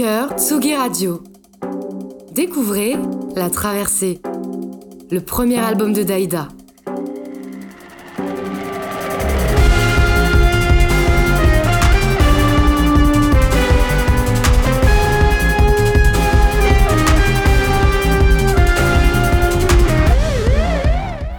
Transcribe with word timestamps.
cœur, 0.00 0.30
Radio. 0.78 1.22
Découvrez 2.32 2.96
La 3.36 3.50
Traversée, 3.50 4.22
le 5.10 5.20
premier 5.20 5.58
album 5.58 5.92
de 5.92 6.02
Daïda. 6.02 6.48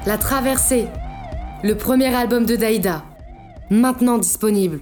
La 0.06 0.20
Traversée, 0.20 0.88
le 1.64 1.74
premier 1.74 2.14
album 2.14 2.46
de 2.46 2.56
Daïda, 2.56 3.04
maintenant 3.72 4.20
disponible. 4.20 4.82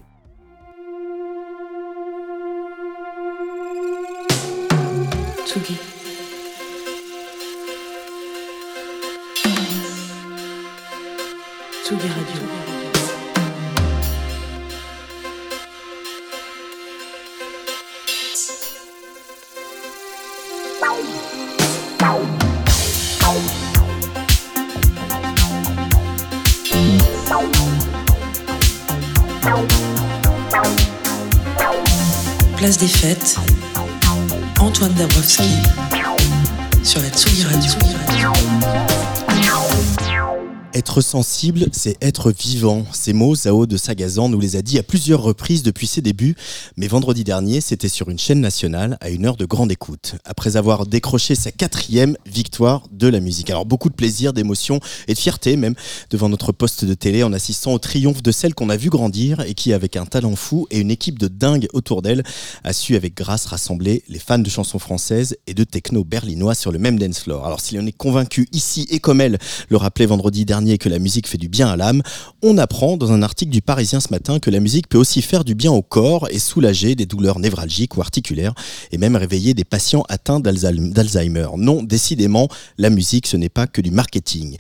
Être 40.99 41.05
sensible, 41.05 41.67
c'est 41.71 41.95
être 42.01 42.29
vivant. 42.29 42.85
Ces 42.91 43.13
mots, 43.13 43.33
Zao 43.33 43.65
de 43.65 43.77
Sagazan 43.77 44.27
nous 44.27 44.39
les 44.41 44.57
a 44.57 44.61
dit 44.61 44.77
à 44.79 44.83
plusieurs 44.83 45.21
reprises 45.21 45.63
depuis 45.63 45.87
ses 45.87 46.01
débuts, 46.01 46.35
mais 46.75 46.87
vendredi 46.87 47.23
dernier, 47.23 47.61
c'était 47.61 47.87
sur 47.87 48.09
une 48.09 48.19
chaîne 48.19 48.41
nationale 48.41 48.97
à 48.99 49.09
une 49.09 49.25
heure 49.25 49.37
de 49.37 49.45
grande 49.45 49.71
écoute, 49.71 50.15
après 50.25 50.57
avoir 50.57 50.85
décroché 50.85 51.35
sa 51.35 51.53
quatrième 51.53 52.17
victoire 52.25 52.83
de 52.91 53.07
la 53.07 53.21
musique. 53.21 53.49
Alors 53.49 53.65
beaucoup 53.65 53.87
de 53.87 53.93
plaisir, 53.93 54.33
d'émotion 54.33 54.81
et 55.07 55.13
de 55.13 55.17
fierté 55.17 55.55
même 55.55 55.73
devant 56.09 56.27
notre 56.27 56.51
poste 56.51 56.83
de 56.83 56.93
télé 56.93 57.23
en 57.23 57.31
assistant 57.31 57.71
au 57.71 57.79
triomphe 57.79 58.21
de 58.21 58.33
celle 58.33 58.53
qu'on 58.53 58.69
a 58.69 58.75
vu 58.75 58.89
grandir 58.89 59.39
et 59.39 59.53
qui, 59.53 59.71
avec 59.71 59.95
un 59.95 60.05
talent 60.05 60.35
fou 60.35 60.67
et 60.69 60.79
une 60.79 60.91
équipe 60.91 61.17
de 61.17 61.29
dingue 61.29 61.69
autour 61.71 62.01
d'elle, 62.01 62.23
a 62.65 62.73
su 62.73 62.97
avec 62.97 63.15
grâce 63.15 63.45
rassembler 63.45 64.03
les 64.09 64.19
fans 64.19 64.37
de 64.37 64.49
chansons 64.49 64.79
françaises 64.79 65.37
et 65.47 65.53
de 65.53 65.63
techno 65.63 66.03
berlinois 66.03 66.55
sur 66.55 66.73
le 66.73 66.77
même 66.77 66.99
dance 66.99 67.19
floor. 67.19 67.45
Alors 67.45 67.61
s'il 67.61 67.79
en 67.79 67.85
est 67.85 67.93
convaincu 67.93 68.49
ici 68.51 68.85
et 68.89 68.99
comme 68.99 69.21
elle 69.21 69.37
le 69.69 69.77
rappelait 69.77 70.05
vendredi 70.05 70.43
dernier, 70.43 70.77
que 70.77 70.88
la 70.89 70.99
musique 70.99 71.27
fait 71.27 71.37
du 71.37 71.47
bien 71.47 71.67
à 71.67 71.77
l'âme, 71.77 72.01
on 72.43 72.57
apprend 72.57 72.97
dans 72.97 73.11
un 73.11 73.21
article 73.21 73.51
du 73.51 73.61
Parisien 73.61 73.99
ce 73.99 74.09
matin 74.11 74.39
que 74.39 74.49
la 74.49 74.59
musique 74.59 74.89
peut 74.89 74.97
aussi 74.97 75.21
faire 75.21 75.43
du 75.43 75.55
bien 75.55 75.71
au 75.71 75.81
corps 75.81 76.27
et 76.29 76.39
soulager 76.39 76.95
des 76.95 77.05
douleurs 77.05 77.39
névralgiques 77.39 77.97
ou 77.97 78.01
articulaires 78.01 78.53
et 78.91 78.97
même 78.97 79.15
réveiller 79.15 79.53
des 79.53 79.63
patients 79.63 80.03
atteints 80.09 80.39
d'Alzheimer. 80.39 81.47
Non, 81.57 81.83
décidément, 81.83 82.47
la 82.77 82.89
musique, 82.89 83.27
ce 83.27 83.37
n'est 83.37 83.49
pas 83.49 83.67
que 83.67 83.81
du 83.81 83.91
marketing. 83.91 84.57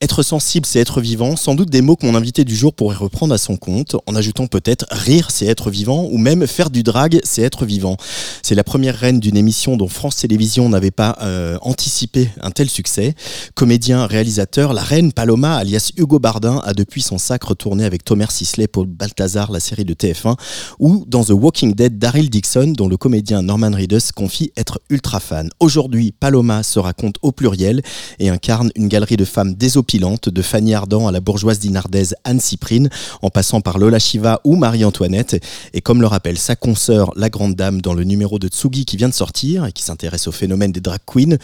Être 0.00 0.22
sensible, 0.22 0.64
c'est 0.64 0.78
être 0.78 1.00
vivant. 1.00 1.34
Sans 1.34 1.56
doute 1.56 1.70
des 1.70 1.82
mots 1.82 1.96
que 1.96 2.06
mon 2.06 2.14
invité 2.14 2.44
du 2.44 2.54
jour 2.54 2.72
pourrait 2.72 2.94
reprendre 2.94 3.34
à 3.34 3.38
son 3.38 3.56
compte, 3.56 3.96
en 4.06 4.14
ajoutant 4.14 4.46
peut-être 4.46 4.86
rire, 4.92 5.32
c'est 5.32 5.46
être 5.46 5.72
vivant, 5.72 6.06
ou 6.12 6.18
même 6.18 6.46
faire 6.46 6.70
du 6.70 6.84
drag, 6.84 7.18
c'est 7.24 7.42
être 7.42 7.66
vivant. 7.66 7.96
C'est 8.44 8.54
la 8.54 8.62
première 8.62 8.94
reine 8.94 9.18
d'une 9.18 9.36
émission 9.36 9.76
dont 9.76 9.88
France 9.88 10.14
Télévisions 10.14 10.68
n'avait 10.68 10.92
pas 10.92 11.18
euh, 11.22 11.58
anticipé 11.62 12.30
un 12.42 12.52
tel 12.52 12.70
succès. 12.70 13.16
Comédien, 13.56 14.06
réalisateur, 14.06 14.72
la 14.72 14.82
reine 14.82 15.12
Paloma, 15.12 15.56
alias 15.56 15.90
Hugo 15.96 16.20
Bardin, 16.20 16.62
a 16.64 16.74
depuis 16.74 17.02
son 17.02 17.18
sacre 17.18 17.56
tourné 17.56 17.84
avec 17.84 18.04
Thomas 18.04 18.28
Sisley, 18.30 18.68
Paul 18.68 18.86
Balthazar, 18.86 19.50
la 19.50 19.58
série 19.58 19.84
de 19.84 19.94
TF1, 19.94 20.36
ou 20.78 21.06
dans 21.08 21.24
The 21.24 21.30
Walking 21.30 21.74
Dead, 21.74 21.98
Daryl 21.98 22.30
Dixon, 22.30 22.72
dont 22.76 22.86
le 22.86 22.96
comédien 22.96 23.42
Norman 23.42 23.72
Reedus 23.72 24.12
confie 24.14 24.52
être 24.56 24.78
ultra 24.90 25.18
fan. 25.18 25.50
Aujourd'hui, 25.58 26.12
Paloma 26.12 26.62
se 26.62 26.78
raconte 26.78 27.16
au 27.22 27.32
pluriel 27.32 27.82
et 28.20 28.28
incarne 28.28 28.70
une 28.76 28.86
galerie 28.86 29.16
de 29.16 29.24
femmes 29.24 29.54
de 29.96 30.42
Fanny 30.42 30.74
Ardant 30.74 31.08
à 31.08 31.12
la 31.12 31.20
bourgeoise 31.20 31.58
dinardaise 31.58 32.14
Anne 32.24 32.40
Cyprine, 32.40 32.90
en 33.22 33.30
passant 33.30 33.62
par 33.62 33.78
Lola 33.78 33.98
Shiva 33.98 34.38
ou 34.44 34.54
Marie-Antoinette. 34.54 35.42
Et 35.72 35.80
comme 35.80 36.02
le 36.02 36.06
rappelle 36.06 36.36
sa 36.36 36.56
consoeur, 36.56 37.10
la 37.16 37.30
grande 37.30 37.54
dame, 37.54 37.80
dans 37.80 37.94
le 37.94 38.04
numéro 38.04 38.38
de 38.38 38.48
Tsugi 38.48 38.84
qui 38.84 38.98
vient 38.98 39.08
de 39.08 39.14
sortir 39.14 39.64
et 39.64 39.72
qui 39.72 39.82
s'intéresse 39.82 40.28
au 40.28 40.32
phénomène 40.32 40.72
des 40.72 40.82
drag 40.82 41.00
queens, 41.06 41.38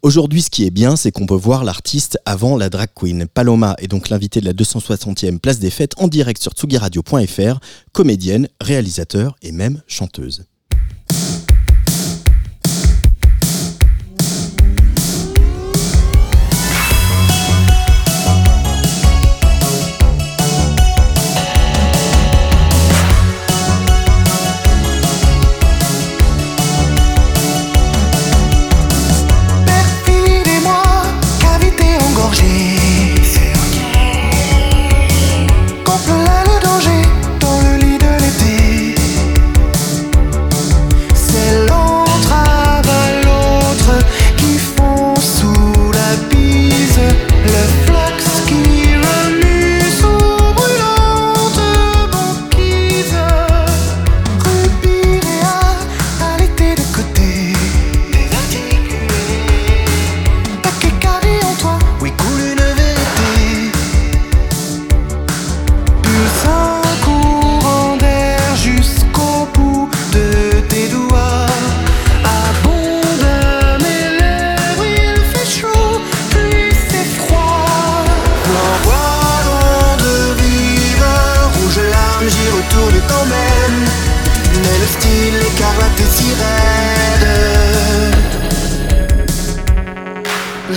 aujourd'hui, 0.00 0.40
ce 0.40 0.48
qui 0.48 0.64
est 0.64 0.70
bien, 0.70 0.96
c'est 0.96 1.12
qu'on 1.12 1.26
peut 1.26 1.34
voir 1.34 1.62
l'artiste 1.62 2.18
avant 2.24 2.56
la 2.56 2.70
drag 2.70 2.88
queen. 2.94 3.26
Paloma 3.26 3.76
est 3.78 3.88
donc 3.88 4.08
l'invité 4.08 4.40
de 4.40 4.46
la 4.46 4.54
260e 4.54 5.38
place 5.38 5.58
des 5.58 5.70
fêtes 5.70 5.92
en 5.98 6.08
direct 6.08 6.42
sur 6.42 6.52
tsugiradio.fr, 6.52 7.60
comédienne, 7.92 8.48
réalisateur 8.62 9.36
et 9.42 9.52
même 9.52 9.82
chanteuse. 9.86 10.44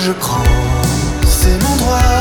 je 0.05 0.11
prends, 0.11 0.43
c'est 1.25 1.57
mon 1.63 1.75
droit. 1.77 2.12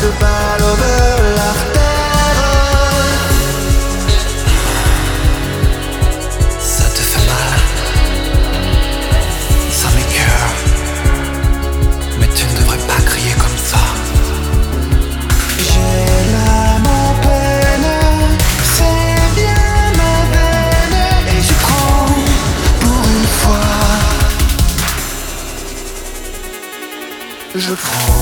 Que 0.00 0.06
parle 0.18 0.64
l'artère. 1.36 2.40
Ça 6.58 6.84
te 6.96 7.02
fait 7.10 7.26
mal, 7.26 7.58
ça 9.80 9.88
m'écoeure, 9.96 10.54
mais 12.18 12.28
tu 12.34 12.44
ne 12.46 12.54
devrais 12.60 12.82
pas 12.90 13.00
crier 13.10 13.34
comme 13.42 13.58
ça. 13.70 13.82
J'ai 15.58 16.14
l'âme 16.32 16.88
en 17.02 17.12
peine, 17.26 17.90
c'est 18.74 19.20
bien 19.38 19.68
ma 20.00 20.16
veine, 20.34 20.98
et 21.34 21.40
je 21.48 21.54
prends 21.64 22.06
pour 22.80 23.00
une 23.16 23.28
fois. 23.40 23.68
Je 27.54 27.74
prends, 27.74 28.19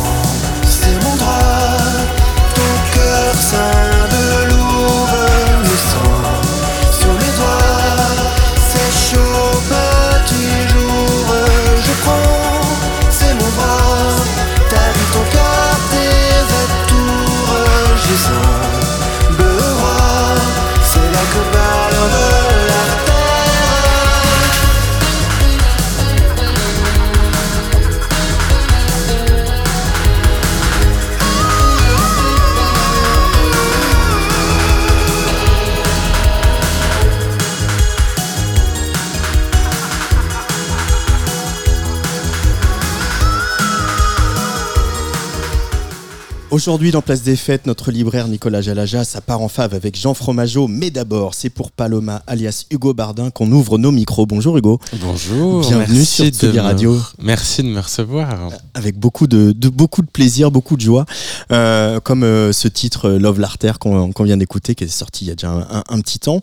Aujourd'hui, 46.58 46.90
dans 46.90 47.02
Place 47.02 47.22
des 47.22 47.37
Fêtes, 47.37 47.69
notre 47.69 47.93
libraire 47.93 48.26
Nicolas 48.26 48.60
Jalaja, 48.60 49.05
ça 49.05 49.20
part 49.20 49.40
en 49.43 49.46
fave 49.46 49.75
avec 49.75 49.96
Jean 49.96 50.12
Fromageau. 50.12 50.66
Mais 50.66 50.90
d'abord, 50.90 51.34
c'est 51.34 51.50
pour 51.50 51.70
Paloma, 51.70 52.20
alias 52.26 52.64
Hugo 52.72 52.94
Bardin, 52.94 53.31
qu'on 53.31 53.52
ouvre 53.52 53.78
nos 53.78 53.93
micros. 53.93 54.26
Bonjour 54.26 54.58
Hugo. 54.58 54.81
Bonjour. 55.00 55.60
Bienvenue 55.60 56.05
sur 56.05 56.25
Tsugi 56.26 56.56
me- 56.56 56.60
Radio. 56.60 57.00
Merci 57.22 57.62
de 57.62 57.69
me 57.69 57.78
recevoir. 57.78 58.49
Avec 58.75 58.99
beaucoup 58.99 59.28
de, 59.28 59.52
de- 59.52 59.69
beaucoup 59.69 60.02
de 60.02 60.08
plaisir, 60.08 60.50
beaucoup 60.50 60.75
de 60.76 60.81
joie. 60.81 61.06
Euh, 61.52 62.00
comme 62.00 62.25
euh, 62.25 62.50
ce 62.52 62.66
titre 62.66 63.08
euh, 63.08 63.19
Love 63.20 63.38
l'Artère 63.38 63.78
qu'on 63.78 64.11
vient 64.25 64.37
d'écouter, 64.37 64.75
qui 64.75 64.82
est 64.82 64.88
sorti 64.88 65.26
il 65.26 65.28
y 65.28 65.31
a 65.31 65.34
déjà 65.37 65.50
un, 65.50 65.61
un- 65.61 65.84
un 65.88 66.00
petit 66.00 66.19
temps. 66.19 66.40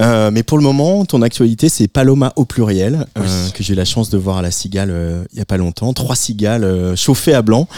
Euh, 0.00 0.30
mais 0.32 0.42
pour 0.42 0.56
le 0.56 0.64
moment, 0.64 1.04
ton 1.04 1.20
actualité, 1.20 1.68
c'est 1.68 1.88
Paloma 1.88 2.32
au 2.36 2.46
pluriel, 2.46 3.04
euh, 3.18 3.20
Oui. 3.20 3.52
que 3.52 3.62
j'ai 3.62 3.74
eu 3.74 3.76
la 3.76 3.84
chance 3.84 4.08
de 4.08 4.16
voir 4.16 4.38
à 4.38 4.42
la 4.42 4.50
Cigale 4.50 4.88
euh, 4.90 5.24
il 5.34 5.38
y 5.38 5.42
a 5.42 5.44
pas 5.44 5.58
longtemps. 5.58 5.92
Trois 5.92 6.16
cigales 6.16 6.64
euh, 6.64 6.96
chauffées 6.96 7.34
à 7.34 7.42
blanc. 7.42 7.68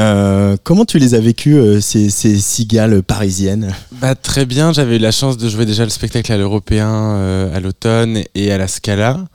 Euh, 0.00 0.56
comment 0.64 0.84
tu 0.84 0.98
les 0.98 1.14
as 1.14 1.20
vécues, 1.28 1.58
euh, 1.58 1.78
ces, 1.82 2.08
cigales 2.08 3.02
parisiennes 3.02 3.74
Bah, 3.92 4.14
très 4.14 4.46
bien, 4.46 4.72
j'avais 4.72 4.96
eu 4.96 4.98
la 4.98 5.10
chance 5.10 5.36
de 5.36 5.46
jouer 5.46 5.66
déjà 5.66 5.84
le 5.84 5.90
spectacle 5.90 6.32
à 6.32 6.38
l'Européen 6.38 6.88
euh, 6.90 7.54
à 7.54 7.60
l'automne 7.60 8.22
et 8.34 8.50
à 8.50 8.56
la 8.56 8.66
Scala. 8.66 9.26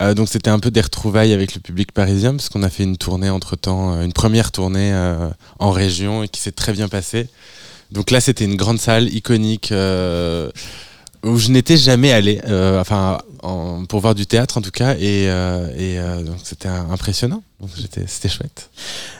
Euh, 0.00 0.14
donc 0.14 0.28
c'était 0.30 0.48
un 0.48 0.58
peu 0.58 0.70
des 0.70 0.80
retrouvailles 0.80 1.34
avec 1.34 1.54
le 1.54 1.60
public 1.60 1.92
parisien 1.92 2.32
parce 2.32 2.48
qu'on 2.48 2.62
a 2.62 2.70
fait 2.70 2.84
une 2.84 2.96
tournée 2.96 3.28
entre-temps, 3.28 3.94
euh, 3.94 4.04
une 4.04 4.14
première 4.14 4.50
tournée 4.50 4.94
en 5.58 5.70
région 5.72 6.22
et 6.22 6.28
qui 6.28 6.40
s'est 6.40 6.52
très 6.52 6.72
bien 6.72 6.88
passée. 6.88 7.28
Donc 7.92 8.10
là 8.10 8.22
c'était 8.22 8.46
une 8.46 8.56
grande 8.56 8.80
salle 8.80 9.12
iconique 9.14 9.72
où 11.22 11.38
je 11.38 11.50
n'étais 11.50 11.76
jamais 11.76 12.12
allé, 12.12 12.40
enfin 12.80 13.18
en- 13.42 13.84
pour 13.84 14.00
voir 14.00 14.14
du 14.14 14.26
théâtre 14.26 14.56
en 14.56 14.62
tout 14.62 14.70
cas 14.70 14.94
et, 14.98 15.28
donc 16.24 16.36
c'était 16.44 16.68
impressionnant. 16.68 17.42
C'était 18.06 18.28
chouette. 18.28 18.70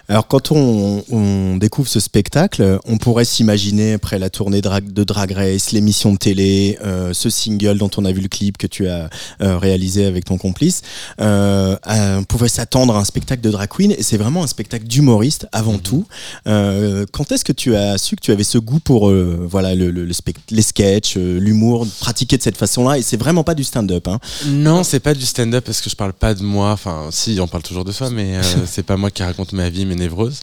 Alors 0.08 0.28
quand 0.28 0.52
on, 0.52 1.02
on 1.10 1.56
découvre 1.56 1.88
ce 1.88 1.98
spectacle, 2.00 2.78
on 2.84 2.98
pourrait 2.98 3.24
s'imaginer 3.24 3.94
après 3.94 4.18
la 4.18 4.28
tournée 4.30 4.60
drag- 4.60 4.92
de 4.92 5.04
Drag 5.04 5.32
Race, 5.32 5.72
l'émission 5.72 6.12
de 6.12 6.18
télé, 6.18 6.78
euh, 6.84 7.12
ce 7.14 7.28
single 7.30 7.78
dont 7.78 7.90
on 7.96 8.04
a 8.04 8.12
vu 8.12 8.20
le 8.20 8.28
clip 8.28 8.56
que 8.58 8.66
tu 8.66 8.86
as 8.88 9.08
euh, 9.40 9.58
réalisé 9.58 10.04
avec 10.04 10.26
ton 10.26 10.36
complice, 10.38 10.82
euh, 11.20 11.76
on 11.86 12.24
pouvait 12.24 12.48
s'attendre 12.50 12.94
à 12.94 13.00
un 13.00 13.04
spectacle 13.04 13.40
de 13.42 13.50
drag 13.50 13.68
queen 13.68 13.90
et 13.92 14.02
c'est 14.02 14.18
vraiment 14.18 14.44
un 14.44 14.46
spectacle 14.46 14.84
d'humoriste 14.86 15.48
avant 15.52 15.72
Mhm. 15.72 15.80
tout. 15.80 16.06
Quand 16.44 17.32
est-ce 17.32 17.44
que 17.44 17.52
tu 17.52 17.74
as 17.74 17.96
su 17.98 18.16
que 18.16 18.20
tu 18.20 18.32
avais 18.32 18.44
ce 18.44 18.58
goût 18.58 18.80
pour 18.80 19.10
voilà 19.10 19.74
le, 19.74 19.90
le- 19.90 20.08
les 20.50 20.62
sketchs, 20.62 21.16
l'humour, 21.16 21.86
pratiquer 22.00 22.36
de 22.36 22.42
cette 22.42 22.56
façon-là 22.58 22.98
et 22.98 23.02
c'est 23.02 23.16
vraiment 23.16 23.44
pas 23.44 23.54
du 23.54 23.64
stand-up. 23.64 24.06
Hein? 24.08 24.20
Non, 24.46 24.84
c'est 24.84 25.00
pas 25.00 25.14
du 25.14 25.24
stand-up 25.24 25.64
parce 25.64 25.80
que 25.80 25.88
je 25.90 25.96
parle 25.96 26.12
pas 26.12 26.34
de 26.34 26.42
moi. 26.42 26.70
Enfin, 26.72 27.08
si, 27.10 27.38
on 27.40 27.48
parle 27.48 27.62
toujours 27.64 27.84
de 27.84 27.92
soi, 27.92 28.10
mais 28.10 28.25
euh, 28.34 28.42
c'est 28.66 28.82
pas 28.82 28.96
moi 28.96 29.10
qui 29.12 29.22
raconte 29.22 29.52
ma 29.52 29.68
vie, 29.70 29.86
mes 29.86 29.94
névroses. 29.94 30.40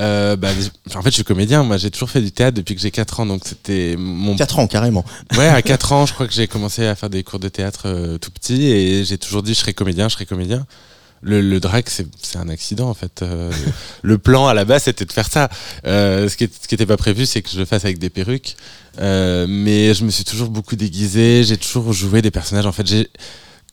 Euh, 0.00 0.36
bah, 0.36 0.48
en 0.94 1.02
fait, 1.02 1.08
je 1.10 1.14
suis 1.14 1.24
comédien. 1.24 1.62
Moi, 1.62 1.76
j'ai 1.78 1.90
toujours 1.90 2.10
fait 2.10 2.20
du 2.20 2.30
théâtre 2.30 2.54
depuis 2.56 2.74
que 2.74 2.80
j'ai 2.80 2.90
4 2.90 3.20
ans. 3.20 3.26
Donc, 3.26 3.42
c'était 3.44 3.96
mon. 3.98 4.36
4 4.36 4.58
ans 4.58 4.66
carrément. 4.66 5.04
Ouais, 5.36 5.48
à 5.48 5.62
4 5.62 5.92
ans, 5.92 6.06
je 6.06 6.12
crois 6.12 6.26
que 6.26 6.34
j'ai 6.34 6.46
commencé 6.46 6.86
à 6.86 6.94
faire 6.94 7.08
des 7.10 7.22
cours 7.22 7.38
de 7.38 7.48
théâtre 7.48 7.82
euh, 7.86 8.18
tout 8.18 8.30
petit. 8.30 8.66
Et 8.66 9.04
j'ai 9.04 9.18
toujours 9.18 9.42
dit, 9.42 9.54
je 9.54 9.60
serai 9.60 9.72
comédien, 9.74 10.08
je 10.08 10.14
serai 10.14 10.26
comédien. 10.26 10.66
Le, 11.22 11.40
le 11.40 11.60
drag, 11.60 11.84
c'est 11.88 12.36
un 12.36 12.48
accident, 12.50 12.90
en 12.90 12.94
fait. 12.94 13.22
Euh, 13.22 13.50
le 14.02 14.18
plan, 14.18 14.46
à 14.48 14.54
la 14.54 14.66
base, 14.66 14.82
c'était 14.84 15.06
de 15.06 15.12
faire 15.12 15.30
ça. 15.30 15.48
Ce 15.84 16.36
qui 16.36 16.44
est- 16.44 16.62
ce 16.62 16.68
qui 16.68 16.74
était 16.74 16.84
pas 16.86 16.98
prévu, 16.98 17.24
c'est 17.24 17.40
que 17.40 17.48
je 17.48 17.58
le 17.58 17.64
fasse 17.64 17.86
avec 17.86 17.98
des 17.98 18.10
perruques. 18.10 18.54
Mais 18.98 19.94
je 19.94 20.04
me 20.04 20.10
suis 20.10 20.24
toujours 20.24 20.50
beaucoup 20.50 20.76
déguisé. 20.76 21.42
J'ai 21.42 21.56
toujours 21.56 21.94
joué 21.94 22.20
des 22.20 22.30
personnages. 22.30 22.66
En 22.66 22.72
fait, 22.72 22.86
j'ai 22.86 23.08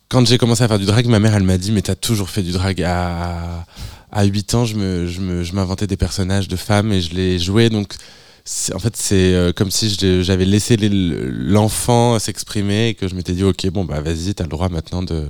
quand 0.09 0.25
j'ai 0.25 0.37
commencé 0.37 0.63
à 0.63 0.67
faire 0.67 0.79
du 0.79 0.85
drag, 0.85 1.07
ma 1.07 1.19
mère, 1.19 1.35
elle 1.35 1.43
m'a 1.43 1.57
dit, 1.57 1.71
mais 1.71 1.81
t'as 1.81 1.95
toujours 1.95 2.29
fait 2.29 2.43
du 2.43 2.51
drag 2.51 2.81
à, 2.83 3.65
à 4.11 4.23
8 4.23 4.53
ans, 4.55 4.65
je 4.65 4.75
me, 4.75 5.07
je 5.07 5.53
m'inventais 5.53 5.87
des 5.87 5.97
personnages 5.97 6.47
de 6.47 6.55
femmes 6.55 6.91
et 6.91 7.01
je 7.01 7.13
les 7.13 7.39
jouais. 7.39 7.69
Donc, 7.69 7.93
en 8.73 8.79
fait, 8.79 8.95
c'est 8.95 9.33
euh, 9.33 9.53
comme 9.53 9.71
si 9.71 9.95
j'avais 10.21 10.45
laissé 10.45 10.77
l'enfant 10.77 12.19
s'exprimer 12.19 12.89
et 12.89 12.93
que 12.93 13.07
je 13.07 13.15
m'étais 13.15 13.33
dit, 13.33 13.43
ok, 13.43 13.67
bon, 13.69 13.85
bah, 13.85 14.01
vas-y, 14.01 14.35
t'as 14.35 14.43
le 14.43 14.49
droit 14.49 14.69
maintenant 14.69 15.01
de, 15.01 15.27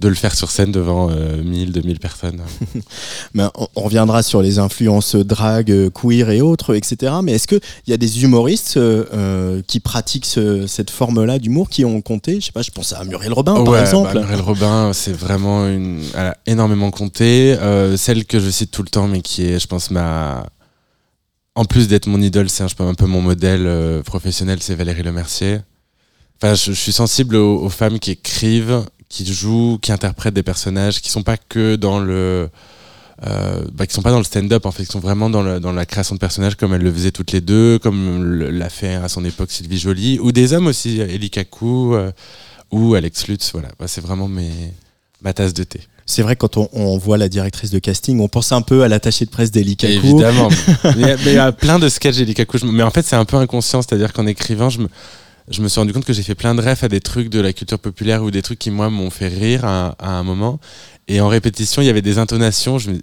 de 0.00 0.08
le 0.08 0.14
faire 0.14 0.34
sur 0.34 0.50
scène 0.50 0.72
devant 0.72 1.10
euh, 1.10 1.42
1000, 1.42 1.72
2000 1.72 1.98
personnes. 2.00 2.40
Ben, 3.34 3.50
on, 3.54 3.68
on 3.76 3.82
reviendra 3.82 4.22
sur 4.22 4.42
les 4.42 4.58
influences 4.58 5.14
drag, 5.14 5.70
euh, 5.70 5.90
queer 5.90 6.30
et 6.30 6.40
autres, 6.40 6.74
etc. 6.74 7.12
Mais 7.22 7.32
est-ce 7.32 7.46
qu'il 7.46 7.60
y 7.86 7.92
a 7.92 7.96
des 7.96 8.22
humoristes 8.24 8.76
euh, 8.76 9.04
euh, 9.12 9.62
qui 9.66 9.78
pratiquent 9.80 10.26
ce- 10.26 10.66
cette 10.66 10.90
forme-là 10.90 11.38
d'humour 11.38 11.68
qui 11.68 11.84
ont 11.84 12.00
compté? 12.00 12.40
Je 12.40 12.46
sais 12.46 12.52
pas, 12.52 12.62
je 12.62 12.70
pense 12.70 12.92
à 12.92 13.04
Muriel 13.04 13.32
Robin 13.32 13.54
par 13.54 13.68
Ouais, 13.68 13.80
exemple. 13.80 14.14
bah, 14.14 14.20
Muriel 14.20 14.40
Robin, 14.40 14.92
c'est 14.92 15.12
vraiment 15.12 15.66
une. 15.68 16.02
Elle 16.14 16.26
a 16.26 16.36
énormément 16.46 16.90
compté. 16.90 17.56
Euh, 17.60 17.96
celle 17.96 18.24
que 18.24 18.40
je 18.40 18.50
cite 18.50 18.70
tout 18.70 18.82
le 18.82 18.88
temps, 18.88 19.06
mais 19.06 19.20
qui 19.20 19.44
est, 19.44 19.58
je 19.58 19.66
pense, 19.66 19.90
ma. 19.90 20.46
En 21.54 21.64
plus 21.64 21.88
d'être 21.88 22.06
mon 22.06 22.22
idole, 22.22 22.48
c'est 22.48 22.62
un, 22.64 22.94
peu 22.94 23.06
mon 23.06 23.20
modèle 23.20 23.66
euh, 23.66 24.02
professionnel, 24.02 24.58
c'est 24.62 24.74
Valérie 24.74 25.02
Lemercier. 25.02 25.58
Enfin, 26.42 26.54
je, 26.54 26.72
je 26.72 26.80
suis 26.80 26.92
sensible 26.92 27.36
aux, 27.36 27.58
aux 27.64 27.68
femmes 27.68 27.98
qui 27.98 28.12
écrivent, 28.12 28.82
qui 29.10 29.30
jouent, 29.30 29.78
qui 29.82 29.92
interprètent 29.92 30.32
des 30.34 30.42
personnages, 30.42 31.02
qui 31.02 31.10
sont 31.10 31.22
pas 31.22 31.36
que 31.36 31.76
dans 31.76 32.00
le. 32.00 32.48
Euh, 33.26 33.64
bah, 33.74 33.86
qui 33.86 33.92
sont 33.92 34.00
pas 34.00 34.12
dans 34.12 34.16
le 34.18 34.24
stand-up 34.24 34.64
en 34.64 34.70
fait, 34.70 34.84
qui 34.86 34.92
sont 34.92 34.98
vraiment 35.00 35.28
dans, 35.28 35.42
le- 35.42 35.60
dans 35.60 35.72
la 35.72 35.84
création 35.84 36.14
de 36.14 36.18
personnages 36.20 36.54
comme 36.54 36.72
elles 36.72 36.80
le 36.80 36.90
faisaient 36.90 37.10
toutes 37.10 37.32
les 37.32 37.42
deux, 37.42 37.78
comme 37.78 38.34
l'a 38.34 38.70
fait 38.70 38.94
à 38.94 39.10
son 39.10 39.26
époque 39.26 39.50
Sylvie 39.50 39.78
Joly, 39.78 40.18
ou 40.20 40.32
des 40.32 40.54
hommes 40.54 40.68
aussi, 40.68 41.00
Eli 41.00 41.28
Kaku, 41.28 41.94
euh, 41.94 42.12
ou 42.70 42.94
Alex 42.94 43.28
Lutz, 43.28 43.50
voilà. 43.52 43.68
Bah, 43.78 43.86
c'est 43.88 44.00
vraiment 44.00 44.26
mes, 44.26 44.50
ma 45.20 45.34
tasse 45.34 45.52
de 45.52 45.64
thé. 45.64 45.80
C'est 46.06 46.22
vrai, 46.22 46.34
quand 46.34 46.56
on, 46.56 46.70
on 46.72 46.96
voit 46.96 47.18
la 47.18 47.28
directrice 47.28 47.70
de 47.70 47.78
casting, 47.78 48.20
on 48.20 48.28
pense 48.28 48.52
un 48.52 48.62
peu 48.62 48.84
à 48.84 48.88
l'attaché 48.88 49.26
de 49.26 49.30
presse 49.30 49.50
d'Eli 49.50 49.76
Kaku. 49.76 49.92
Évidemment. 49.92 50.48
mais 50.96 51.16
il 51.26 51.32
y 51.34 51.38
a- 51.38 51.52
plein 51.52 51.78
de 51.78 51.90
sketchs 51.90 52.16
d'Eli 52.16 52.32
Kaku. 52.32 52.56
Mais 52.64 52.82
en 52.82 52.90
fait, 52.90 53.02
c'est 53.04 53.16
un 53.16 53.26
peu 53.26 53.36
inconscient. 53.36 53.82
C'est-à-dire 53.82 54.14
qu'en 54.14 54.26
écrivant, 54.26 54.70
je 54.70 54.80
me, 54.80 54.88
je 55.50 55.62
me 55.62 55.68
suis 55.68 55.80
rendu 55.80 55.92
compte 55.92 56.04
que 56.04 56.12
j'ai 56.12 56.22
fait 56.22 56.34
plein 56.36 56.54
de 56.54 56.60
rêves 56.62 56.78
à 56.82 56.88
des 56.88 57.00
trucs 57.00 57.28
de 57.28 57.40
la 57.40 57.52
culture 57.52 57.78
populaire 57.78 58.22
ou 58.22 58.30
des 58.30 58.40
trucs 58.42 58.58
qui, 58.58 58.70
moi, 58.70 58.88
m'ont 58.88 59.10
fait 59.10 59.28
rire 59.28 59.64
à, 59.64 59.96
à, 59.98 60.10
un 60.10 60.22
moment. 60.22 60.60
Et 61.08 61.20
en 61.20 61.28
répétition, 61.28 61.82
il 61.82 61.86
y 61.86 61.88
avait 61.88 62.02
des 62.02 62.18
intonations. 62.18 62.78
Je 62.78 62.90
me, 62.92 62.98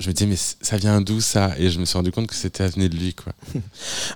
je 0.00 0.08
me 0.08 0.12
disais, 0.12 0.26
mais 0.26 0.36
ça 0.36 0.76
vient 0.76 1.00
d'où 1.00 1.20
ça? 1.20 1.54
Et 1.58 1.70
je 1.70 1.78
me 1.78 1.84
suis 1.84 1.96
rendu 1.96 2.10
compte 2.10 2.26
que 2.26 2.34
c'était 2.34 2.66
venu 2.66 2.88
de 2.88 2.96
lui. 2.96 3.14
Quoi. 3.14 3.32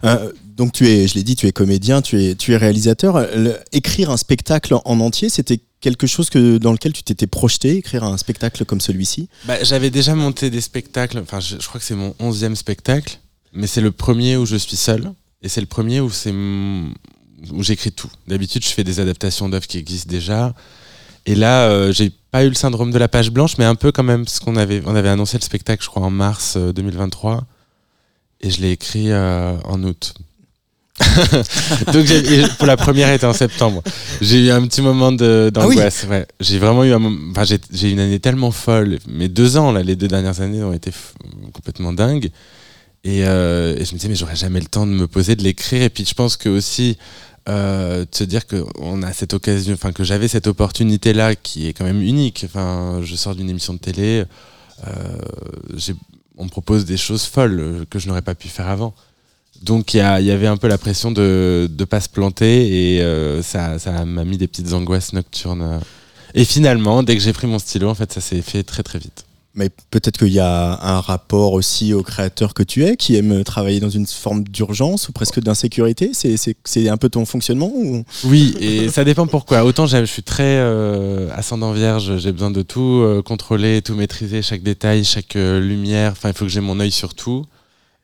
Euh, 0.05 0.33
donc, 0.57 0.73
tu 0.73 0.89
es, 0.89 1.07
je 1.07 1.15
l'ai 1.15 1.23
dit, 1.23 1.37
tu 1.37 1.47
es 1.47 1.53
comédien, 1.53 2.03
tu 2.03 2.23
es, 2.23 2.35
tu 2.35 2.53
es 2.53 2.57
réalisateur. 2.57 3.19
Le- 3.37 3.59
écrire 3.73 4.11
un 4.11 4.17
spectacle 4.17 4.75
en 4.85 5.01
entier, 5.01 5.29
c'était 5.29 5.61
quelque 5.81 6.07
chose 6.07 6.29
que, 6.29 6.59
dans 6.59 6.73
lequel 6.73 6.93
tu 6.93 7.03
t'étais 7.03 7.27
projeté, 7.27 7.77
écrire 7.77 8.05
un 8.05 8.17
spectacle 8.17 8.65
comme 8.65 8.81
celui-ci? 8.81 9.29
Bah, 9.45 9.63
J'avais 9.63 9.91
déjà 9.91 10.15
monté 10.15 10.51
des 10.51 10.61
spectacles. 10.61 11.19
Enfin, 11.19 11.41
je, 11.41 11.57
je 11.61 11.67
crois 11.69 11.79
que 11.79 11.87
c'est 11.87 11.95
mon 11.95 12.15
onzième 12.19 12.57
spectacle. 12.57 13.19
Mais 13.53 13.67
c'est 13.67 13.81
le 13.81 13.93
premier 13.93 14.37
où 14.37 14.45
je 14.45 14.57
suis 14.57 14.77
seul. 14.77 15.13
Et 15.43 15.49
c'est 15.49 15.61
le 15.61 15.67
premier 15.67 16.01
où 16.01 16.11
c'est 16.11 16.33
où 17.53 17.63
j'écris 17.63 17.93
tout. 17.93 18.11
D'habitude, 18.29 18.63
je 18.65 18.69
fais 18.71 18.85
des 18.85 19.01
adaptations 19.01 19.49
d'œuvres 19.49 19.67
qui 19.67 19.79
existent 19.79 20.11
déjà. 20.11 20.55
Et 21.27 21.35
là, 21.35 21.69
euh, 21.69 21.93
j'ai 21.93 22.13
pas 22.31 22.45
eu 22.45 22.49
le 22.49 22.55
syndrome 22.55 22.91
de 22.93 22.99
la 22.99 23.09
page 23.09 23.31
blanche, 23.31 23.59
mais 23.59 23.65
un 23.65 23.75
peu 23.75 23.91
quand 23.93 24.05
même, 24.05 24.25
parce 24.25 24.39
qu'on 24.39 24.57
avait, 24.57 24.81
on 24.87 24.95
avait 24.95 25.09
annoncé 25.09 25.37
le 25.37 25.43
spectacle, 25.43 25.83
je 25.83 25.89
crois, 25.89 26.03
en 26.03 26.11
mars 26.11 26.55
euh, 26.57 26.73
2023. 26.73 27.45
Et 28.43 28.51
je 28.51 28.61
l'ai 28.61 28.71
écrit 28.71 29.11
euh, 29.11 29.57
en 29.65 29.83
août. 29.83 30.15
Donc, 31.93 32.07
pour 32.59 32.67
la 32.67 32.77
première 32.77 33.11
était 33.13 33.27
en 33.27 33.33
septembre. 33.33 33.83
J'ai 34.21 34.47
eu 34.47 34.51
un 34.51 34.67
petit 34.67 34.81
moment 34.83 35.13
de- 35.13 35.51
Ah 35.55 35.67
oui. 35.67 35.75
d'angoisse. 35.77 36.07
ouais. 36.09 36.27
J'ai 36.41 36.59
vraiment 36.59 36.85
eu 36.85 36.93
un 36.93 36.99
moment. 36.99 37.19
Enfin, 37.33 37.45
j'ai 37.45 37.89
eu 37.89 37.93
une 37.93 38.01
année 38.01 38.21
tellement 38.21 38.51
folle. 38.51 38.99
Mes 39.09 39.29
deux 39.29 39.57
ans, 39.57 39.73
là, 39.73 39.83
les 39.83 39.97
deux 39.97 40.09
dernières 40.09 40.41
années 40.41 40.63
ont 40.63 40.73
été 40.73 40.91
complètement 41.53 41.93
dingues. 41.93 42.31
Et, 43.05 43.25
euh, 43.27 43.75
et 43.77 43.85
je 43.85 43.93
me 43.93 43.99
disais, 43.99 44.09
mais 44.09 44.17
j'aurais 44.17 44.37
jamais 44.37 44.59
le 44.61 44.67
temps 44.67 44.87
de 44.87 44.93
me 44.93 45.07
poser, 45.07 45.37
de 45.37 45.43
l'écrire. 45.43 45.83
Et 45.83 45.91
puis, 45.91 46.05
je 46.07 46.15
pense 46.15 46.37
que 46.37 46.49
aussi, 46.49 46.97
euh, 47.49 48.05
de 48.05 48.15
se 48.15 48.25
dire 48.25 48.47
que 48.47 48.65
on 48.79 49.03
a 49.03 49.13
cette 49.13 49.35
occasion, 49.35 49.75
enfin, 49.75 49.93
que 49.93 50.05
j'avais 50.05 50.29
cette 50.29 50.47
opportunité-là 50.47 51.37
qui 51.37 51.69
est 51.69 51.73
quand 51.73 51.85
même 51.85 52.03
unique. 52.03 52.45
Enfin, 52.45 53.01
je 53.03 53.15
sors 53.17 53.35
d'une 53.35 53.51
émission 53.51 53.75
de 53.75 53.79
télé. 53.79 54.25
euh, 54.87 55.19
on 56.39 56.45
me 56.45 56.51
propose 56.51 56.85
des 56.85 56.97
choses 56.99 57.25
folles 57.25 57.87
que 57.91 57.99
je 57.99 58.09
n'aurais 58.09 58.23
pas 58.23 58.35
pu 58.35 58.49
faire 58.49 58.69
avant. 58.69 58.95
Donc 59.63 59.95
il 59.95 59.99
y, 59.99 60.01
y 60.01 60.31
avait 60.31 60.47
un 60.49 60.59
peu 60.59 60.69
la 60.69 60.79
pression 60.79 61.11
de 61.13 61.71
ne 61.79 61.85
pas 61.85 62.01
se 62.01 62.09
planter 62.11 62.97
et 62.97 63.03
euh, 63.03 63.43
ça 63.43 63.79
ça 63.79 64.05
m'a 64.05 64.25
mis 64.25 64.37
des 64.39 64.47
petites 64.49 64.73
angoisses 64.73 65.13
nocturnes. 65.15 65.81
Et 66.35 66.45
finalement, 66.45 67.03
dès 67.03 67.17
que 67.17 67.23
j'ai 67.23 67.33
pris 67.33 67.47
mon 67.47 67.59
stylo, 67.59 67.89
en 67.89 67.95
fait, 67.95 68.13
ça 68.13 68.21
s'est 68.21 68.43
fait 68.43 68.63
très 68.65 68.83
très 68.83 68.99
vite. 68.99 69.26
Mais 69.57 69.71
peut-être 69.91 70.19
qu'il 70.19 70.33
y 70.33 70.39
a 70.39 70.79
un 70.83 71.01
rapport 71.01 71.55
aussi 71.55 71.95
au 71.95 72.03
créateur 72.03 72.53
que 72.53 72.63
tu 72.63 72.85
es, 72.85 72.97
qui 72.97 73.17
aime 73.17 73.43
travailler 73.43 73.81
dans 73.81 73.89
une 73.89 74.07
forme 74.07 74.45
d'urgence 74.45 75.09
ou 75.09 75.13
presque 75.13 75.41
d'insécurité. 75.41 76.11
C'est- 76.13 76.89
un 76.89 76.97
peu 76.99 77.09
ton 77.09 77.25
fonctionnement 77.25 77.73
ou... 77.75 78.05
Oui, 78.25 78.55
et 78.61 78.89
ça 78.91 79.03
dépend 79.03 79.27
pourquoi. 79.27 79.65
Autant 79.65 79.87
je 79.87 80.05
suis 80.05 80.23
très 80.23 80.59
euh, 80.59 81.29
ascendant 81.35 81.73
vierge, 81.73 82.19
j'ai 82.19 82.33
besoin 82.33 82.51
de 82.51 82.63
tout 82.63 83.01
euh, 83.03 83.23
contrôler, 83.23 83.81
tout 83.83 83.95
maîtriser, 83.95 84.43
chaque 84.43 84.63
détail, 84.63 85.05
chaque 85.05 85.37
euh, 85.37 85.59
lumière. 85.59 86.13
Enfin, 86.13 86.29
il 86.29 86.35
faut 86.35 86.45
que 86.45 86.51
j'ai 86.51 86.61
mon 86.61 86.79
œil 86.79 86.91
sur 86.93 87.15
tout. 87.15 87.47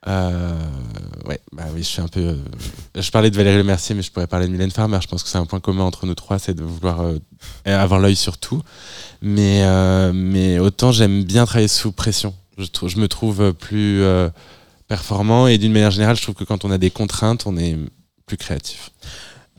Euh, 0.09 0.59
ouais, 1.26 1.40
bah 1.52 1.64
oui, 1.73 1.82
je 1.82 1.88
suis 1.88 2.00
un 2.00 2.09
peu. 2.09 2.21
euh, 2.21 2.37
je 2.94 3.11
parlais 3.11 3.30
de 3.30 3.37
Valérie 3.37 3.56
Le 3.56 3.64
Mercier, 3.64 3.94
mais 3.94 4.02
je 4.02 4.11
pourrais 4.11 4.26
parler 4.26 4.47
de 4.47 4.52
Mylène 4.52 4.71
Farmer. 4.71 4.99
Je 5.00 5.06
pense 5.06 5.23
que 5.23 5.28
c'est 5.28 5.38
un 5.38 5.47
point 5.47 5.61
commun 5.61 5.85
entre 5.85 6.06
nous 6.06 6.14
trois, 6.14 6.38
c'est 6.38 6.54
de 6.54 6.62
vouloir 6.62 7.00
euh, 7.02 7.18
avoir 7.66 8.00
l'œil 8.00 8.16
sur 8.16 8.38
tout. 8.38 8.62
Mais, 9.21 9.62
euh, 9.64 10.12
mais 10.12 10.59
autant 10.59 10.90
j'aime 10.90 11.23
bien 11.23 11.44
travailler 11.44 11.68
sous 11.68 11.92
pression. 11.92 12.35
Je, 12.59 12.99
me 12.99 13.06
trouve 13.06 13.52
plus 13.54 14.02
performant 14.87 15.47
et 15.47 15.56
d'une 15.56 15.73
manière 15.73 15.90
générale, 15.90 16.16
je 16.16 16.23
trouve 16.23 16.35
que 16.35 16.44
quand 16.44 16.64
on 16.64 16.71
a 16.71 16.78
des 16.78 16.90
contraintes, 16.90 17.47
on 17.47 17.56
est 17.56 17.78
plus 18.26 18.37
créatif. 18.37 18.90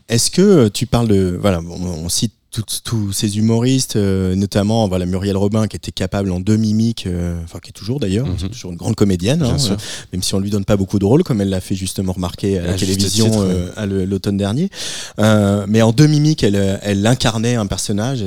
Est-ce 0.08 0.30
que 0.30 0.68
tu 0.68 0.86
parles 0.86 1.08
de. 1.08 1.36
Voilà, 1.40 1.60
on 1.60 2.08
cite 2.08 2.34
tous- 2.62 3.12
ces 3.12 3.38
humoristes, 3.38 3.96
euh, 3.96 4.34
notamment 4.34 4.86
voilà, 4.88 5.06
Muriel 5.06 5.36
Robin, 5.36 5.66
qui 5.66 5.76
était 5.76 5.92
capable 5.92 6.30
en 6.30 6.40
deux 6.40 6.56
mimiques, 6.56 7.06
euh, 7.06 7.38
enfin 7.44 7.58
qui 7.60 7.70
est 7.70 7.72
toujours 7.72 8.00
d'ailleurs, 8.00 8.26
Mhm. 8.26 8.48
toujours 8.50 8.70
une 8.72 8.76
grande 8.76 8.94
comédienne, 8.96 9.42
hein, 9.42 9.56
euh, 9.70 9.76
même 10.12 10.22
si 10.22 10.34
on 10.34 10.38
lui 10.40 10.50
donne 10.50 10.64
pas 10.64 10.76
beaucoup 10.76 10.98
de 10.98 11.04
rôles, 11.04 11.22
comme 11.24 11.40
elle 11.40 11.48
l'a 11.50 11.60
fait 11.60 11.74
justement 11.74 12.12
remarquer 12.12 12.58
à 12.58 12.62
la 12.62 12.68
À 12.72 12.76
juste 12.76 12.90
télévision 12.92 13.26
titre, 13.26 13.38
euh, 13.44 13.70
à 13.76 13.86
l'automne 13.86 14.36
dernier. 14.36 14.70
Euh, 15.18 15.64
mais 15.68 15.82
en 15.82 15.92
deux 15.92 16.06
mimiques, 16.06 16.42
elle, 16.42 16.78
elle 16.82 17.06
incarnait 17.06 17.54
un 17.56 17.66
personnage. 17.66 18.24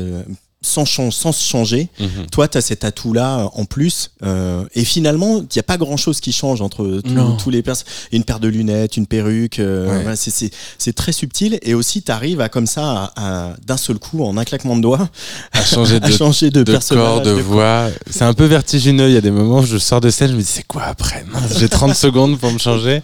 Sans, 0.62 0.86
se 0.86 1.44
changer, 1.48 1.88
Mhm. 2.00 2.26
toi, 2.32 2.48
tu 2.48 2.58
as 2.58 2.62
cet 2.62 2.84
atout-là 2.84 3.40
euh, 3.42 3.48
en 3.54 3.66
plus. 3.66 4.12
euh, 4.24 4.66
et 4.74 4.84
finalement, 4.84 5.38
il 5.38 5.48
n'y 5.56 5.60
a 5.60 5.64
pas 5.64 5.78
grand-chose 5.78 6.20
qui 6.20 6.32
change 6.34 6.62
entre 6.62 7.02
tous- 7.38 7.50
les 7.50 7.62
personnes. 7.62 7.86
Une 8.12 8.24
paire 8.24 8.40
de 8.40 8.48
lunettes, 8.48 8.98
une 8.98 9.06
perruque, 9.08 9.60
euh, 9.60 9.88
Ouais. 9.88 10.02
voilà, 10.02 10.16
c'est- 10.16 10.94
très 10.94 11.12
subtil. 11.12 11.60
Et 11.62 11.74
aussi, 11.74 12.02
tu 12.02 12.12
arrives 12.12 12.42
à, 12.42 12.50
comme 12.50 12.66
ça, 12.68 13.12
à, 13.16 13.50
à- 13.52 13.56
d'un 13.66 13.78
seul 13.78 14.00
coup, 14.00 14.24
en 14.24 14.36
un 14.38 14.44
claquement 14.44 14.76
de 14.76 14.82
doigts, 14.82 15.10
à 15.54 15.64
changer 15.64 15.98
à 16.02 16.08
de, 16.08 16.12
changer 16.12 16.50
de, 16.50 16.64
de 16.64 16.72
personnage. 16.72 17.06
corps, 17.06 17.22
de 17.22 17.32
voix. 17.32 17.90
C'est 18.10 18.24
un 18.24 18.34
peu 18.34 18.46
vertigineux. 18.46 19.08
Il 19.10 19.14
y 19.14 19.18
a 19.18 19.22
des 19.22 19.32
moments 19.32 19.60
où 19.60 19.66
je 19.66 19.78
sors 19.78 20.02
de 20.02 20.10
scène, 20.10 20.32
je 20.32 20.36
me 20.36 20.42
dis 20.42 20.46
c'est 20.48 20.68
quoi 20.68 20.84
après? 20.84 21.24
J'ai 21.58 21.70
30 21.70 21.94
secondes 21.96 22.38
pour 22.40 22.52
me 22.52 22.58
changer. 22.58 23.02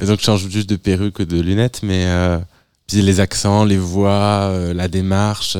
Et 0.00 0.06
donc 0.06 0.20
je 0.20 0.24
change 0.24 0.48
juste 0.48 0.68
de 0.68 0.76
perruque 0.76 1.18
ou 1.18 1.24
de 1.24 1.40
lunettes, 1.40 1.80
mais 1.82 2.04
euh, 2.06 2.38
puis 2.86 3.02
les 3.02 3.20
accents, 3.20 3.64
les 3.64 3.76
voix, 3.78 4.48
euh, 4.50 4.72
la 4.74 4.88
démarche. 4.88 5.56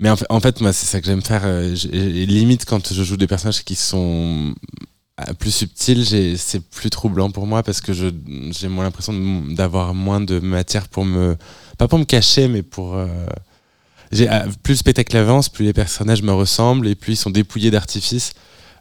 Mais 0.00 0.10
en 0.10 0.40
fait, 0.40 0.60
moi, 0.60 0.72
c'est 0.72 0.86
ça 0.86 1.00
que 1.00 1.06
j'aime 1.06 1.22
faire. 1.22 1.42
euh, 1.44 1.74
limite, 1.92 2.64
quand 2.64 2.92
je 2.92 3.02
joue 3.02 3.16
des 3.16 3.26
personnages 3.26 3.64
qui 3.64 3.74
sont 3.74 4.54
euh, 5.20 5.32
plus 5.38 5.50
subtils, 5.50 6.06
c'est 6.38 6.60
plus 6.60 6.90
troublant 6.90 7.30
pour 7.30 7.46
moi 7.46 7.62
parce 7.64 7.80
que 7.80 7.92
j'ai 7.92 8.68
moins 8.68 8.84
l'impression 8.84 9.12
d'avoir 9.50 9.94
moins 9.94 10.20
de 10.20 10.38
matière 10.38 10.88
pour 10.88 11.04
me. 11.04 11.36
Pas 11.78 11.88
pour 11.88 11.98
me 11.98 12.04
cacher, 12.04 12.48
mais 12.48 12.62
pour. 12.62 12.94
euh, 12.96 13.06
plus 14.62 14.74
le 14.74 14.78
spectacle 14.78 15.16
avance, 15.16 15.48
plus 15.48 15.64
les 15.66 15.72
personnages 15.72 16.22
me 16.22 16.32
ressemblent 16.32 16.88
et 16.88 16.94
plus 16.94 17.12
ils 17.14 17.16
sont 17.16 17.30
dépouillés 17.30 17.70
d'artifice. 17.70 18.32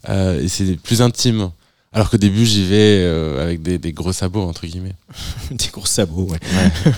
euh, 0.10 0.42
et 0.42 0.48
c'est 0.48 0.76
plus 0.78 1.02
intime. 1.02 1.50
Alors 1.94 2.10
qu'au 2.10 2.18
début, 2.18 2.46
j'y 2.46 2.64
vais 2.66 3.00
euh, 3.02 3.42
avec 3.44 3.62
des, 3.64 3.78
des 3.80 3.92
gros 3.94 4.12
sabots, 4.12 4.44
entre 4.44 4.68
guillemets. 4.68 4.94
Des 5.52 5.68
gros 5.72 5.86
sabots, 5.86 6.28
ouais. 6.30 6.38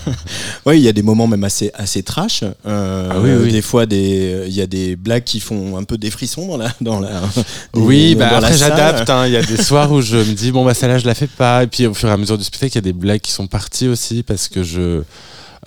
Ouais, 0.66 0.78
il 0.78 0.82
y 0.82 0.88
a 0.88 0.92
des 0.92 1.02
moments 1.02 1.26
même 1.28 1.44
assez, 1.44 1.70
assez 1.74 2.02
trash. 2.02 2.42
Euh, 2.66 3.08
Ah 3.10 3.18
oui, 3.20 3.30
oui. 3.40 3.52
Des 3.52 3.62
fois, 3.62 3.86
des- 3.86 4.44
il 4.48 4.52
y 4.52 4.60
a 4.60 4.66
des 4.66 4.96
blagues 4.96 5.22
qui 5.24 5.38
font 5.40 5.76
un 5.78 5.84
peu 5.84 5.96
des 5.96 6.10
frissons 6.10 6.48
dans 6.48 6.56
la. 6.56 6.72
Dans 6.80 6.98
la 7.00 7.22
Oui, 7.74 8.14
dans 8.14 8.20
bah 8.20 8.36
après 8.38 8.56
j'adapte. 8.56 9.08
hein. 9.08 9.26
Il 9.26 9.32
y 9.32 9.36
a 9.36 9.42
des 9.42 9.56
soirs 9.62 9.90
où 9.92 10.02
je 10.02 10.16
me 10.16 10.32
dis 10.34 10.50
bon 10.50 10.64
bah 10.64 10.74
celle-là 10.74 10.98
je 10.98 11.06
la 11.06 11.14
fais 11.14 11.28
pas. 11.28 11.62
Et 11.62 11.66
puis 11.68 11.86
au 11.86 11.94
fur 11.94 12.08
et 12.08 12.12
à 12.12 12.16
mesure 12.16 12.36
du 12.36 12.44
spectacle, 12.44 12.72
il 12.72 12.74
y 12.74 12.78
a 12.78 12.82
des 12.82 12.92
blagues 12.92 13.20
qui 13.20 13.32
sont 13.32 13.46
parties 13.46 13.86
aussi 13.88 14.22
parce 14.24 14.48
que 14.48 14.62
je, 14.64 15.02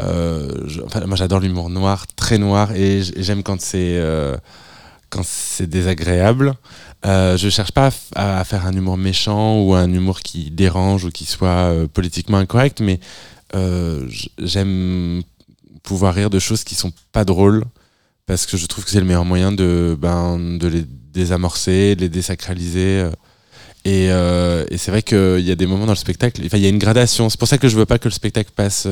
euh, 0.01 0.49
je- 0.67 0.81
enfin, 0.81 0.99
moi 1.07 1.15
j'adore 1.15 1.39
l'humour 1.39 1.69
noir, 1.69 2.05
très 2.17 2.37
noir, 2.37 2.73
et 2.75 3.01
j'aime 3.17 3.41
quand 3.41 3.59
c'est 3.61 3.99
quand 5.09 5.23
c'est 5.25 5.67
désagréable. 5.67 6.53
Euh, 7.05 7.35
je 7.37 7.49
cherche 7.49 7.71
pas 7.71 7.89
à, 8.15 8.43
faire 8.45 8.65
un 8.65 8.71
humour 8.71 8.97
méchant 8.97 9.61
ou 9.61 9.73
un 9.73 9.91
humour 9.91 10.21
qui 10.21 10.51
dérange 10.51 11.03
ou 11.05 11.09
qui 11.09 11.25
soit 11.25 11.49
euh, 11.49 11.87
politiquement 11.87 12.37
incorrect, 12.37 12.79
mais 12.79 12.99
euh, 13.55 14.07
j'aime 14.39 15.21
pouvoir 15.83 16.13
rire 16.13 16.29
de 16.29 16.39
choses 16.39 16.63
qui 16.63 16.75
sont 16.75 16.93
pas 17.11 17.25
drôles 17.25 17.65
parce 18.25 18.45
que 18.45 18.55
je 18.55 18.65
trouve 18.67 18.85
que 18.85 18.89
c'est 18.89 19.01
le 19.01 19.05
meilleur 19.05 19.25
moyen 19.25 19.51
de, 19.51 19.97
ben, 19.99 20.57
les 20.61 20.85
désamorcer, 21.13 21.95
de 21.95 22.01
les 22.01 22.09
désacraliser. 22.09 23.03
euh. 23.85 24.65
Et, 24.71 24.77
c'est 24.77 24.91
vrai 24.91 25.01
qu'il 25.01 25.41
y 25.41 25.51
a 25.51 25.55
des 25.55 25.65
moments 25.65 25.85
dans 25.85 25.91
le 25.91 25.97
spectacle, 25.97 26.41
il 26.41 26.59
y 26.59 26.65
a 26.65 26.69
une 26.69 26.79
gradation. 26.79 27.29
C'est 27.29 27.37
pour 27.37 27.49
ça 27.49 27.57
que 27.57 27.67
je 27.67 27.75
veux 27.77 27.85
pas 27.85 27.99
que 27.99 28.07
le 28.07 28.13
spectacle 28.13 28.51
passe 28.55 28.87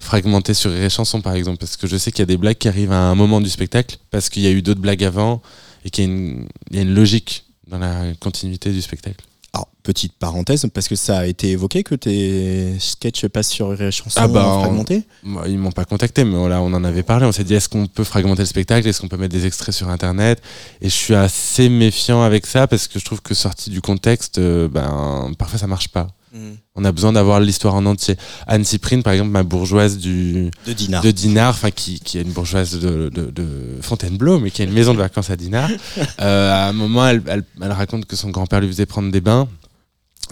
fragmenté 0.00 0.54
sur 0.54 0.72
Rire 0.72 0.84
et 0.86 0.90
Chanson, 0.90 1.20
par 1.20 1.34
exemple, 1.34 1.58
parce 1.58 1.76
que 1.76 1.86
je 1.86 1.96
sais 1.96 2.10
qu'il 2.10 2.18
y 2.18 2.22
a 2.24 2.26
des 2.26 2.36
blagues 2.36 2.58
qui 2.58 2.66
arrivent 2.66 2.90
à 2.90 2.98
un 2.98 3.14
moment 3.14 3.40
du 3.40 3.48
spectacle, 3.48 3.96
parce 4.10 4.28
qu'il 4.28 4.42
y 4.42 4.48
a 4.48 4.50
eu 4.50 4.60
d'autres 4.60 4.80
blagues 4.80 5.04
avant, 5.04 5.40
et 5.84 5.90
qu'il 5.90 6.04
y, 6.04 6.06
a 6.06 6.10
une- 6.10 6.46
il 6.70 6.76
y 6.76 6.78
a 6.78 6.82
une 6.82 6.94
logique 6.94 7.44
dans 7.66 7.78
la 7.78 8.12
continuité 8.20 8.72
du 8.72 8.80
spectacle. 8.82 9.24
Alors, 9.54 9.68
petite 9.82 10.12
parenthèse, 10.12 10.66
parce 10.74 10.88
que 10.88 10.94
ça 10.94 11.20
a 11.20 11.26
été 11.26 11.50
évoqué 11.52 11.82
que 11.82 11.94
tes 11.94 12.78
sketchs 12.78 13.26
passent 13.28 13.48
sur 13.48 13.74
chansons 13.90 14.20
Ah 14.20 14.28
bah, 14.28 14.58
fragmentées. 14.60 15.04
Moi, 15.22 15.48
Ils 15.48 15.58
m'ont 15.58 15.72
pas 15.72 15.86
contacté, 15.86 16.22
mais 16.24 16.36
voilà, 16.36 16.60
on 16.60 16.72
en 16.74 16.84
avait 16.84 17.02
parlé. 17.02 17.24
On 17.24 17.32
s'est 17.32 17.44
dit, 17.44 17.54
est-ce 17.54 17.68
qu'on 17.70 17.86
peut 17.86 18.04
fragmenter 18.04 18.42
le 18.42 18.46
spectacle? 18.46 18.86
Est-ce 18.86 19.00
qu'on 19.00 19.08
peut 19.08 19.16
mettre 19.16 19.32
des 19.34 19.46
extraits 19.46 19.74
sur 19.74 19.88
Internet? 19.88 20.42
Et 20.82 20.90
je 20.90 20.94
suis 20.94 21.14
assez 21.14 21.70
méfiant 21.70 22.22
avec 22.22 22.44
ça 22.46 22.66
parce 22.66 22.88
que 22.88 22.98
je 22.98 23.04
trouve 23.06 23.22
que 23.22 23.32
sorti 23.34 23.70
du 23.70 23.80
contexte, 23.80 24.36
euh, 24.38 24.68
ben, 24.68 25.32
parfois 25.38 25.58
ça 25.58 25.66
marche 25.66 25.88
pas. 25.88 26.08
On 26.74 26.84
a 26.84 26.92
besoin 26.92 27.12
d'avoir 27.12 27.40
l'histoire 27.40 27.74
en 27.74 27.86
entier. 27.86 28.16
Anne 28.46 28.64
Cyprine, 28.64 29.02
par 29.02 29.12
exemple, 29.12 29.30
ma 29.30 29.42
bourgeoise 29.42 29.98
du, 29.98 30.50
De 30.66 30.72
Dinard. 30.72 31.02
de 31.02 31.10
Dinard, 31.10 31.50
enfin 31.50 31.70
qui, 31.70 31.98
qui 32.00 32.18
est 32.18 32.22
une 32.22 32.32
bourgeoise 32.32 32.78
de, 32.78 33.08
de, 33.08 33.30
de 33.30 33.46
Fontainebleau, 33.82 34.38
mais 34.38 34.50
qui 34.50 34.62
a 34.62 34.64
une 34.64 34.72
maison 34.72 34.92
de 34.92 34.98
vacances 34.98 35.30
à 35.30 35.36
Dinard. 35.36 35.70
Euh, 36.20 36.52
à 36.52 36.68
un 36.68 36.72
moment, 36.72 37.06
elle, 37.06 37.22
elle, 37.26 37.44
elle 37.62 37.72
raconte 37.72 38.04
que 38.06 38.16
son 38.16 38.30
grand-père 38.30 38.60
lui 38.60 38.66
faisait 38.68 38.86
prendre 38.86 39.10
des 39.12 39.20
bains 39.20 39.48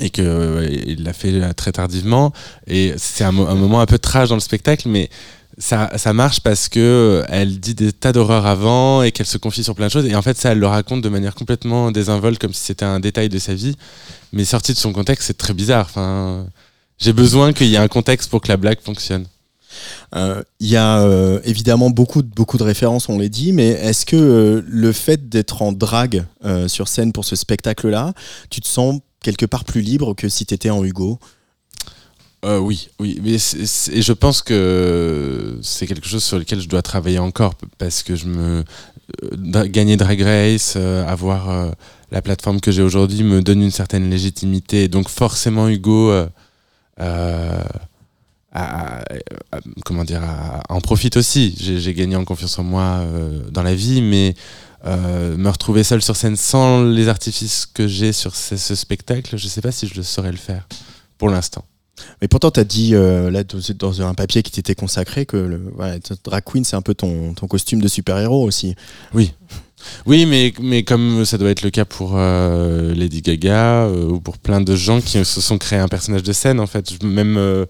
et 0.01 0.11
que 0.11 0.21
euh, 0.23 0.69
il 0.87 1.05
l'a 1.05 1.13
fait 1.13 1.33
euh, 1.33 1.53
très 1.53 1.73
tardivement. 1.73 2.33
Et 2.67 2.93
c'est 2.99 3.25
un, 3.25 3.33
mo- 3.33 3.47
un 3.47 3.55
moment 3.55 3.81
un 3.81 3.87
peu 3.87 3.99
trash 3.99 4.29
dans 4.29 4.35
le 4.35 4.41
spectacle, 4.41 4.89
mais 4.89 5.09
ça, 5.59 5.91
ça 5.97 6.13
marche 6.13 6.41
parce 6.41 6.69
que 6.69 6.81
euh, 6.81 7.25
elle 7.29 7.59
dit 7.61 7.75
des 7.75 7.93
tas 7.93 8.13
d'horreurs 8.13 8.47
avant 8.47 9.03
et 9.03 9.11
qu'elle 9.13 9.27
se 9.27 9.39
confie 9.39 9.65
sur 9.65 9.75
plein 9.75 9.87
de 9.87 9.93
choses. 9.93 10.07
Et 10.07 10.15
en 10.15 10.23
fait, 10.23 10.37
ça, 10.37 10.53
elle 10.53 10.59
le 10.59 10.67
raconte 10.67 11.01
de 11.03 11.09
manière 11.09 11.35
complètement 11.35 11.91
désinvolte, 11.91 12.39
comme 12.39 12.53
si 12.53 12.63
c'était 12.63 12.85
un 12.85 13.01
détail 13.01 13.29
de 13.29 13.39
sa 13.39 13.55
vie. 13.55 13.75
Mais 14.33 14.45
sorti 14.45 14.73
de 14.73 14.79
son 14.79 14.93
contexte, 14.93 15.29
c'est 15.29 15.39
très 15.39 15.55
bizarre. 15.55 15.87
Enfin, 15.89 16.47
j'ai 16.99 17.13
besoin 17.13 17.53
qu'il 17.53 17.69
y 17.69 17.75
ait 17.75 17.79
un 17.79 17.89
contexte 17.89 18.31
pour 18.31 18.41
que 18.43 18.49
la 18.49 18.57
blague 18.57 18.81
fonctionne. 18.81 19.27
Euh, 20.15 20.43
Il 20.61 20.69
y 20.69 20.77
a 20.77 21.01
euh, 21.01 21.41
évidemment 21.45 21.91
beaucoup, 21.91 22.23
de- 22.23 22.29
beaucoup 22.35 22.59
de 22.59 22.63
références, 22.63 23.09
on 23.09 23.19
l'a 23.19 23.29
dit, 23.29 23.53
mais 23.53 23.69
est-ce 23.69 24.07
que 24.07 24.65
le 24.67 24.93
fait 24.93 25.29
d'être 25.29 25.63
en 25.63 25.73
drague 25.73 26.25
sur 26.67 26.89
scène 26.89 27.13
pour 27.13 27.25
ce 27.25 27.37
spectacle-là, 27.37 28.13
tu 28.51 28.61
te 28.61 28.67
sens 28.69 29.01
quelque 29.21 29.47
part 29.47 29.65
plus 29.65 29.81
libre 29.81 30.15
que 30.15 30.29
si 30.29 30.47
tu 30.47 30.55
étais 30.55 30.71
en 30.71 30.85
Hugo? 30.85 31.19
Euh, 32.45 32.59
oui, 32.59 32.89
oui, 33.01 33.19
mais 33.23 33.35
et 33.35 34.03
je 34.03 34.13
pense 34.13 34.43
que 34.43 35.59
c'est 35.63 35.87
quelque 35.87 36.07
chose 36.07 36.23
sur 36.23 36.39
lequel 36.39 36.61
je 36.61 36.69
dois 36.69 36.83
travailler 36.83 37.19
encore 37.19 37.55
parce 37.79 38.03
que 38.03 38.15
je 38.15 38.27
me 38.27 38.65
euh, 39.25 39.67
gagner 39.67 39.97
Drag 39.97 40.21
Race, 40.21 40.75
euh, 40.77 41.07
avoir 41.07 41.73
la 42.13 42.23
plateforme 42.23 42.61
que 42.61 42.71
j'ai 42.71 42.83
aujourd'hui 42.83 43.23
me 43.23 43.43
donne 43.43 43.63
une 43.63 43.71
certaine 43.71 44.11
légitimité. 44.11 44.89
Donc 44.89 45.09
forcément, 45.09 45.69
Hugo 45.69 46.13
comment 49.85 50.05
dire, 50.05 50.23
en 50.69 50.81
profite 50.81 51.17
aussi. 51.17 51.55
J'ai 51.59 51.95
gagné 51.95 52.17
en 52.17 52.25
confiance 52.25 52.59
en 52.59 52.65
moi 52.65 53.05
dans 53.51 53.63
la 53.63 53.75
vie, 53.75 54.03
mais 54.03 54.35
me 54.85 55.49
retrouver 55.49 55.85
seul 55.85 56.03
sur 56.03 56.17
scène 56.17 56.37
sans 56.37 56.85
les 56.85 57.09
artifices 57.09 57.67
que 57.67 57.89
j'ai 57.89 58.13
sur 58.13 58.37
ce, 58.37 58.57
ce 58.57 58.75
spectacle, 58.75 59.37
je 59.37 59.49
sais 59.49 59.63
pas 59.63 59.73
si 59.73 59.89
je 59.89 59.95
le 59.95 60.03
saurais 60.03 60.33
le 60.33 60.39
faire 60.39 60.69
pour 61.19 61.29
l'instant. 61.29 61.65
Mais 62.21 62.29
pourtant, 62.29 62.51
tu 62.51 62.61
as 62.61 62.65
dit 62.65 62.95
euh, 62.95 63.31
là, 63.31 63.43
dans, 63.45 64.03
un 64.03 64.15
papier 64.15 64.43
qui 64.43 64.53
t'était 64.53 64.75
consacré 64.75 65.27
que 65.27 65.37
le, 65.37 65.73
voilà, 65.75 66.41
queen, 66.41 66.65
c'est 66.65 66.77
un 66.77 66.83
peu 66.83 66.95
ton, 66.95 67.35
costume 67.49 67.81
de 67.81 67.89
super-héros 67.89 68.45
aussi. 68.45 68.75
Oui, 70.05 70.27
mais, 70.27 70.53
mais 70.61 70.83
comme 70.83 71.25
ça 71.25 71.39
doit 71.39 71.51
être 71.51 71.63
le 71.63 71.71
cas 71.71 71.85
pour 71.85 72.15
euh, 72.15 72.95
Lady 72.95 73.23
Gaga 73.23 73.85
euh, 73.85 74.09
ou 74.09 74.21
pour 74.21 74.39
plein 74.39 74.61
de 74.61 74.75
gens 74.75 75.01
qui 75.01 75.25
se 75.25 75.41
sont 75.41 75.59
créés 75.59 75.79
un 75.79 75.89
personnage 75.89 76.23
de 76.23 76.33
scène, 76.33 76.61
en 76.61 76.67
fait, 76.67 77.03
même, 77.05 77.67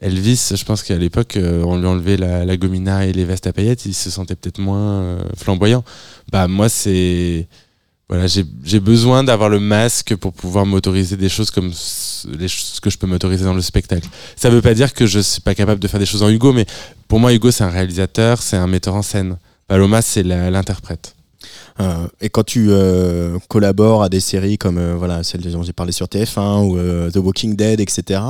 Elvis, 0.00 0.52
je 0.54 0.64
pense 0.64 0.82
qu'à 0.82 0.96
l'époque, 0.96 1.36
on 1.36 1.78
lui 1.78 1.86
enlevait 1.86 2.16
la, 2.16 2.44
la 2.44 2.56
gomina 2.56 3.06
et 3.06 3.12
les 3.12 3.24
vestes 3.24 3.46
à 3.46 3.52
paillettes, 3.52 3.86
il 3.86 3.94
se 3.94 4.10
sentait 4.10 4.36
peut-être 4.36 4.60
moins 4.60 5.18
flamboyant. 5.36 5.84
Bah, 6.30 6.48
moi, 6.48 6.68
c'est. 6.68 7.48
Voilà, 8.12 8.26
j'ai 8.26 8.78
besoin 8.80 9.24
d'avoir 9.24 9.48
le 9.48 9.58
masque 9.58 10.14
pour 10.16 10.34
pouvoir 10.34 10.66
m'autoriser 10.66 11.16
des 11.16 11.30
choses 11.30 11.50
comme 11.50 11.72
ce- 11.72 12.28
les 12.28 12.46
choses 12.46 12.78
que 12.78 12.90
je 12.90 12.98
peux 12.98 13.06
m'autoriser 13.06 13.44
dans 13.46 13.54
le 13.54 13.62
spectacle. 13.62 14.06
Ça 14.36 14.50
veut 14.50 14.60
pas 14.60 14.74
dire 14.74 14.92
que 14.92 15.06
je 15.06 15.18
suis 15.18 15.40
pas 15.40 15.54
capable 15.54 15.80
de 15.80 15.88
faire 15.88 15.98
des 15.98 16.04
choses 16.04 16.22
en 16.22 16.28
Hugo, 16.28 16.52
mais 16.52 16.66
pour 17.08 17.20
moi, 17.20 17.32
Hugo, 17.32 17.50
c'est 17.50 17.64
un 17.64 17.70
réalisateur, 17.70 18.42
c'est 18.42 18.58
un 18.58 18.66
metteur 18.66 18.94
en 18.96 19.00
scène. 19.02 19.38
Paloma, 19.66 20.02
c'est 20.02 20.22
l'interprète. 20.24 21.14
Euh, 21.80 22.06
et 22.20 22.28
quand 22.28 22.44
tu 22.44 22.66
euh, 22.68 23.38
collabores 23.48 24.02
à 24.02 24.10
des 24.10 24.20
séries 24.20 24.58
comme 24.58 24.76
euh, 24.76 24.94
voilà 24.94 25.22
celle 25.22 25.40
dont 25.40 25.62
j'ai 25.62 25.72
parlé 25.72 25.90
sur 25.90 26.06
TF1 26.06 26.64
ou 26.66 27.10
The 27.10 27.16
Walking 27.16 27.56
Dead, 27.56 27.80
etc., 27.80 28.20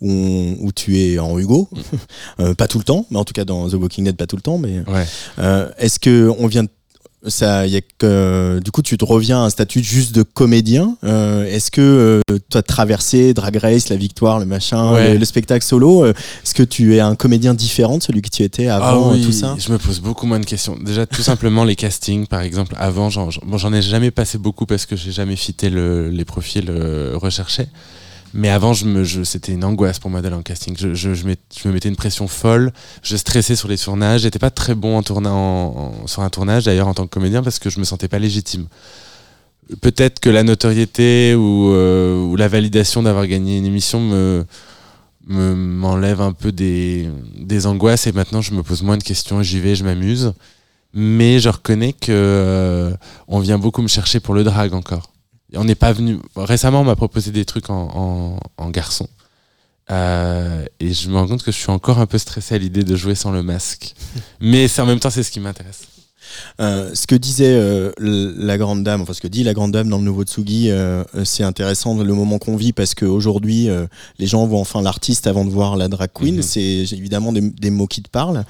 où, 0.00 0.10
on- 0.10 0.56
où 0.66 0.72
tu 0.72 0.98
es 0.98 1.20
en 1.20 1.38
Hugo, 1.38 1.68
pas 2.58 2.66
tout 2.66 2.78
le 2.78 2.84
temps, 2.84 3.06
mais 3.12 3.18
en 3.18 3.24
tout 3.24 3.34
cas 3.34 3.44
dans 3.44 3.68
The 3.68 3.74
Walking 3.74 4.04
Dead, 4.04 4.16
pas 4.16 4.26
tout 4.26 4.34
le 4.36 4.42
temps, 4.42 4.58
mais 4.58 4.82
Ouais. 4.88 5.06
Est-ce 5.78 6.00
que 6.00 6.28
on 6.40 6.48
vient 6.48 6.64
de- 6.64 6.68
ça, 7.26 7.66
y 7.66 7.76
a 7.76 7.80
que, 7.98 8.60
du 8.64 8.70
coup, 8.70 8.82
tu 8.82 8.96
te 8.96 9.04
reviens 9.04 9.38
à 9.42 9.46
un 9.46 9.50
statut 9.50 9.82
juste 9.82 10.14
de 10.14 10.22
comédien. 10.22 10.96
Euh, 11.04 11.44
Est-ce 11.46 11.70
que 11.70 12.20
tu 12.50 12.56
as 12.56 12.62
traversé 12.62 13.34
Drag 13.34 13.56
Race, 13.56 13.88
la 13.88 13.96
victoire, 13.96 14.38
le 14.38 14.46
machin, 14.46 14.92
Ouais. 14.92 15.12
le, 15.14 15.18
le 15.18 15.24
spectacle 15.24 15.64
solo 15.64 16.04
euh, 16.04 16.12
Est-ce 16.44 16.54
que 16.54 16.62
tu 16.62 16.94
es 16.94 17.00
un 17.00 17.16
comédien 17.16 17.54
différent 17.54 17.98
de 17.98 18.02
celui 18.02 18.22
que 18.22 18.28
tu 18.30 18.42
étais 18.44 18.68
avant 18.68 19.10
Ah 19.10 19.12
oui, 19.14 19.22
tout 19.24 19.32
ça? 19.32 19.56
Je 19.58 19.72
me 19.72 19.78
pose 19.78 20.00
beaucoup 20.00 20.26
moins 20.26 20.38
de 20.40 20.46
questions. 20.46 20.76
Déjà, 20.80 21.06
tout 21.06 21.22
simplement 21.22 21.64
les 21.64 21.74
castings, 21.76 22.26
par 22.26 22.40
exemple. 22.42 22.74
Avant, 22.78 23.10
j'en 23.10 23.30
j'en- 23.30 23.42
bon, 23.44 23.58
ai 23.74 23.82
jamais 23.82 24.10
passé 24.12 24.38
beaucoup 24.38 24.64
parce 24.66 24.86
que 24.86 24.94
j'ai 24.96 25.10
jamais 25.12 25.36
fité 25.36 25.70
le- 25.70 26.10
les 26.10 26.24
profils 26.24 26.66
euh, 26.68 27.12
recherchés. 27.16 27.66
Mais 28.34 28.48
avant, 28.50 28.74
je 28.74 29.22
c'était 29.24 29.52
une 29.52 29.64
angoisse 29.64 29.98
pour 29.98 30.10
moi 30.10 30.20
d'aller 30.20 30.34
en 30.36 30.42
casting. 30.42 30.76
Je, 30.76 31.08
me 31.68 31.72
mettais 31.72 31.88
une 31.88 31.96
pression 31.96 32.28
folle. 32.28 32.72
Je 33.02 33.16
stressais 33.16 33.56
sur 33.56 33.68
les 33.68 33.78
tournages. 33.78 34.22
J'étais 34.22 34.38
pas 34.38 34.50
très 34.50 34.74
bon 34.74 34.98
en 34.98 35.02
tourna- 35.02 35.92
sur 36.06 36.22
un 36.22 36.28
tournage, 36.28 36.64
d'ailleurs, 36.64 36.88
en 36.88 36.94
tant 36.94 37.04
que 37.06 37.10
comédien, 37.10 37.42
parce 37.42 37.58
que 37.58 37.70
je 37.70 37.78
me 37.78 37.84
sentais 37.84 38.08
pas 38.08 38.18
légitime. 38.18 38.66
Peut-être 39.80 40.20
que 40.20 40.30
la 40.30 40.42
notoriété 40.44 41.34
ou, 41.34 41.70
euh, 41.72 42.36
la 42.36 42.48
validation 42.48 43.02
d'avoir 43.02 43.26
gagné 43.26 43.58
une 43.58 43.66
émission 43.66 44.00
me 44.00 44.44
me- 45.26 45.54
m'enlève 45.54 46.22
un 46.22 46.32
peu 46.32 46.52
des, 46.52 47.06
des 47.38 47.66
angoisses 47.66 48.06
et 48.06 48.12
maintenant 48.12 48.40
je 48.40 48.54
me 48.54 48.62
pose 48.62 48.82
moins 48.82 48.96
de 48.96 49.02
questions, 49.02 49.42
j'y 49.42 49.60
vais, 49.60 49.74
je 49.74 49.84
m'amuse. 49.84 50.32
Mais 50.94 51.38
je 51.38 51.50
reconnais 51.50 51.92
que 51.92 52.06
euh, 52.10 52.92
on 53.26 53.38
vient 53.40 53.58
beaucoup 53.58 53.82
me 53.82 53.88
chercher 53.88 54.20
pour 54.20 54.32
le 54.34 54.42
drag 54.42 54.72
encore. 54.72 55.12
On 55.54 55.64
n'est 55.64 55.74
pas 55.74 55.92
venu. 55.92 56.18
Récemment, 56.36 56.82
on 56.82 56.84
m'a 56.84 56.96
proposé 56.96 57.30
des 57.30 57.44
trucs 57.44 57.70
en, 57.70 57.88
en, 57.94 58.40
en 58.64 58.70
garçon. 58.70 59.08
Euh, 59.90 60.64
et 60.80 60.92
je 60.92 61.08
me 61.08 61.16
rends 61.16 61.26
compte 61.26 61.42
que 61.42 61.50
je 61.50 61.56
suis 61.56 61.70
encore 61.70 61.98
un 61.98 62.06
peu 62.06 62.18
stressé 62.18 62.54
à 62.54 62.58
l'idée 62.58 62.84
de 62.84 62.96
jouer 62.96 63.14
sans 63.14 63.30
le 63.30 63.42
masque. 63.42 63.94
Mais 64.40 64.68
c'est 64.68 64.82
en 64.82 64.86
même 64.86 65.00
temps, 65.00 65.10
c'est 65.10 65.22
ce 65.22 65.30
qui 65.30 65.40
m'intéresse. 65.40 65.88
Euh, 66.60 66.94
ce 66.94 67.06
que 67.06 67.14
disait 67.14 67.56
euh, 67.56 67.90
la 67.98 68.58
grande 68.58 68.84
dame, 68.84 69.00
enfin 69.00 69.14
ce 69.14 69.20
que 69.22 69.28
dit 69.28 69.44
la 69.44 69.54
grande 69.54 69.72
dame 69.72 69.88
dans 69.88 69.96
le 69.96 70.04
nouveau 70.04 70.24
Tsugi, 70.24 70.70
euh, 70.70 71.02
c'est 71.24 71.42
intéressant 71.42 71.96
le 71.96 72.12
moment 72.12 72.38
qu'on 72.38 72.56
vit 72.56 72.74
parce 72.74 72.94
qu'aujourd'hui, 72.94 73.68
les 74.18 74.26
gens 74.26 74.46
voient 74.46 74.60
enfin 74.60 74.82
l'artiste 74.82 75.26
avant 75.26 75.46
de 75.46 75.50
voir 75.50 75.76
la 75.76 75.88
drag 75.88 76.10
queen. 76.12 76.36
Mhm. 76.36 76.42
C'est 76.42 76.84
évidemment 76.92 77.32
des, 77.32 77.40
des 77.40 77.70
mots 77.70 77.86
qui 77.86 78.02
te 78.02 78.10
parlent. 78.10 78.44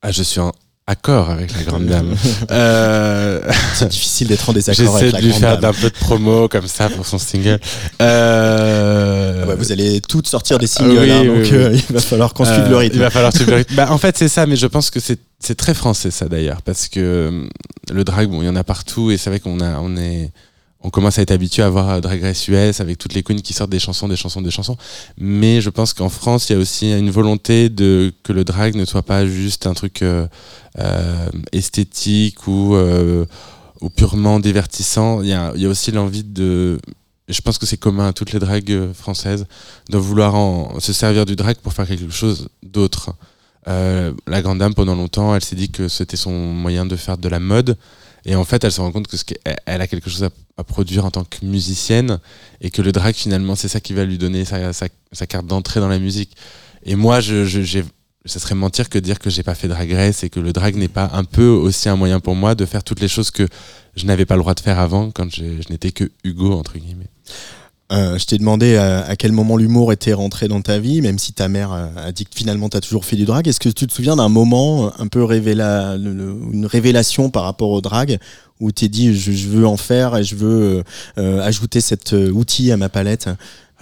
Ah, 0.00 0.10
je 0.10 0.22
suis 0.22 0.40
en 0.40 0.52
accord 0.86 1.30
avec 1.30 1.54
la 1.56 1.62
grande 1.62 1.86
dame. 1.86 2.14
Euh, 2.50 3.40
C'est 3.74 3.88
difficile 3.88 4.28
d'être 4.28 4.48
en 4.50 4.52
désaccord 4.52 4.84
J'essaie 4.98 5.08
avec 5.08 5.10
de 5.12 5.16
la 5.16 5.20
lui 5.20 5.28
grande 5.30 5.40
faire 5.40 5.58
dame. 5.58 5.72
d'un 5.72 5.78
peu 5.80 5.88
de 5.90 5.94
promo 5.94 6.48
comme 6.48 6.66
ça 6.66 6.88
pour 6.90 7.06
son 7.06 7.18
single. 7.18 7.58
Euh... 8.00 9.40
Ah 9.44 9.48
ouais, 9.48 9.54
vous 9.56 9.72
allez 9.72 10.00
toutes 10.00 10.26
sortir 10.26 10.58
des 10.58 10.66
singles, 10.66 10.98
oui, 10.98 11.10
hein, 11.10 11.20
oui, 11.22 11.26
donc 11.28 11.36
oui. 11.44 11.50
euh, 11.54 11.78
il 11.88 11.94
va 11.94 12.00
falloir 12.00 12.34
qu'on 12.34 12.44
suive 12.44 12.64
Euh, 12.64 12.68
le 12.68 12.76
rythme. 12.76 12.96
Il 12.96 13.00
va 13.00 13.10
falloir 13.10 13.32
suivre 13.34 13.50
le 13.50 13.56
rythme. 13.58 13.74
Bah, 13.76 13.88
en 13.90 13.98
fait, 13.98 14.16
c'est 14.18 14.28
ça, 14.28 14.46
mais 14.46 14.56
je 14.56 14.66
pense 14.66 14.90
que 14.90 15.00
c'est 15.00 15.18
c'est 15.44 15.56
très 15.56 15.74
français 15.74 16.12
ça 16.12 16.26
d'ailleurs, 16.28 16.62
parce 16.62 16.86
que 16.86 17.00
euh, 17.00 17.48
le 17.92 18.04
drag, 18.04 18.28
bon, 18.28 18.42
il 18.42 18.46
y 18.46 18.48
en 18.48 18.54
a 18.54 18.62
partout 18.62 19.10
et 19.10 19.16
c'est 19.16 19.28
vrai 19.28 19.40
qu'on 19.40 19.60
a, 19.60 19.78
on 19.80 19.96
est, 19.96 20.30
on 20.84 20.90
commence 20.90 21.18
à 21.18 21.22
être 21.22 21.30
habitué 21.30 21.62
à 21.62 21.70
voir 21.70 22.00
Drag 22.00 22.20
Race 22.22 22.48
US 22.48 22.80
avec 22.80 22.98
toutes 22.98 23.14
les 23.14 23.22
queens 23.22 23.40
qui 23.40 23.52
sortent 23.52 23.70
des 23.70 23.78
chansons, 23.78 24.08
des 24.08 24.16
chansons, 24.16 24.42
des 24.42 24.50
chansons. 24.50 24.76
Mais 25.16 25.60
je 25.60 25.70
pense 25.70 25.94
qu'en 25.94 26.08
France, 26.08 26.48
il 26.50 26.54
y 26.54 26.56
a 26.56 26.58
aussi 26.58 26.92
une 26.92 27.10
volonté 27.10 27.68
de 27.68 28.12
que 28.22 28.32
le 28.32 28.44
drag 28.44 28.74
ne 28.74 28.84
soit 28.84 29.02
pas 29.02 29.24
juste 29.26 29.66
un 29.66 29.74
truc 29.74 30.02
euh, 30.02 30.26
euh, 30.78 31.28
esthétique 31.52 32.46
ou 32.48 32.74
euh, 32.74 33.24
ou 33.80 33.90
purement 33.90 34.40
divertissant. 34.40 35.22
Il 35.22 35.28
y 35.28 35.32
a, 35.32 35.52
aussi 35.68 35.92
l'envie 35.92 36.24
de 36.24 36.80
je 37.28 37.40
pense 37.40 37.58
que 37.58 37.66
c'est 37.66 37.76
commun 37.76 38.08
à 38.08 38.12
toutes 38.12 38.32
les 38.32 38.40
dragues 38.40 38.92
françaises 38.92 39.46
de 39.88 39.98
vouloir 39.98 40.34
se 40.80 40.92
servir 40.92 41.24
du 41.24 41.36
drag 41.36 41.56
pour 41.56 41.72
faire 41.72 41.86
quelque 41.86 42.10
chose 42.10 42.48
d'autre. 42.62 43.14
La 43.66 44.42
grande 44.42 44.58
dame, 44.58 44.74
pendant 44.74 44.96
longtemps, 44.96 45.34
elle 45.34 45.44
s'est 45.44 45.54
dit 45.56 45.70
que 45.70 45.86
c'était 45.86 46.16
son 46.16 46.32
moyen 46.32 46.84
de 46.84 46.96
faire 46.96 47.16
de 47.16 47.28
la 47.28 47.38
mode. 47.38 47.76
Et 48.24 48.36
en 48.36 48.44
fait, 48.44 48.62
elle 48.64 48.72
se 48.72 48.80
rend 48.80 48.92
compte 48.92 49.08
que 49.08 49.16
ce 49.16 49.24
a 49.66 49.86
quelque 49.86 50.08
chose 50.08 50.24
à, 50.24 50.64
produire 50.64 51.04
en 51.04 51.10
tant 51.10 51.24
que 51.24 51.44
musicienne 51.44 52.20
et 52.60 52.70
que 52.70 52.82
le 52.82 52.92
drag, 52.92 53.14
finalement, 53.14 53.56
c'est 53.56 53.68
ça 53.68 53.80
qui 53.80 53.94
va 53.94 54.04
lui 54.04 54.16
donner 54.18 54.44
sa, 54.44 55.26
carte 55.26 55.46
d'entrée 55.46 55.80
dans 55.80 55.88
la 55.88 55.98
musique. 55.98 56.36
Et 56.84 56.94
moi, 56.94 57.20
je, 57.20 57.44
je, 57.44 57.80
ça 58.24 58.38
serait 58.38 58.54
mentir 58.54 58.88
que 58.88 58.98
dire 58.98 59.18
que 59.18 59.28
j'ai 59.28 59.42
pas 59.42 59.54
fait 59.54 59.66
drag 59.66 59.92
race 59.92 60.22
et 60.22 60.30
que 60.30 60.40
le 60.40 60.52
drag 60.52 60.76
n'est 60.76 60.88
pas 60.88 61.10
un 61.14 61.24
peu 61.24 61.48
aussi 61.48 61.88
un 61.88 61.96
moyen 61.96 62.20
pour 62.20 62.36
moi 62.36 62.54
de 62.54 62.64
faire 62.64 62.84
toutes 62.84 63.00
les 63.00 63.08
choses 63.08 63.30
que 63.30 63.48
je 63.96 64.06
n'avais 64.06 64.24
pas 64.24 64.36
le 64.36 64.40
droit 64.40 64.54
de 64.54 64.60
faire 64.60 64.78
avant 64.78 65.10
quand 65.10 65.28
je, 65.30 65.60
je 65.60 65.68
n'étais 65.70 65.90
que 65.90 66.10
Hugo, 66.22 66.52
entre 66.52 66.78
guillemets. 66.78 67.10
Euh, 67.92 68.16
je 68.18 68.24
t'ai 68.24 68.38
demandé 68.38 68.76
à, 68.76 69.04
à 69.04 69.16
quel 69.16 69.32
moment 69.32 69.56
l'humour 69.58 69.92
était 69.92 70.14
rentré 70.14 70.48
dans 70.48 70.62
ta 70.62 70.78
vie, 70.78 71.02
même 71.02 71.18
si 71.18 71.32
ta 71.34 71.48
mère 71.48 71.72
euh, 71.72 71.86
a 71.96 72.12
dit 72.12 72.24
que 72.24 72.30
finalement 72.34 72.70
tu 72.70 72.76
as 72.78 72.80
toujours 72.80 73.04
fait 73.04 73.16
du 73.16 73.24
drag. 73.26 73.46
Est-ce 73.46 73.60
que 73.60 73.68
tu 73.68 73.86
te 73.86 73.92
souviens 73.92 74.16
d'un 74.16 74.30
moment 74.30 74.86
euh, 74.86 74.90
un 74.98 75.08
peu 75.08 75.22
révéla, 75.22 75.96
une 75.96 76.66
révélation 76.66 77.28
par 77.28 77.42
rapport 77.44 77.70
au 77.70 77.80
drag 77.82 78.18
où 78.60 78.70
tu 78.70 78.84
t'es 78.84 78.88
dit 78.88 79.14
je, 79.14 79.48
veux 79.48 79.66
en 79.66 79.76
faire 79.76 80.16
et 80.16 80.24
je 80.24 80.36
veux 80.36 80.62
euh, 80.78 80.82
euh, 81.18 81.42
ajouter 81.42 81.80
cet 81.82 82.14
euh, 82.14 82.30
outil 82.30 82.72
à 82.72 82.76
ma 82.78 82.88
palette? 82.88 83.28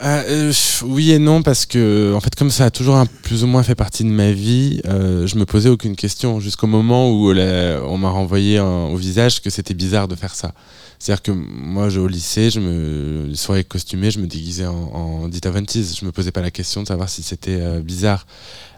Euh, 0.03 0.51
oui 0.83 1.13
et 1.13 1.19
non 1.19 1.43
parce 1.43 1.67
que 1.67 2.15
en 2.17 2.21
fait 2.21 2.35
comme 2.35 2.51
ça 2.51 2.65
a 2.65 2.71
toujours 2.71 3.05
plus 3.23 3.45
ou 3.45 3.47
moins 3.47 3.63
fait 3.63 3.75
partie 3.75 4.03
de 4.03 4.09
ma 4.09 4.33
vie, 4.33 4.81
euh, 4.87 5.27
je 5.27 5.37
me 5.37 5.45
posais 5.45 5.69
aucune 5.69 5.95
question 5.95 6.41
jusqu'au 6.41 6.67
moment 6.67 7.11
où 7.13 7.31
on 7.33 7.99
m'a 7.99 8.09
renvoyé 8.09 8.57
un- 8.59 8.87
au 8.87 8.97
visage 8.97 9.43
que 9.43 9.51
c'était 9.51 9.75
bizarre 9.75 10.09
de 10.09 10.15
faire 10.15 10.35
ça. 10.35 10.53
C'est-à-dire 11.01 11.23
que 11.23 11.31
moi, 11.33 11.89
je, 11.89 11.99
au 11.99 12.07
lycée, 12.07 12.51
je 12.51 12.61
me, 12.61 13.25
les 13.27 13.35
soirées 13.35 13.65
costumées, 13.65 14.11
je 14.11 14.19
me 14.19 14.27
déguisais 14.27 14.67
en, 14.67 14.75
en 14.75 15.29
Dita 15.29 15.51
Von 15.51 15.65
Teese. 15.65 15.97
Je 15.99 16.05
me 16.05 16.13
posais 16.13 16.31
pas 16.31 16.43
la 16.43 16.51
question 16.51 16.83
de 16.83 16.89
savoir 16.89 17.09
si 17.09 17.23
c'était 17.23 17.59
euh, 17.59 17.81
bizarre. 17.81 18.27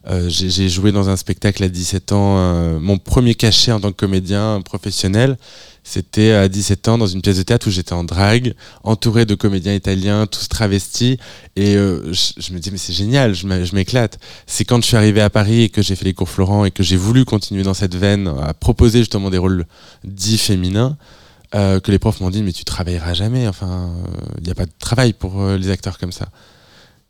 Euh, 0.09 0.29
j'ai 0.29 0.69
joué 0.69 0.93
dans 0.93 1.09
un 1.09 1.17
spectacle 1.17 1.65
à 1.65 1.69
17 1.69 2.13
ans. 2.13 2.39
euh, 2.39 2.79
mon 2.79 2.99
premier 2.99 3.35
cachet 3.35 3.73
en 3.73 3.81
tant 3.81 3.91
que 3.91 3.97
comédien 3.97 4.61
professionnel, 4.65 5.37
c'était 5.83 6.31
à 6.31 6.49
17 6.49 6.89
ans 6.89 6.99
dans 6.99 7.09
une 7.09 7.23
pièce 7.23 7.39
de 7.39 7.43
théâtre 7.43 7.67
où 7.67 7.71
j'étais 7.71 7.93
en 7.93 8.05
drague, 8.05 8.55
entouré 8.85 9.27
de 9.27 9.35
comédiens 9.35 9.75
italiens, 9.75 10.27
tous 10.29 10.49
travestis. 10.49 11.19
Et 11.57 11.77
euh, 11.77 12.13
je, 12.13 12.41
je 12.41 12.53
me 12.53 12.61
dis, 12.61 12.71
mais 12.71 12.79
c'est 12.79 12.93
génial, 12.93 13.35
je 13.35 13.75
m'éclate. 13.75 14.21
C'est 14.47 14.65
quand 14.65 14.81
je 14.81 14.87
suis 14.87 14.97
arrivé 14.97 15.21
à 15.21 15.31
Paris 15.31 15.63
et 15.63 15.69
que 15.71 15.83
j'ai 15.83 15.97
fait 15.97 16.05
les 16.05 16.15
cours 16.15 16.29
Florent 16.29 16.65
et 16.65 16.71
que 16.71 16.85
j'ai 16.85 16.97
voulu 16.97 17.25
continuer 17.25 17.65
dans 17.65 17.75
cette 17.75 17.97
veine, 17.97 18.33
à 18.43 18.55
proposer 18.55 19.01
justement 19.01 19.29
des 19.29 19.39
rôles 19.39 19.67
dits 20.05 20.39
féminins, 20.39 20.97
euh, 21.55 21.81
que 21.81 21.91
les 21.91 21.99
profs 21.99 22.21
m'ont 22.21 22.31
dit, 22.31 22.43
mais 22.43 22.53
tu 22.53 22.65
travailleras 22.65 23.13
jamais. 23.13 23.47
Enfin, 23.47 23.93
il 24.39 24.45
n'y 24.45 24.51
a 24.51 24.55
pas 24.55 24.65
de 24.65 24.73
travail 24.79 25.13
pour 25.13 25.43
euh, 25.43 25.59
les 25.59 25.71
acteurs 25.71 25.99
comme 25.99 26.13
ça. 26.13 26.29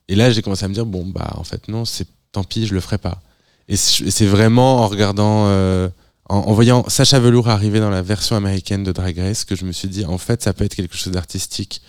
Et 0.08 0.16
là, 0.16 0.30
j'ai 0.32 0.42
commencé 0.42 0.64
à 0.64 0.68
me 0.68 0.74
dire, 0.74 0.84
bon, 0.84 1.06
bah, 1.06 1.34
en 1.36 1.44
fait, 1.44 1.68
non, 1.68 1.84
c'est 1.84 2.08
tant 2.32 2.42
pis, 2.42 2.66
je 2.66 2.74
le 2.74 2.80
ferai 2.80 2.98
pas. 2.98 3.22
Et 3.68 3.76
c'est 3.76 4.26
vraiment 4.26 4.82
en 4.82 4.88
regardant, 4.88 5.46
euh, 5.46 5.88
en, 6.28 6.52
voyant 6.52 6.84
Sacha 6.88 7.20
Velour 7.20 7.48
arriver 7.48 7.78
dans 7.78 7.90
la 7.90 8.02
version 8.02 8.34
américaine 8.34 8.82
de 8.82 8.90
Drag 8.90 9.16
Race 9.16 9.44
que 9.44 9.54
je 9.54 9.64
me 9.64 9.70
suis 9.70 9.88
dit, 9.88 10.04
en 10.04 10.18
fait, 10.18 10.42
ça 10.42 10.52
peut 10.52 10.64
être 10.64 10.74
quelque 10.74 10.96
chose 10.96 11.12
d'artistique 11.12 11.80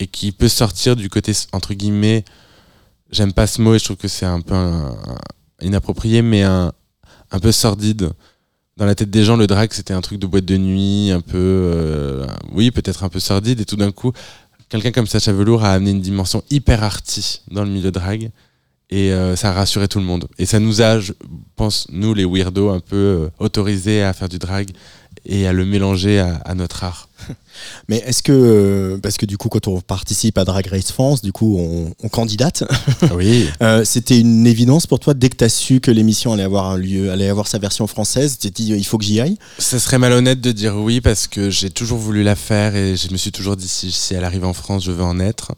et 0.00 0.08
qui 0.08 0.32
peut 0.32 0.48
sortir 0.48 0.96
du 0.96 1.08
côté, 1.08 1.32
entre 1.52 1.74
guillemets, 1.74 2.24
j'aime 3.12 3.32
pas 3.32 3.46
ce 3.46 3.62
mot 3.62 3.74
et 3.74 3.78
je 3.78 3.84
trouve 3.84 3.96
que 3.96 4.08
c'est 4.08 4.26
un 4.26 4.40
peu 4.40 4.56
inapproprié, 5.60 6.22
mais 6.22 6.42
un, 6.42 6.72
un 7.30 7.38
peu 7.38 7.52
sordide. 7.52 8.10
Dans 8.76 8.86
la 8.86 8.94
tête 8.94 9.10
des 9.10 9.24
gens, 9.24 9.36
le 9.36 9.46
drag, 9.46 9.72
c'était 9.72 9.92
un 9.92 10.00
truc 10.00 10.18
de 10.18 10.26
boîte 10.26 10.44
de 10.44 10.56
nuit, 10.56 11.10
un 11.10 11.20
peu, 11.20 11.36
euh, 11.36 12.26
oui, 12.52 12.70
peut-être 12.70 13.04
un 13.04 13.08
peu 13.08 13.20
sordide, 13.20 13.60
et 13.60 13.64
tout 13.64 13.76
d'un 13.76 13.92
coup, 13.92 14.12
quelqu'un 14.68 14.92
comme 14.92 15.06
Sacha 15.06 15.32
Velour 15.32 15.64
a 15.64 15.72
amené 15.72 15.90
une 15.90 16.00
dimension 16.00 16.42
hyper 16.50 16.82
arty 16.82 17.42
dans 17.50 17.64
le 17.64 17.70
milieu 17.70 17.90
drag 17.90 18.30
et 18.90 19.12
euh, 19.12 19.36
ça 19.36 19.50
a 19.50 19.52
rassuré 19.52 19.88
tout 19.88 19.98
le 19.98 20.04
monde. 20.04 20.26
Et 20.38 20.46
ça 20.46 20.58
nous 20.58 20.82
a, 20.82 20.98
je 20.98 21.12
pense, 21.56 21.86
nous 21.90 22.12
les 22.12 22.24
weirdos, 22.24 22.70
un 22.70 22.80
peu 22.80 22.96
euh, 22.96 23.28
autorisés 23.38 24.02
à 24.02 24.12
faire 24.12 24.28
du 24.28 24.38
drag 24.38 24.70
et 25.26 25.46
à 25.46 25.52
le 25.52 25.64
mélanger 25.64 26.18
à, 26.18 26.54
notre 26.54 26.84
art. 26.84 27.08
Mais 27.88 27.98
est-ce 27.98 28.22
que, 28.22 28.32
euh, 28.32 28.98
parce 28.98 29.16
que 29.16 29.26
du 29.26 29.36
coup, 29.36 29.48
quand 29.48 29.68
on 29.68 29.80
participe 29.80 30.38
à 30.38 30.44
Drag 30.44 30.66
Race 30.66 30.90
France, 30.90 31.22
du 31.22 31.32
coup, 31.32 31.58
on, 31.58 32.08
candidate. 32.08 32.64
Oui. 33.14 33.48
C'était 33.84 34.18
une 34.18 34.46
évidence 34.46 34.86
pour 34.86 35.00
toi 35.00 35.14
dès 35.14 35.28
que 35.28 35.36
tu 35.36 35.44
as 35.44 35.48
su 35.48 35.80
que 35.80 35.90
l'émission 35.90 36.32
allait 36.32 36.42
avoir 36.42 36.66
un 36.66 36.76
lieu, 36.76 37.10
allait 37.10 37.28
avoir 37.28 37.46
sa 37.46 37.58
version 37.58 37.86
française. 37.86 38.38
Tu 38.40 38.50
t'es 38.50 38.62
dit, 38.62 38.72
il 38.72 38.86
faut 38.86 38.98
que 38.98 39.04
j'y 39.04 39.20
aille? 39.20 39.36
Ce 39.58 39.78
serait 39.78 39.98
malhonnête 39.98 40.40
de 40.40 40.52
dire 40.52 40.76
oui 40.76 41.00
parce 41.00 41.26
que 41.26 41.50
j'ai 41.50 41.70
toujours 41.70 41.98
voulu 41.98 42.22
la 42.22 42.36
faire 42.36 42.74
et 42.74 42.96
je 42.96 43.10
me 43.12 43.16
suis 43.16 43.32
toujours 43.32 43.56
dit, 43.56 43.68
si, 43.68 43.90
si 43.92 44.14
elle 44.14 44.24
arrive 44.24 44.44
en 44.44 44.54
France, 44.54 44.84
je 44.84 44.92
veux 44.92 45.04
en 45.04 45.20
être. 45.20 45.52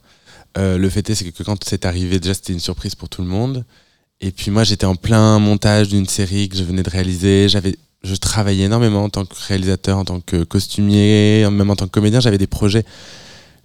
Euh, 0.59 0.77
le 0.77 0.89
fait 0.91 1.09
est, 1.09 1.15
c'est 1.15 1.31
que 1.31 1.43
quand 1.43 1.65
c'est 1.65 1.87
arrivé, 1.87 2.19
déjà 2.19 2.35
c'était 2.35 2.53
une 2.53 2.61
surprise 2.61 2.95
pour 2.95 3.09
tout 3.09 3.23
le 3.23 3.29
monde. 3.29 3.65
Et 4.21 4.31
puis 4.31 4.51
moi, 4.51 4.65
j'étais 4.65 4.87
en 4.87 4.95
plein 4.95 5.39
montage 5.39 5.89
d'une 5.89 6.07
série 6.07 6.49
que 6.49 6.57
je 6.57 6.63
venais 6.63 6.83
de 6.83 6.91
réaliser. 6.91 7.49
J'avais, 7.49 7.77
je 8.05 8.15
travaillais 8.17 8.65
énormément 8.65 9.05
en 9.05 9.09
tant 9.09 9.25
que 9.25 9.35
réalisateur, 9.49 9.99
en 9.99 10.05
tant 10.05 10.21
que 10.21 10.45
costumier, 10.45 11.47
même 11.51 11.71
en 11.71 11.77
tant 11.77 11.87
que 11.87 11.91
comédien. 11.91 12.21
J'avais 12.21 12.39
des 12.39 12.47
projets. 12.47 12.85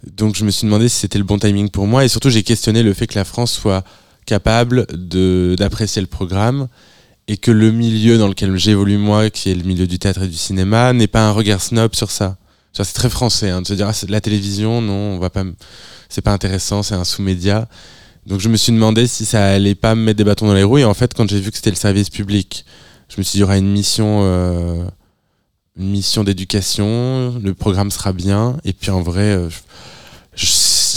Donc 0.06 0.36
je 0.36 0.44
me 0.44 0.50
suis 0.50 0.64
demandé 0.64 0.88
si 0.88 0.96
c'était 0.96 1.18
le 1.18 1.24
bon 1.24 1.38
timing 1.38 1.70
pour 1.70 1.86
moi. 1.86 2.04
Et 2.04 2.08
surtout, 2.08 2.30
j'ai 2.30 2.42
questionné 2.42 2.82
le 2.82 2.94
fait 2.94 3.06
que 3.06 3.18
la 3.18 3.24
France 3.24 3.52
soit 3.52 3.84
capable 4.26 4.86
de 4.92 5.56
d'apprécier 5.58 6.00
le 6.02 6.06
programme 6.06 6.68
et 7.26 7.36
que 7.36 7.50
le 7.50 7.72
milieu 7.72 8.16
dans 8.18 8.28
lequel 8.28 8.56
j'évolue 8.56 8.98
moi, 8.98 9.30
qui 9.30 9.50
est 9.50 9.54
le 9.54 9.64
milieu 9.64 9.86
du 9.86 9.98
théâtre 9.98 10.22
et 10.22 10.28
du 10.28 10.36
cinéma, 10.36 10.92
n'ait 10.92 11.06
pas 11.08 11.26
un 11.26 11.32
regard 11.32 11.60
snob 11.60 11.94
sur 11.94 12.10
ça. 12.10 12.36
C'est 12.72 12.92
très 12.92 13.10
français 13.10 13.50
hein, 13.50 13.60
de 13.62 13.66
se 13.66 13.74
dire 13.74 13.88
ah, 13.88 14.06
la 14.08 14.20
télévision, 14.20 14.80
non, 14.80 15.16
on 15.16 15.18
va 15.18 15.30
pas 15.30 15.42
c'est 16.08 16.22
pas 16.22 16.32
intéressant, 16.32 16.82
c'est 16.82 16.94
un 16.94 17.04
sous-média. 17.04 17.68
Donc 18.26 18.40
je 18.40 18.48
me 18.48 18.56
suis 18.56 18.72
demandé 18.72 19.06
si 19.06 19.24
ça 19.24 19.46
allait 19.46 19.74
pas 19.74 19.94
me 19.94 20.02
mettre 20.02 20.18
des 20.18 20.24
bâtons 20.24 20.46
dans 20.46 20.54
les 20.54 20.62
roues. 20.62 20.78
Et 20.78 20.84
en 20.84 20.94
fait, 20.94 21.12
quand 21.12 21.28
j'ai 21.28 21.40
vu 21.40 21.50
que 21.50 21.56
c'était 21.56 21.70
le 21.70 21.76
service 21.76 22.08
public, 22.08 22.64
je 23.08 23.16
me 23.18 23.22
suis 23.22 23.32
dit, 23.32 23.38
il 23.38 23.40
y 23.40 23.44
aura 23.44 23.58
une 23.58 23.70
mission, 23.70 24.20
euh, 24.22 24.84
une 25.78 25.90
mission 25.90 26.24
d'éducation, 26.24 27.38
le 27.42 27.54
programme 27.54 27.90
sera 27.90 28.12
bien. 28.12 28.56
Et 28.64 28.72
puis 28.72 28.90
en 28.90 29.02
vrai, 29.02 29.22
euh, 29.22 29.48
je, 30.34 30.46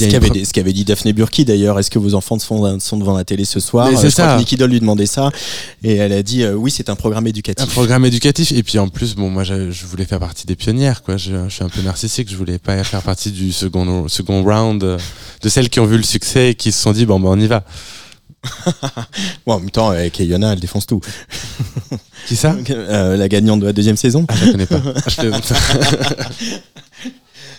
ce 0.10 0.52
qu'avait 0.54 0.74
dit 0.74 0.86
Daphné 0.86 1.13
Burki 1.13 1.45
d'ailleurs, 1.45 1.80
est-ce 1.80 1.91
que 1.91 2.00
vos 2.00 2.15
enfants 2.15 2.39
sont, 2.39 2.80
sont, 2.80 2.97
devant 2.97 3.15
la 3.15 3.24
télé 3.24 3.45
ce 3.45 3.60
soir 3.60 3.89
C'est 3.95 4.10
Je 4.10 4.13
crois 4.13 4.36
que 4.36 4.39
Nicky 4.39 4.56
Doll 4.56 4.71
lui 4.71 4.80
demandait 4.80 5.06
ça 5.06 5.30
et 5.84 5.95
elle 5.95 6.13
a 6.13 6.24
dit 6.24 6.43
euh, 6.43 6.54
oui, 6.54 6.71
c'est 6.71 6.89
un 6.89 6.95
programme 6.95 7.28
éducatif. 7.28 7.63
Un 7.63 7.67
programme 7.67 8.06
éducatif 8.06 8.52
et 8.52 8.63
puis 8.63 8.80
en 8.80 8.88
plus, 8.88 9.15
bon, 9.15 9.30
moi 9.30 9.43
je, 9.43 9.71
voulais 9.86 10.06
faire 10.06 10.19
partie 10.19 10.45
des 10.47 10.56
pionnières, 10.56 11.04
quoi. 11.04 11.17
Je, 11.17 11.50
suis 11.50 11.63
un 11.63 11.69
peu 11.69 11.82
narcissique, 11.82 12.30
je 12.30 12.36
voulais 12.36 12.60
pas 12.60 12.84
faire 12.84 13.02
partie 13.02 13.32
du 13.32 13.52
second, 13.52 14.08
second 14.08 14.43
round, 14.43 14.84
euh, 14.84 14.97
de 15.41 15.50
celles 15.50 15.69
qui 15.69 15.80
ont 15.80 15.86
vu 15.86 15.97
le 15.97 16.04
succès 16.04 16.52
et 16.52 16.56
qui 16.56 16.71
se 16.71 16.82
sont 16.82 16.91
dit 16.91 17.06
bon, 17.06 17.19
ben 17.19 17.30
on 17.30 17.39
y 17.39 17.47
va. 17.47 17.63
bon, 19.45 19.54
en 19.54 19.60
même 19.60 19.71
temps, 19.71 19.89
avec 19.89 20.19
elle 20.19 20.60
défonce 20.60 20.88
tout. 20.88 21.01
Qui 22.27 22.36
ça 22.36 22.56
euh, 22.69 23.17
La 23.17 23.27
gagnante 23.27 23.60
de 23.60 23.65
la 23.65 23.73
deuxième 23.73 23.97
saison. 23.97 24.25
Ah, 24.27 24.36
je 24.36 24.45
la 24.45 24.51
connais 24.51 24.65
pas. 24.65 24.82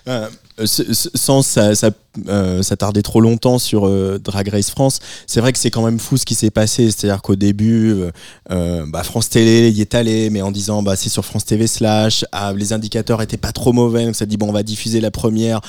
Euh, 0.08 0.28
sans 0.66 1.58
euh, 1.58 2.62
s'attarder 2.62 3.02
trop 3.02 3.20
longtemps 3.20 3.58
sur 3.58 3.86
euh, 3.86 4.20
Drag 4.22 4.48
Race 4.48 4.70
France, 4.70 5.00
c'est 5.26 5.40
vrai 5.40 5.52
que 5.52 5.58
c'est 5.58 5.70
quand 5.70 5.82
même 5.82 5.98
fou 5.98 6.16
ce 6.16 6.24
qui 6.24 6.34
s'est 6.34 6.50
passé. 6.50 6.90
C'est-à-dire 6.90 7.22
qu'au 7.22 7.36
début, 7.36 7.96
bah, 8.50 9.02
France 9.02 9.28
Télé 9.28 9.70
y 9.70 9.80
est 9.80 9.94
allé, 9.94 10.30
mais 10.30 10.42
en 10.42 10.50
disant 10.50 10.82
bah, 10.82 10.96
c'est 10.96 11.08
sur 11.08 11.24
France 11.24 11.44
TV 11.44 11.66
slash, 11.66 12.24
ah, 12.32 12.52
les 12.54 12.72
indicateurs 12.72 13.22
étaient 13.22 13.36
pas 13.36 13.52
trop 13.52 13.72
mauvais, 13.72 14.04
donc 14.04 14.16
ça 14.16 14.26
dit 14.26 14.36
bon 14.36 14.48
on 14.48 14.52
va 14.52 14.62
diffuser 14.62 15.00
la 15.00 15.10
première 15.10 15.60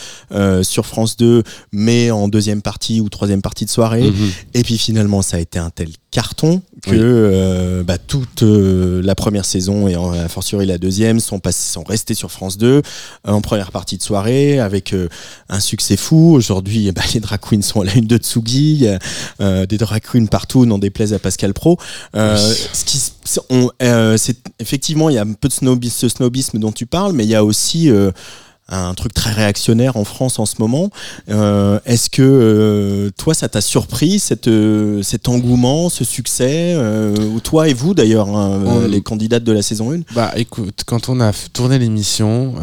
sur 0.63 0.86
France 0.86 1.17
2, 1.17 1.43
mais 1.71 2.12
en 2.12 2.27
deuxième 2.27 2.62
partie 2.62 2.99
ou 3.01 3.10
troisième 3.10 3.41
partie 3.41 3.65
de 3.65 3.69
soirée. 3.69 4.03
Mhm. 4.10 4.32
Et 4.53 4.63
puis 4.63 4.77
finalement 4.77 5.21
ça 5.21 5.38
a 5.38 5.39
été 5.39 5.60
un 5.60 5.69
tel 5.69 5.89
carton 6.12 6.62
que 6.84 7.84
bah, 7.88 7.97
toute 7.97 8.41
la 8.41 9.15
première 9.15 9.45
saison 9.45 9.88
et 9.88 9.95
en, 9.95 10.12
a 10.12 10.27
fortiori 10.27 10.65
la 10.65 10.77
deuxième 10.77 11.19
sont, 11.19 11.39
passés, 11.39 11.71
sont 11.71 11.84
restés 11.84 12.13
sur 12.13 12.32
France 12.32 12.58
2 12.58 12.82
en 13.27 13.41
première 13.41 13.71
partie 13.71 13.97
de 13.97 14.03
soirée 14.03 14.60
avec 14.60 14.83
euh, 14.91 15.08
un 15.50 15.60
succès 15.62 15.96
fou. 15.96 16.34
Aujourd'hui, 16.34 16.91
bah, 16.96 17.02
les 17.13 17.19
drag 17.19 17.39
queens 17.39 17.62
sont 17.62 17.82
à 17.82 17.86
la 17.86 17.93
une 17.96 18.08
de 18.08 18.17
Tsugi, 18.17 18.88
euh, 19.39 19.65
des 19.65 19.78
drag 19.78 20.02
queens 20.02 20.28
partout, 20.28 20.65
n'en 20.65 20.80
déplaise 20.80 21.13
à 21.13 21.19
Pascal 21.19 21.54
Pro. 21.54 21.78
Euh, 22.15 22.38
ce 22.38 22.84
qui, 22.84 22.98
c'est 24.17 24.38
effectivement, 24.60 25.10
il 25.10 25.15
y 25.15 25.17
a 25.17 25.22
un 25.22 25.34
peu 25.34 25.48
de 25.48 25.54
snobisme, 25.54 25.96
ce 25.98 26.10
snobisme 26.10 26.60
dont 26.60 26.72
tu 26.72 26.86
parles, 26.86 27.13
mais 27.13 27.24
il 27.24 27.30
y 27.30 27.36
a 27.36 27.46
aussi 27.46 27.89
un 28.69 28.93
truc 28.93 29.13
très 29.13 29.32
réactionnaire 29.32 29.98
en 29.98 30.04
France 30.04 30.39
en 30.39 30.46
ce 30.46 30.56
moment. 30.60 30.89
Est-ce 31.28 32.10
que 32.10 33.12
toi, 33.17 33.34
ça 33.34 33.50
t'a 33.50 33.62
surpris 33.62 34.19
cette, 34.19 34.50
cet 35.02 35.30
engouement, 35.30 35.89
ce 35.89 36.04
succès 36.04 36.76
ou 36.76 37.39
Toi 37.39 37.69
et 37.69 37.74
vous 37.74 37.93
d'ailleurs, 37.93 38.30
hein, 38.30 38.88
les 38.88 39.02
candidates 39.02 39.43
de 39.43 39.52
la 39.52 39.62
saison 39.62 39.93
1 39.93 40.02
Bah 40.13 40.32
écoute, 40.36 40.84
quand 40.86 41.10
on 41.10 41.19
a 41.22 41.32
tourné 41.54 41.80
l'émission, 41.80 42.56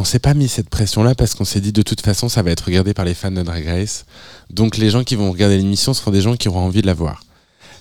on 0.00 0.04
s'est 0.04 0.18
pas 0.18 0.32
mis 0.32 0.48
cette 0.48 0.70
pression-là 0.70 1.14
parce 1.14 1.34
qu'on 1.34 1.44
s'est 1.44 1.60
dit 1.60 1.72
de 1.72 1.82
toute 1.82 2.00
façon 2.00 2.28
ça 2.30 2.42
va 2.42 2.50
être 2.50 2.64
regardé 2.64 2.94
par 2.94 3.04
les 3.04 3.14
fans 3.14 3.30
de 3.30 3.42
Drag 3.42 3.66
Race. 3.66 4.06
Donc 4.48 4.78
les 4.78 4.88
gens 4.88 5.04
qui 5.04 5.14
vont 5.14 5.30
regarder 5.30 5.58
l'émission 5.58 5.92
seront 5.92 6.10
des 6.10 6.22
gens 6.22 6.36
qui 6.36 6.48
auront 6.48 6.60
envie 6.60 6.80
de 6.80 6.86
la 6.86 6.94
voir. 6.94 7.22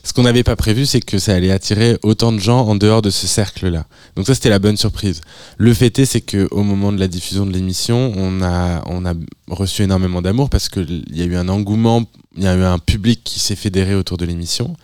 Ce 0.03 0.13
qu'on 0.13 0.23
n'avait 0.23 0.43
pas 0.43 0.55
prévu, 0.55 0.85
c'est 0.85 1.01
que 1.01 1.17
ça 1.17 1.33
allait 1.33 1.51
attirer 1.51 1.97
autant 2.03 2.31
de 2.31 2.39
gens 2.39 2.65
en 2.65 2.75
dehors 2.75 3.01
de 3.01 3.09
ce 3.09 3.27
cercle-là. 3.27 3.85
Donc 4.15 4.27
ça, 4.27 4.33
c'était 4.33 4.49
la 4.49 4.59
bonne 4.59 4.77
surprise. 4.77 5.21
Le 5.57 5.73
fait 5.73 5.97
est, 5.99 6.05
c'est 6.05 6.21
qu'au 6.21 6.63
moment 6.63 6.93
de 6.93 6.99
la 6.99 7.07
diffusion 7.07 7.45
de 7.45 7.51
l'émission, 7.51 8.13
on 8.15 8.41
a, 8.41 8.81
on 8.85 9.05
a 9.05 9.13
reçu 9.49 9.83
énormément 9.83 10.21
d'amour 10.21 10.49
parce 10.49 10.69
qu'il 10.69 11.03
y 11.11 11.21
a 11.21 11.25
eu 11.25 11.35
un 11.35 11.49
engouement, 11.49 12.05
il 12.37 12.43
y 12.43 12.47
a 12.47 12.55
eu 12.55 12.63
un 12.63 12.79
public 12.79 13.21
qui 13.23 13.39
s'est 13.39 13.57
fédéré 13.57 13.93
autour 13.93 14.17
de 14.17 14.25
l'émission, 14.25 14.75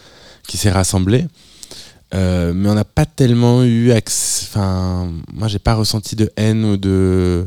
qui 0.48 0.58
s'est 0.58 0.72
rassemblé. 0.72 1.26
Euh, 2.16 2.54
mais 2.56 2.70
on 2.70 2.76
n'a 2.76 2.86
pas 2.86 3.06
tellement 3.06 3.64
eu 3.64 3.92
enfin 3.92 5.12
moi 5.34 5.48
j'ai 5.50 5.60
pas 5.60 5.74
ressenti 5.74 6.16
de 6.16 6.32
haine 6.38 6.64
ou 6.64 6.78
de 6.78 7.46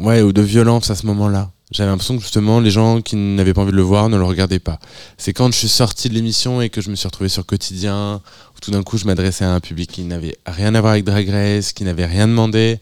ouais 0.00 0.22
ou 0.22 0.32
de 0.32 0.42
violence 0.42 0.90
à 0.90 0.94
ce 0.94 1.06
moment-là. 1.06 1.50
J'avais 1.72 1.90
l'impression 1.90 2.16
que 2.16 2.22
justement 2.22 2.60
les 2.60 2.70
gens 2.70 3.00
qui 3.00 3.16
n'avaient 3.16 3.54
pas 3.54 3.62
envie 3.62 3.70
de 3.72 3.76
le 3.76 3.82
voir 3.82 4.08
ne 4.08 4.16
le 4.16 4.24
regardaient 4.24 4.58
pas. 4.58 4.78
C'est 5.18 5.32
quand 5.32 5.52
je 5.52 5.58
suis 5.58 5.68
sorti 5.68 6.08
de 6.08 6.14
l'émission 6.14 6.60
et 6.60 6.68
que 6.68 6.80
je 6.80 6.90
me 6.90 6.96
suis 6.96 7.06
retrouvé 7.06 7.28
sur 7.28 7.46
quotidien 7.46 8.20
où 8.56 8.60
tout 8.60 8.70
d'un 8.70 8.82
coup 8.82 8.98
je 8.98 9.04
m'adressais 9.04 9.44
à 9.44 9.52
un 9.52 9.60
public 9.60 9.90
qui 9.90 10.02
n'avait 10.02 10.36
rien 10.46 10.74
à 10.74 10.80
voir 10.80 10.92
avec 10.92 11.04
Drag 11.04 11.28
Race 11.28 11.72
qui 11.72 11.84
n'avait 11.84 12.06
rien 12.06 12.28
demandé 12.28 12.78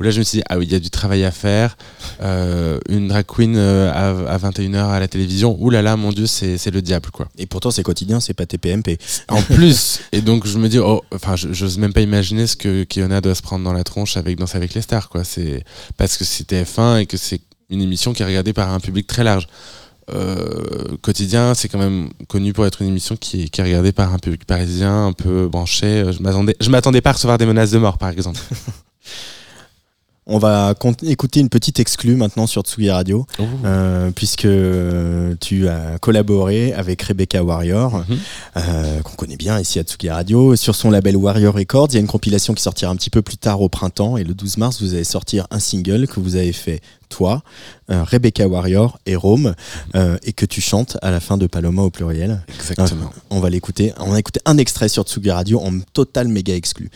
où 0.00 0.02
là 0.02 0.10
je 0.10 0.18
me 0.18 0.24
suis 0.24 0.38
dit 0.38 0.44
ah 0.48 0.58
oui 0.58 0.66
il 0.66 0.72
y 0.72 0.74
a 0.74 0.80
du 0.80 0.90
travail 0.90 1.24
à 1.24 1.30
faire. 1.30 1.76
Euh, 2.22 2.78
une 2.88 3.08
drag 3.08 3.26
queen 3.26 3.54
euh, 3.56 3.92
à, 3.92 4.38
21h 4.38 4.88
à 4.88 4.98
la 4.98 5.08
télévision. 5.08 5.56
Ouh 5.60 5.70
là 5.70 5.82
là 5.82 5.96
mon 5.96 6.10
dieu 6.10 6.26
c'est 6.26 6.70
le 6.70 6.82
diable 6.82 7.10
quoi. 7.10 7.28
Et 7.38 7.46
pourtant 7.46 7.70
c'est 7.70 7.82
quotidien 7.82 8.18
c'est 8.18 8.34
pas 8.34 8.46
TPMP 8.46 8.98
en 9.28 9.42
plus 9.54 10.00
et 10.12 10.22
donc 10.22 10.46
je 10.46 10.58
me 10.58 10.68
dis 10.68 10.78
oh 10.78 11.04
enfin 11.14 11.36
j'ose 11.36 11.78
même 11.78 11.92
pas 11.92 12.00
imaginer 12.00 12.46
ce 12.46 12.56
que 12.56 12.84
Kiona 12.84 13.20
doit 13.20 13.34
se 13.34 13.42
prendre 13.42 13.64
dans 13.64 13.74
la 13.74 13.84
tronche 13.84 14.16
avec 14.16 14.38
Danse 14.38 14.54
avec 14.54 14.74
les 14.74 14.80
stars 14.80 15.10
quoi. 15.10 15.22
C'est 15.22 15.64
parce 15.96 16.16
que 16.16 16.24
c'est 16.24 16.50
TF1 16.50 17.00
et 17.00 17.06
que 17.06 17.18
c'est 17.18 17.42
une 17.68 17.82
émission 17.82 18.12
qui 18.12 18.22
est 18.22 18.26
regardée 18.26 18.52
par 18.52 18.72
un 18.72 18.80
public 18.80 19.06
très 19.06 19.22
large. 19.22 19.46
Euh, 20.12 20.96
quotidien, 21.02 21.54
c'est 21.54 21.68
quand 21.68 21.78
même 21.78 22.10
connu 22.26 22.52
pour 22.52 22.66
être 22.66 22.82
une 22.82 22.88
émission 22.88 23.16
qui 23.16 23.42
est, 23.42 23.48
qui 23.48 23.60
est 23.60 23.64
regardée 23.64 23.92
par 23.92 24.12
un 24.12 24.18
public 24.18 24.44
parisien 24.44 25.06
un 25.06 25.12
peu 25.12 25.46
branché. 25.46 26.04
Je 26.10 26.70
m'attendais 26.70 27.00
pas 27.00 27.10
à 27.10 27.12
recevoir 27.12 27.38
des 27.38 27.46
menaces 27.46 27.70
de 27.70 27.78
mort, 27.78 27.96
par 27.96 28.08
exemple. 28.08 28.40
On 30.32 30.38
va 30.38 30.74
écouter 31.02 31.40
une 31.40 31.48
petite 31.48 31.80
exclue 31.80 32.14
maintenant 32.14 32.46
sur 32.46 32.62
Tsugi 32.62 32.88
Radio, 32.88 33.26
oh. 33.40 33.42
euh, 33.64 34.12
puisque 34.12 34.46
tu 35.40 35.66
as 35.66 35.98
collaboré 35.98 36.72
avec 36.72 37.02
Rebecca 37.02 37.42
Warrior, 37.42 37.96
mhm. 37.96 38.18
euh, 38.56 39.00
qu'on 39.00 39.16
connaît 39.16 39.36
bien 39.36 39.58
ici 39.58 39.80
à 39.80 39.82
Tsugi 39.82 40.08
Radio, 40.08 40.54
sur 40.54 40.76
son 40.76 40.92
label 40.92 41.16
Warrior 41.16 41.52
Records. 41.52 41.88
Il 41.90 41.94
y 41.94 41.96
a 41.96 42.00
une 42.00 42.06
compilation 42.06 42.54
qui 42.54 42.62
sortira 42.62 42.92
un 42.92 42.94
petit 42.94 43.10
peu 43.10 43.22
plus 43.22 43.38
tard 43.38 43.60
au 43.60 43.68
printemps, 43.68 44.16
et 44.18 44.22
le 44.22 44.32
12 44.32 44.58
mars, 44.58 44.80
vous 44.80 44.94
allez 44.94 45.02
sortir 45.02 45.48
un 45.50 45.58
single 45.58 46.06
que 46.06 46.20
vous 46.20 46.36
avez 46.36 46.52
fait 46.52 46.80
toi, 47.08 47.42
euh, 47.90 48.04
Rebecca 48.04 48.46
Warrior 48.46 49.00
et 49.06 49.16
Rome, 49.16 49.56
et 50.22 50.32
que 50.32 50.46
tu 50.46 50.60
chantes 50.60 50.96
à 51.02 51.10
la 51.10 51.18
fin 51.18 51.38
de 51.38 51.48
Paloma 51.48 51.82
au 51.82 51.90
pluriel. 51.90 52.40
Exactement. 52.54 53.10
on 53.30 53.40
va 53.40 53.50
l'écouter. 53.50 53.92
On 53.98 54.14
a 54.14 54.18
écouté 54.20 54.38
un 54.44 54.58
extrait 54.58 54.88
sur 54.88 55.02
Tsugi 55.02 55.32
Radio 55.32 55.60
en 55.60 55.80
total 55.92 56.28
méga 56.28 56.54
exclu. 56.54 56.88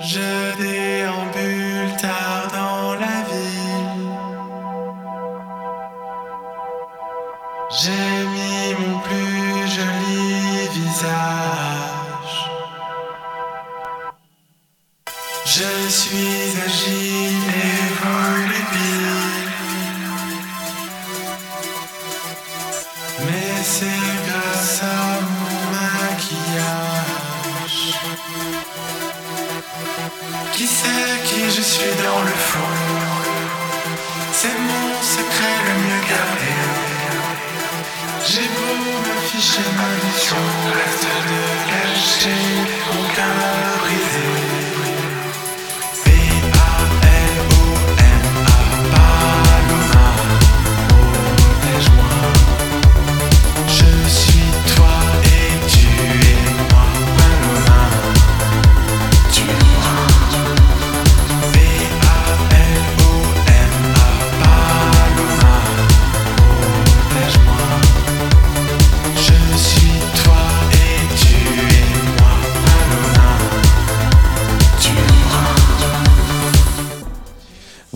Je 0.00 0.56
déambule 0.56 1.96
tard 2.00 2.48
dans 2.52 2.94
la 2.94 3.22
ville. 3.30 4.08
J'ai 7.80 8.26
mis 8.34 8.74
mon 8.78 8.98
plus 9.00 9.66
joli 9.76 10.68
visage. 10.72 12.36
Je 15.44 15.88
suis 15.88 16.60
agile 16.64 17.07
suis 31.78 31.94
dans 32.02 32.22
le 32.22 32.36
fond? 32.50 32.74
C'est 34.32 34.58
mon 34.68 34.88
secret 35.14 35.54
le 35.66 35.74
mieux 35.84 36.02
gardé. 36.12 36.54
J'ai 38.28 38.48
beau 38.54 38.74
m'afficher 39.06 39.68
ma 39.80 39.90
vision, 40.02 40.44
reste 40.78 41.08
de 41.30 41.42
cacher 41.70 42.42
mon 42.92 43.04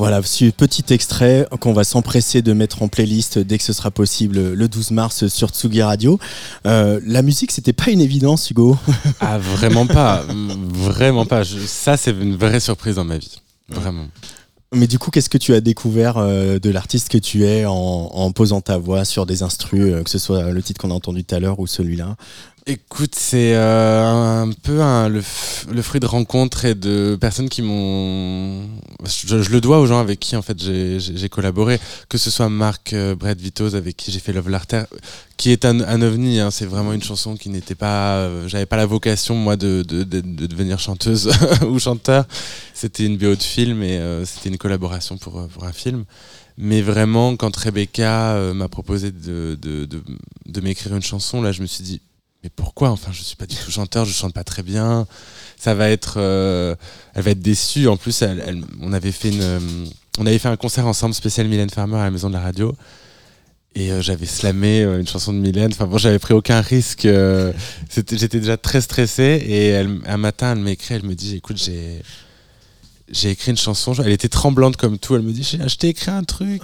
Voilà, 0.03 0.21
ce 0.25 0.47
petit 0.47 0.83
extrait 0.93 1.47
qu'on 1.61 1.73
va 1.73 1.85
s'empresser 1.85 2.43
de 2.43 2.53
mettre 2.53 2.83
en 2.83 2.88
playlist 2.88 3.38
dès 3.38 3.57
que 3.57 3.62
ce 3.62 3.73
sera 3.73 3.93
possible 3.93 4.53
le 4.53 4.67
12 4.69 4.91
mars 4.91 5.29
sur 5.29 5.51
Tsugi 5.51 5.81
Radio. 5.81 6.19
Euh, 6.67 6.99
la 7.07 7.23
musique, 7.23 7.53
c'était 7.53 7.73
pas 7.73 7.88
une 7.88 8.01
évidence, 8.01 8.51
Hugo. 8.51 8.77
Ah, 9.21 9.38
vraiment 9.38 9.87
pas. 9.87 10.25
Vraiment 10.75 11.25
pas. 11.25 11.45
Je- 11.45 11.59
ça, 11.67 11.97
c'est 11.97 12.11
une 12.11 12.35
vraie 12.35 12.59
surprise 12.59 12.97
dans 12.97 13.05
ma 13.05 13.17
vie. 13.17 13.41
Vraiment. 13.69 14.09
Mais 14.75 14.88
du 14.88 14.99
coup, 14.99 15.11
qu'est-ce 15.12 15.29
que 15.31 15.38
tu 15.38 15.55
as 15.55 15.61
découvert 15.61 16.17
euh, 16.17 16.59
de 16.59 16.71
l'artiste 16.71 17.09
que 17.09 17.19
tu 17.19 17.45
es 17.45 17.65
en, 17.67 17.73
en 17.73 18.33
posant 18.33 18.61
ta 18.62 18.79
voix 18.79 19.05
sur 19.05 19.25
des 19.27 19.43
instrus, 19.45 19.83
euh, 19.93 20.03
que 20.03 20.11
ce 20.11 20.19
soit 20.19 20.51
le 20.51 20.62
titre 20.62 20.81
qu'on 20.81 20.91
a 20.91 20.95
entendu 20.95 21.23
tout 21.25 21.35
à 21.35 21.38
l'heure 21.41 21.61
ou 21.61 21.67
celui-là 21.69 22.17
Écoute, 22.64 23.16
c'est 23.16 23.57
euh, 23.57 24.42
un 24.44 24.53
peu 24.53 24.79
le, 25.09 25.83
fruit 25.83 25.98
de 25.98 26.07
rencontres 26.07 26.64
et 26.64 26.77
de 26.77 27.18
personnes 27.20 27.48
qui 27.48 27.61
m'ont. 27.61 28.62
Je, 29.05 29.35
le 29.51 29.61
dois 29.61 29.81
aux 29.81 29.87
gens 29.87 29.98
avec 29.98 30.20
qui 30.20 30.37
en 30.37 30.42
fait 30.42 30.62
j'ai- 30.62 31.29
collaboré, 31.29 31.81
que 32.09 32.18
ce 32.18 32.31
soit 32.31 32.48
Marc 32.48 32.92
euh, 32.92 33.16
Brett 33.16 33.40
Vitos 33.40 33.75
avec 33.75 33.96
qui 33.96 34.12
j'ai 34.12 34.20
fait 34.20 34.33
Love 34.33 34.48
Larter, 34.48 34.85
qui 35.37 35.51
est 35.51 35.64
un, 35.64 35.81
ovni. 36.03 36.38
hein, 36.38 36.53
c'est 36.53 36.66
vraiment 36.66 36.92
une 36.92 37.03
chanson 37.03 37.37
qui 37.37 37.48
n'était 37.48 37.75
pas. 37.75 38.18
euh, 38.18 38.46
J'avais 38.46 38.66
pas 38.66 38.77
la 38.77 38.87
vocation 38.87 39.35
moi 39.35 39.57
de, 39.57 39.83
de, 39.83 40.05
de- 40.05 40.20
de 40.20 40.46
devenir 40.46 40.79
chanteuse 40.79 41.33
ou 41.68 41.81
chanteur. 41.81 42.27
C'était 42.75 43.05
une 43.05 43.16
BO 43.16 43.35
de 43.35 43.42
film 43.42 43.83
et 43.83 43.98
euh, 43.98 44.25
c'était 44.25 44.51
une 44.51 44.59
collaboration 44.59 45.18
pour, 45.18 45.48
pour 45.48 45.64
un 45.64 45.72
film. 45.72 46.05
Mais 46.59 46.81
vraiment, 46.81 47.35
quand 47.35 47.57
Rebecca 47.57 48.37
m'a 48.55 48.68
proposé 48.68 49.11
de, 49.11 49.59
de, 49.61 49.88
de 50.46 50.61
m'écrire 50.61 50.94
une 50.94 51.03
chanson, 51.03 51.42
là, 51.42 51.51
je 51.51 51.61
me 51.62 51.66
suis 51.66 51.83
dit, 51.83 52.01
mais 52.42 52.50
pourquoi? 52.50 52.90
Enfin, 52.90 53.12
je 53.12 53.22
suis 53.22 53.37
pas 53.37 53.46
du 53.46 53.55
tout 53.57 53.70
chanteur, 53.70 54.05
je 54.05 54.12
chante 54.12 54.35
pas 54.35 54.44
très 54.44 54.62
bien. 54.62 55.07
Ça 55.57 55.74
va 55.74 55.90
être, 55.90 56.14
euh, 56.16 56.74
elle 57.14 57.22
va 57.22 57.31
être 57.31 57.40
déçue. 57.40 57.87
En 57.87 57.96
plus, 57.96 58.24
on 58.81 58.92
avait 58.92 59.12
fait 59.12 59.31
une, 59.31 59.42
euh, 59.42 59.61
on 60.18 60.26
avait 60.26 60.38
fait 60.38 60.48
un 60.48 60.57
concert 60.57 60.87
ensemble 60.87 61.14
spécial 61.14 61.46
Mylène 61.46 61.70
Farmer 61.70 61.98
à 61.98 62.05
la 62.05 62.11
maison 62.11 62.28
de 62.28 62.35
la 62.35 62.40
radio. 62.40 62.74
Et 63.74 63.92
euh, 63.92 64.02
j'avais 64.02 64.26
slamé 64.26 64.83
une 64.83 65.07
chanson 65.07 65.33
de 65.33 65.38
Mylène. 65.38 65.70
Enfin 65.72 65.87
bon, 65.87 65.98
j'avais 65.98 66.18
pris 66.18 66.35
aucun 66.35 66.61
risque. 66.61 67.07
J'étais 67.90 68.40
déjà 68.40 68.57
très 68.57 68.81
stressé. 68.81 69.42
Et 69.46 69.76
un 70.07 70.16
matin, 70.16 70.52
elle 70.52 70.59
m'écrit, 70.59 70.94
elle 70.94 71.05
me 71.05 71.14
dit, 71.14 71.37
écoute, 71.37 71.57
j'ai 71.57 72.02
j'ai 73.12 73.31
écrit 73.31 73.51
une 73.53 73.57
chanson. 73.59 73.92
Elle 73.94 74.11
était 74.12 74.29
tremblante 74.29 74.77
comme 74.77 74.98
tout. 74.98 75.14
Elle 75.14 75.22
me 75.22 75.33
dit, 75.33 75.42
J'ai- 75.44 75.68
je 75.68 75.77
t'ai 75.77 75.88
écrit 75.90 76.11
un 76.11 76.25
truc. 76.25 76.62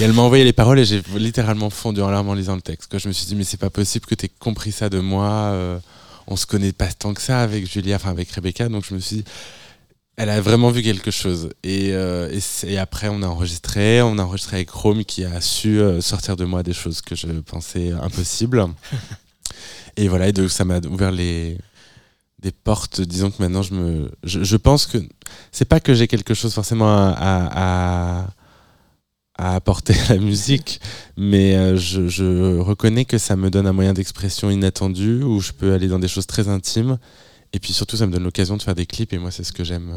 Et 0.00 0.04
elle 0.04 0.12
m'a 0.14 0.22
envoyé 0.22 0.42
les 0.42 0.52
paroles 0.54 0.78
et 0.78 0.84
j'ai 0.84 1.02
littéralement 1.16 1.70
fondu 1.70 2.00
en 2.00 2.10
larmes 2.10 2.28
en 2.30 2.34
lisant 2.34 2.56
le 2.56 2.62
texte. 2.62 2.90
Quoi. 2.90 2.98
Je 2.98 3.08
me 3.08 3.12
suis 3.12 3.26
dit, 3.26 3.34
mais 3.36 3.44
c'est 3.44 3.56
pas 3.60 3.70
possible 3.70 4.06
que 4.06 4.14
tu 4.14 4.26
aies 4.26 4.30
compris 4.38 4.72
ça 4.72 4.88
de 4.88 4.98
moi. 5.00 5.28
euh, 5.52 5.78
on 6.26 6.36
se 6.36 6.46
connaît 6.46 6.72
pas 6.72 6.86
tant 6.92 7.12
que 7.14 7.20
ça 7.20 7.40
avec 7.42 7.70
Julia, 7.70 7.96
enfin 7.96 8.10
avec 8.10 8.30
Rebecca. 8.30 8.68
Donc 8.68 8.84
je 8.88 8.94
me 8.94 9.00
suis 9.00 9.16
dit, 9.16 9.24
elle 10.16 10.30
a 10.30 10.40
vraiment 10.40 10.70
vu 10.70 10.82
quelque 10.82 11.10
chose. 11.10 11.50
Et, 11.64 11.90
euh, 11.92 12.30
et, 12.30 12.40
c'est- 12.40 12.68
et 12.70 12.78
après, 12.78 13.08
on 13.10 13.22
a 13.22 13.26
enregistré. 13.26 14.00
On 14.02 14.18
a 14.18 14.22
enregistré 14.22 14.56
avec 14.58 14.68
Chrome 14.68 15.04
qui 15.04 15.24
a 15.24 15.40
su 15.40 15.78
euh, 15.80 16.00
sortir 16.00 16.36
de 16.36 16.44
moi 16.44 16.62
des 16.62 16.72
choses 16.74 17.00
que 17.02 17.14
je 17.16 17.26
pensais 17.26 17.90
impossibles. 17.90 18.64
et 19.96 20.08
voilà, 20.08 20.28
et 20.28 20.32
donc 20.32 20.50
ça 20.50 20.64
m'a 20.64 20.78
ouvert 20.78 21.10
les 21.12 21.58
des 22.42 22.52
portes. 22.52 23.00
Disons 23.00 23.30
que 23.30 23.40
maintenant, 23.40 23.62
je 23.62 23.74
me, 23.74 24.10
je, 24.24 24.56
pense 24.56 24.86
que 24.86 24.98
c'est 25.52 25.64
pas 25.64 25.80
que 25.80 25.94
j'ai 25.94 26.08
quelque 26.08 26.34
chose 26.34 26.52
forcément 26.52 26.88
à, 26.88 27.14
à, 27.16 28.26
à- 29.38 29.54
apporter 29.54 29.94
à 30.08 30.14
la 30.14 30.20
musique, 30.20 30.80
mais 31.16 31.56
euh, 31.56 31.76
je, 31.76 32.08
je 32.08 32.58
reconnais 32.58 33.04
que 33.04 33.18
ça 33.18 33.34
me 33.36 33.50
donne 33.50 33.66
un 33.66 33.72
moyen 33.72 33.92
d'expression 33.92 34.50
inattendu 34.50 35.22
où 35.22 35.40
je 35.40 35.52
peux 35.52 35.72
aller 35.72 35.88
dans 35.88 35.98
des 35.98 36.08
choses 36.08 36.26
très 36.26 36.48
intimes. 36.48 36.98
Et 37.52 37.58
puis 37.58 37.72
surtout, 37.72 37.96
ça 37.96 38.06
me 38.06 38.12
donne 38.12 38.24
l'occasion 38.24 38.56
de 38.56 38.62
faire 38.62 38.74
des 38.74 38.86
clips 38.86 39.12
et 39.12 39.18
moi, 39.18 39.30
c'est 39.30 39.44
ce 39.44 39.52
que 39.52 39.64
j'aime. 39.64 39.90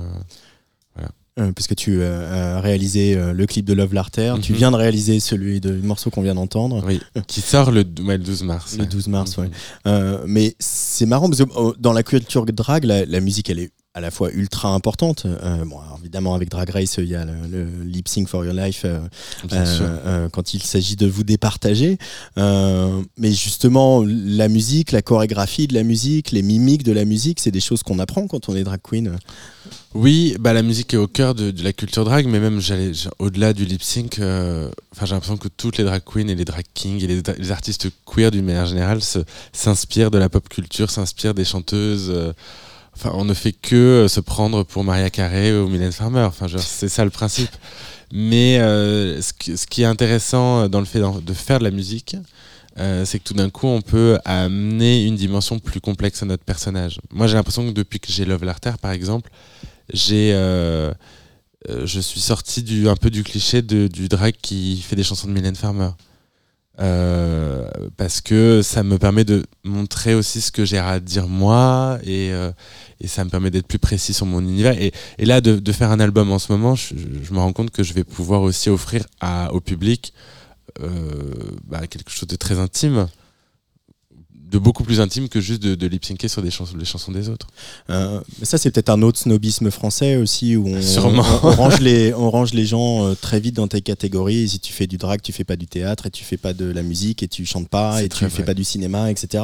Euh. 1.39 1.43
Euh, 1.47 1.51
Parce 1.51 1.67
que 1.67 1.73
tu 1.73 1.97
euh, 2.01 2.57
as 2.57 2.61
réalisé 2.61 3.15
euh, 3.15 3.33
le 3.33 3.45
clip 3.45 3.65
de 3.65 3.73
Love 3.73 3.93
Larter, 3.93 4.33
tu 4.41 4.53
Mhm. 4.53 4.57
viens 4.57 4.71
de 4.71 4.77
réaliser 4.77 5.19
celui 5.19 5.59
de, 5.59 5.71
du 5.71 5.85
morceau 5.85 6.09
qu'on 6.09 6.21
vient 6.21 6.35
d'entendre. 6.35 6.83
Oui, 6.85 7.01
qui 7.27 7.41
sort 7.41 7.71
le, 7.71 7.83
ouais, 8.03 8.17
le 8.17 8.23
12 8.23 8.43
mars. 8.43 8.75
Le 8.77 8.83
ouais. 8.83 8.87
12 8.89 9.07
mars. 9.07 9.37
Mhm. 9.37 9.49
Euh, 9.87 10.23
mais 10.27 10.55
c'est 10.59 11.05
marrant 11.05 11.27
parce 11.29 11.43
que 11.43 11.49
oh, 11.55 11.73
dans 11.79 11.93
la 11.93 12.03
culture 12.03 12.45
drag, 12.45 12.85
la, 12.85 13.05
la 13.05 13.19
musique, 13.19 13.49
elle 13.49 13.59
est 13.59 13.71
à 13.95 14.01
la 14.01 14.11
fois 14.11 14.29
ultra 14.33 14.73
importante. 14.73 15.25
Euh, 15.25 15.63
bon, 15.63 15.77
évidemment, 16.01 16.35
avec 16.35 16.49
Drag 16.49 16.69
Race, 16.69 16.97
il 16.97 17.05
y 17.05 17.15
a 17.15 17.23
le, 17.23 17.33
le 17.49 17.83
Lip 17.85 18.09
Sync 18.09 18.27
for 18.27 18.43
Your 18.43 18.53
Life 18.53 18.81
euh, 18.83 18.99
Bien 19.45 19.63
euh, 19.65 20.27
quand 20.29 20.53
il 20.53 20.61
s'agit 20.61 20.97
de 20.97 21.07
vous 21.07 21.23
départager. 21.23 21.97
Mais 22.35 23.31
justement, 23.31 24.03
la 24.05 24.49
musique, 24.49 24.91
la 24.91 25.01
chorégraphie 25.01 25.67
de 25.67 25.73
la 25.73 25.83
musique, 25.83 26.31
les 26.31 26.41
mimiques 26.41 26.83
de 26.83 26.91
la 26.91 27.05
musique, 27.05 27.39
c'est 27.39 27.51
des 27.51 27.61
choses 27.61 27.83
qu'on 27.83 27.99
apprend 27.99 28.27
quand 28.27 28.49
on 28.49 28.55
est 28.55 28.65
drag 28.65 28.81
queen. 28.83 29.15
Oui, 29.93 30.35
bah 30.41 30.51
la 30.51 30.61
musique 30.61 30.93
est 30.93 30.97
au 30.97 31.07
cœur 31.07 31.33
de, 31.33 31.51
de 31.51 31.63
la 31.63 31.71
culture 31.71 32.03
drag, 32.03 32.27
mais 32.27 32.41
même 32.41 32.59
j'allais 32.59 32.91
au-delà 33.17 33.53
du 33.53 33.63
lip 33.63 33.81
sync, 33.81 34.15
enfin 34.15 35.05
j'ai 35.05 35.13
l'impression 35.13 35.37
que 35.37 35.47
toutes 35.47 35.77
les 35.77 35.85
drag 35.85 36.01
queens 36.03 36.27
et 36.27 36.35
les 36.35 36.43
drag 36.43 36.65
kings 36.73 37.01
et 37.01 37.07
les, 37.07 37.21
les 37.37 37.51
artistes 37.51 37.87
queer 38.05 38.29
d'une 38.29 38.43
manière 38.43 38.65
générale 38.65 38.99
s'inspirent 39.53 40.11
de 40.11 40.17
la 40.17 40.27
pop 40.27 40.49
culture, 40.49 40.91
s'inspirent 40.91 41.33
des 41.33 41.45
chanteuses. 41.45 42.13
Euh, 43.03 43.09
on 43.13 43.25
ne 43.25 43.33
fait 43.33 43.51
que 43.53 43.75
euh, 43.75 44.07
se 44.07 44.19
prendre 44.19 44.63
pour 44.63 44.83
Maria 44.83 45.09
Carey 45.09 45.51
ou 45.53 45.67
Mylène 45.67 45.91
Farmer. 45.91 46.21
Enfin, 46.21 46.47
c'est 46.59 46.89
ça 46.89 47.03
le 47.03 47.11
principe. 47.11 47.51
Mais 48.13 48.59
euh, 48.59 49.21
ce, 49.21 49.65
qui, 49.65 49.81
est 49.81 49.85
intéressant 49.85 50.69
dans 50.69 50.79
le 50.79 50.85
fait 50.85 50.99
de 50.99 51.33
faire 51.33 51.59
de 51.59 51.63
la 51.63 51.71
musique, 51.71 52.15
euh, 52.77 53.05
c'est 53.05 53.19
que 53.19 53.23
tout 53.23 53.33
d'un 53.33 53.49
coup, 53.49 53.67
on 53.67 53.81
peut 53.81 54.19
amener 54.25 55.05
une 55.05 55.15
dimension 55.15 55.59
plus 55.59 55.79
complexe 55.79 56.23
à 56.23 56.25
notre 56.25 56.43
personnage. 56.43 56.99
Moi, 57.11 57.27
j'ai 57.27 57.35
l'impression 57.35 57.65
que 57.65 57.71
depuis 57.71 57.99
que 57.99 58.11
j'ai 58.11 58.25
Love 58.25 58.43
Larter, 58.43 58.73
par 58.81 58.91
exemple, 58.91 59.31
euh, 60.11 60.93
euh, 61.69 61.85
je 61.85 61.99
suis 61.99 62.19
sorti 62.19 62.63
du, 62.63 62.89
un 62.89 62.95
peu 62.95 63.09
du 63.09 63.23
cliché 63.23 63.61
du 63.61 64.07
drag 64.09 64.35
qui 64.41 64.81
fait 64.81 64.95
des 64.95 65.03
chansons 65.03 65.27
de 65.27 65.33
Mylène 65.33 65.55
Farmer. 65.55 65.89
Euh, 66.81 67.69
parce 67.95 68.19
que 68.19 68.61
ça 68.61 68.83
me 68.83 68.97
permet 68.97 69.23
de 69.23 69.45
montrer 69.63 70.13
aussi 70.13 70.41
ce 70.41 70.51
que 70.51 70.65
j'ai 70.65 70.77
à 70.77 70.99
dire 70.99 71.29
moi 71.29 71.99
et, 72.03 72.33
euh, 72.33 72.51
et 72.99 73.07
ça 73.07 73.23
me 73.23 73.29
permet 73.29 73.49
d'être 73.49 73.67
plus 73.67 73.79
précis 73.79 74.13
sur 74.13 74.25
mon 74.25 74.41
univers. 74.41 74.75
Et, 74.79 74.91
là, 75.25 75.39
de, 75.39 75.57
de 75.59 75.71
faire 75.71 75.91
un 75.91 75.99
album 75.99 76.31
en 76.31 76.39
ce 76.39 76.51
moment, 76.51 76.75
je, 76.75 76.93
je 77.23 77.33
me 77.33 77.39
rends 77.39 77.53
compte 77.53 77.71
que 77.71 77.83
je 77.83 77.93
vais 77.93 78.03
pouvoir 78.03 78.41
aussi 78.41 78.69
offrir 78.69 79.05
à, 79.21 79.53
au 79.53 79.61
public 79.61 80.13
euh, 80.81 80.89
bah, 81.65 81.87
quelque 81.87 82.11
chose 82.11 82.27
de 82.27 82.35
très 82.35 82.59
intime 82.59 83.07
de 84.51 84.57
beaucoup 84.59 84.83
plus 84.83 84.99
intime 85.01 85.27
que 85.27 85.41
juste 85.41 85.61
de, 85.63 85.75
de 85.75 85.87
lip-syncer 85.87 86.27
sur 86.27 86.41
des 86.41 86.51
chansons, 86.51 86.77
les 86.77 86.85
chansons 86.85 87.11
des 87.11 87.29
autres. 87.29 87.47
Euh, 87.89 88.19
mais 88.39 88.45
ça, 88.45 88.57
c'est 88.57 88.69
peut-être 88.71 88.89
un 88.89 89.01
autre 89.01 89.17
snobisme 89.19 89.71
français 89.71 90.17
aussi, 90.17 90.55
où 90.55 90.67
on, 90.67 90.81
Sûrement. 90.81 91.23
on- 91.43 91.47
on 91.47 91.51
range, 91.51 91.79
les, 91.79 92.13
on 92.13 92.29
range 92.29 92.53
les 92.53 92.65
gens 92.65 93.05
euh, 93.07 93.15
très 93.19 93.39
vite 93.39 93.55
dans 93.55 93.67
tes 93.67 93.81
catégories. 93.81 94.43
Et 94.43 94.47
si 94.47 94.59
tu 94.59 94.71
fais 94.71 94.87
du 94.87 94.97
drag, 94.97 95.21
tu 95.21 95.31
fais 95.31 95.43
pas 95.43 95.55
du 95.55 95.65
théâtre, 95.67 96.05
et 96.05 96.11
tu 96.11 96.23
fais 96.23 96.37
pas 96.37 96.53
de 96.53 96.65
la 96.65 96.83
musique, 96.83 97.23
et 97.23 97.27
tu 97.27 97.45
chantes 97.45 97.69
pas, 97.69 98.01
et 98.01 98.03
tu 98.03 98.09
très 98.09 98.29
fais 98.29 98.37
vrai. 98.37 98.45
pas 98.45 98.53
du 98.53 98.63
cinéma, 98.63 99.09
etc. 99.11 99.43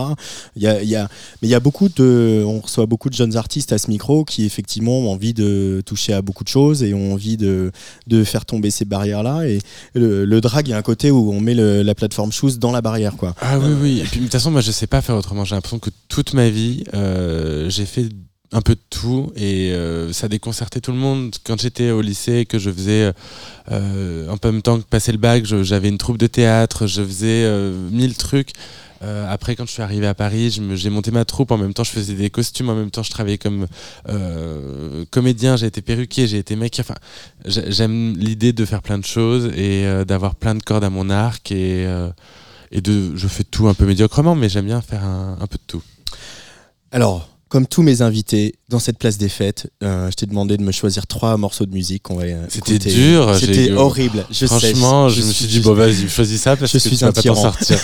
Y 0.55 0.67
a, 0.67 0.83
y 0.83 0.95
a, 0.95 1.09
mais 1.41 1.47
il 1.47 1.51
y 1.51 1.55
a 1.55 1.59
beaucoup 1.59 1.89
de, 1.89 2.43
on 2.45 2.59
reçoit 2.59 2.85
beaucoup 2.85 3.09
de 3.09 3.15
jeunes 3.15 3.35
artistes 3.37 3.73
à 3.73 3.77
ce 3.79 3.89
micro 3.89 4.23
qui 4.23 4.45
effectivement 4.45 4.99
ont 4.99 5.11
envie 5.11 5.33
de 5.33 5.81
toucher 5.85 6.13
à 6.13 6.21
beaucoup 6.21 6.43
de 6.43 6.49
choses 6.49 6.83
et 6.83 6.93
ont 6.93 7.13
envie 7.13 7.37
de, 7.37 7.71
de 8.07 8.23
faire 8.23 8.45
tomber 8.45 8.69
ces 8.71 8.85
barrières-là. 8.85 9.47
Et 9.47 9.59
le, 9.95 10.25
le 10.25 10.41
drag, 10.41 10.67
il 10.67 10.71
y 10.71 10.73
a 10.73 10.77
un 10.77 10.81
côté 10.83 11.09
où 11.11 11.31
on 11.33 11.39
met 11.41 11.55
le- 11.55 11.81
la 11.81 11.95
plateforme 11.95 12.31
shoes 12.31 12.57
dans 12.59 12.71
la 12.71 12.81
barrière, 12.81 13.15
quoi. 13.17 13.33
Ah 13.41 13.57
oui, 13.59 13.73
oui. 13.81 13.99
Et 13.99 14.03
puis, 14.03 14.19
de 14.19 14.25
toute 14.25 14.31
façon, 14.33 14.51
moi, 14.51 14.61
je 14.61 14.71
sais 14.71 14.87
pas 14.91 15.01
faire 15.01 15.15
autrement. 15.15 15.45
J'ai 15.45 15.55
l'impression 15.55 15.79
que 15.79 15.89
toute 16.09 16.33
ma 16.33 16.49
vie, 16.49 16.83
euh, 16.93 17.69
j'ai 17.69 17.85
fait 17.87 18.09
un 18.53 18.61
peu 18.61 18.75
de 18.75 18.81
tout 18.89 19.31
et 19.37 19.71
euh, 19.71 20.11
ça 20.11 20.27
déconcertait 20.27 20.81
tout 20.81 20.91
le 20.91 20.97
monde. 20.97 21.33
Quand 21.45 21.59
j'étais 21.59 21.91
au 21.91 22.01
lycée, 22.01 22.45
que 22.45 22.59
je 22.59 22.69
faisais 22.69 23.13
euh, 23.71 24.27
en 24.27 24.37
même 24.45 24.61
temps 24.61 24.77
que 24.79 24.85
passer 24.85 25.13
le 25.13 25.17
bac, 25.17 25.45
j'avais 25.45 25.87
une 25.87 25.97
troupe 25.97 26.17
de 26.17 26.27
théâtre, 26.27 26.85
je 26.85 27.01
faisais 27.01 27.43
euh, 27.45 27.73
mille 27.89 28.15
trucs. 28.15 28.51
Après, 29.03 29.55
quand 29.55 29.65
je 29.65 29.71
suis 29.71 29.81
arrivé 29.81 30.05
à 30.05 30.13
Paris, 30.13 30.61
j'ai 30.75 30.89
monté 30.91 31.09
ma 31.09 31.25
troupe. 31.25 31.49
En 31.49 31.57
même 31.57 31.73
temps, 31.73 31.83
je 31.83 31.89
faisais 31.89 32.13
des 32.13 32.29
costumes. 32.29 32.69
En 32.69 32.75
même 32.75 32.91
temps, 32.91 33.01
je 33.01 33.09
travaillais 33.09 33.39
comme 33.39 33.65
comédien. 35.09 35.57
J'ai 35.57 35.65
été 35.65 35.81
perruquier, 35.81 36.27
j'ai 36.27 36.37
été 36.37 36.55
mec. 36.55 36.77
Enfin, 36.79 36.93
j'ai- 37.45 37.71
j'aime 37.71 38.13
l'idée 38.15 38.53
de 38.53 38.63
faire 38.63 38.83
plein 38.83 38.99
de 38.99 39.05
choses 39.05 39.45
et 39.57 39.87
d'avoir 40.05 40.35
plein 40.35 40.53
de 40.53 40.61
cordes 40.61 40.83
à 40.83 40.91
mon 40.91 41.09
arc 41.09 41.51
et 41.51 41.87
et 42.71 42.81
de 42.81 43.15
je 43.15 43.27
fais 43.27 43.43
tout 43.43 43.67
un 43.67 43.73
peu 43.73 43.85
médiocrement 43.85 44.35
mais 44.35 44.49
j'aime 44.49 44.65
bien 44.65 44.81
faire 44.81 45.03
un, 45.03 45.37
un 45.39 45.47
peu 45.47 45.57
de 45.57 45.63
tout 45.67 45.81
Alors, 46.91 47.27
comme 47.49 47.67
tous 47.67 47.81
mes 47.81 48.01
invités 48.01 48.55
dans 48.69 48.79
cette 48.79 48.97
place 48.97 49.17
des 49.17 49.27
fêtes, 49.27 49.69
euh, 49.83 50.09
je 50.09 50.15
t'ai 50.15 50.25
demandé 50.25 50.55
de 50.55 50.63
me 50.63 50.71
choisir 50.71 51.05
trois 51.05 51.35
morceaux 51.35 51.65
de 51.65 51.73
musique 51.73 52.03
qu'on 52.03 52.15
va 52.15 52.23
C'était 52.47 52.77
dur, 52.77 53.35
C'était 53.37 53.73
horrible. 53.73 54.25
Je 54.31 54.45
sais, 54.45 54.47
franchement 54.47 55.09
je, 55.09 55.19
me 55.21 55.25
suis- 55.25 55.33
suis 55.33 55.47
dit 55.47 55.59
bon 55.59 55.73
vas-y 55.73 56.07
choisis 56.07 56.41
ça 56.41 56.55
parce 56.55 56.71
je 56.71 56.77
que 56.77 56.79
suis 56.79 56.91
tu 56.97 57.03
vas 57.03 57.07
un 57.09 57.11
pas 57.11 57.21
t'en 57.21 57.35
sortir 57.35 57.77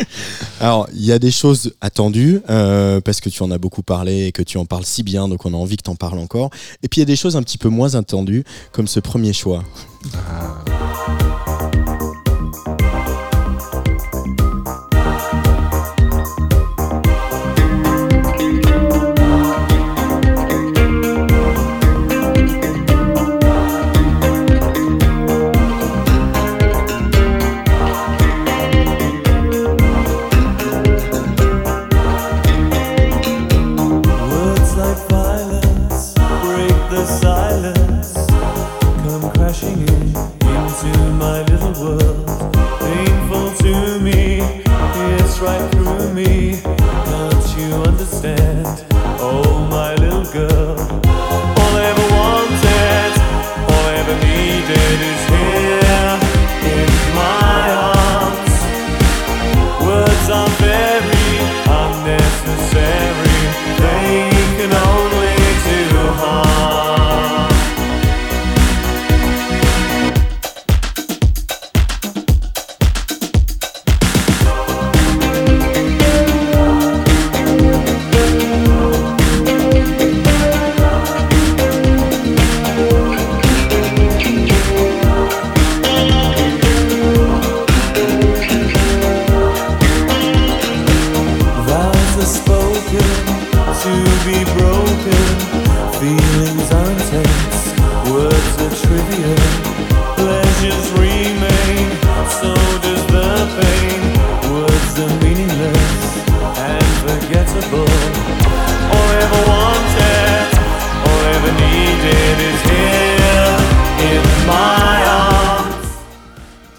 Alors, 0.60 0.86
il 0.94 1.02
y 1.04 1.12
a 1.12 1.18
des 1.18 1.30
choses 1.30 1.72
attendues 1.80 2.40
euh, 2.50 3.00
parce 3.00 3.20
que 3.22 3.30
tu 3.30 3.42
en 3.42 3.50
as 3.50 3.58
beaucoup 3.58 3.82
parlé 3.82 4.26
et 4.26 4.32
que 4.32 4.42
tu 4.42 4.58
en 4.58 4.66
parles 4.66 4.84
si 4.84 5.02
bien, 5.02 5.28
donc 5.28 5.46
on 5.46 5.54
a 5.54 5.56
envie 5.56 5.78
que 5.78 5.82
tu 5.84 5.90
en 5.90 5.96
parles 5.96 6.18
encore. 6.18 6.50
Et 6.82 6.88
puis 6.88 6.98
il 7.00 7.02
y 7.02 7.02
a 7.02 7.06
des 7.06 7.16
choses 7.16 7.36
un 7.36 7.42
petit 7.42 7.58
peu 7.58 7.68
moins 7.70 7.94
attendues, 7.94 8.44
comme 8.72 8.86
ce 8.86 9.00
premier 9.00 9.32
choix. 9.32 9.64
Words 10.12 11.35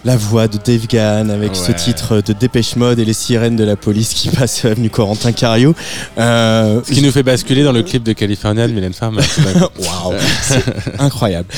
La 0.08 0.16
voix 0.16 0.48
de 0.48 0.56
Dave 0.56 0.86
Gahan 0.86 1.28
avec 1.28 1.54
ce 1.54 1.70
titre 1.70 2.22
de 2.22 2.32
Dépêche 2.32 2.76
Mode 2.76 2.98
et 2.98 3.04
les 3.04 3.12
sirènes 3.12 3.56
de 3.56 3.64
la 3.64 3.76
police 3.76 4.14
qui 4.14 4.30
passent 4.30 4.64
avenue 4.64 4.88
Corentin 4.88 5.32
Cario. 5.32 5.74
Euh, 6.16 6.80
ce 6.82 6.92
qui 6.92 7.02
nous 7.02 7.10
fait 7.10 7.22
basculer 7.22 7.62
dans 7.62 7.72
le 7.72 7.82
clip 7.82 8.04
de 8.04 8.14
California 8.14 8.66
de 8.66 8.72
Mylène 8.72 8.94
Farmer. 8.94 9.20
Waouh, 9.78 10.14
c'est 10.40 10.64
incroyable. 10.98 11.48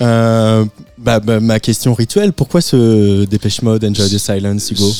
Euh, 0.00 0.64
bah, 0.98 1.20
bah, 1.20 1.40
ma 1.40 1.60
question 1.60 1.94
rituelle, 1.94 2.32
pourquoi 2.32 2.60
ce 2.60 3.24
Dépêche 3.24 3.62
Mode 3.62 3.84
Enjoy 3.84 4.08
the 4.10 4.18
Silence, 4.18 4.70
Hugo? 4.70 4.92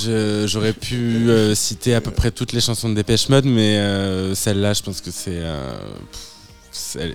J'aurais 0.47 0.73
pu 0.73 1.29
euh, 1.29 1.55
citer 1.55 1.95
à 1.95 2.01
peu 2.01 2.11
près 2.11 2.31
toutes 2.31 2.53
les 2.53 2.61
chansons 2.61 2.89
de 2.89 2.95
Dépêche 2.95 3.29
Mode, 3.29 3.45
mais 3.47 3.79
euh, 3.79 4.35
celle-là, 4.35 4.73
je 4.75 4.83
pense 4.83 5.01
que 5.01 5.11
c'est. 5.11 5.39
euh, 5.41 5.73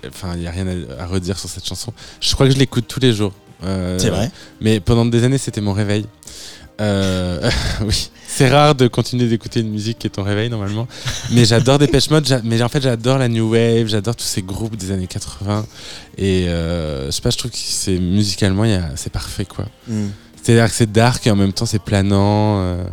Enfin, 0.08 0.32
il 0.34 0.40
n'y 0.40 0.46
a 0.46 0.50
rien 0.50 0.66
à, 0.98 1.02
à 1.04 1.06
redire 1.06 1.38
sur 1.38 1.48
cette 1.48 1.66
chanson. 1.66 1.92
Je 2.20 2.34
crois 2.34 2.46
que 2.46 2.52
je 2.52 2.58
l'écoute 2.58 2.86
tous 2.86 3.00
les 3.00 3.12
jours. 3.14 3.32
C'est 3.62 4.10
vrai? 4.10 4.30
Mais 4.60 4.78
pendant 4.80 5.06
des 5.06 5.24
années, 5.24 5.38
c'était 5.38 5.62
mon 5.62 5.72
réveil. 5.72 6.04
Euh, 6.80 7.50
oui, 7.80 8.10
c'est 8.36 8.48
rare 8.48 8.74
de 8.74 8.88
continuer 8.88 9.28
d'écouter 9.28 9.60
une 9.60 9.70
musique 9.70 10.00
qui 10.00 10.08
est 10.08 10.10
ton 10.10 10.24
réveil 10.24 10.50
normalement. 10.50 10.88
Mais 11.30 11.44
j'adore 11.44 11.78
Dépêche 11.78 12.10
Mode, 12.10 12.40
mais 12.42 12.60
en 12.62 12.68
fait 12.68 12.82
j'adore 12.82 13.18
la 13.18 13.28
New 13.28 13.52
Wave, 13.52 13.86
j'adore 13.86 14.16
tous 14.16 14.24
ces 14.24 14.42
groupes 14.42 14.74
des 14.76 14.90
années 14.90 15.06
80. 15.06 15.64
Et 16.18 16.48
euh, 16.48 17.06
je 17.06 17.10
sais 17.12 17.22
pas, 17.22 17.30
je 17.30 17.38
trouve 17.38 17.52
que 17.52 17.56
c'est 17.56 17.96
musicalement, 17.98 18.64
c'est 18.96 19.12
parfait 19.12 19.44
quoi. 19.44 19.66
Hmm. 19.86 20.08
C'est-à-dire 20.42 20.66
que 20.66 20.74
c'est 20.74 20.90
dark 20.90 21.24
et 21.28 21.30
en 21.30 21.36
même 21.36 21.52
temps 21.52 21.64
c'est 21.64 21.78
planant. 21.78 22.60
euh. 22.60 22.84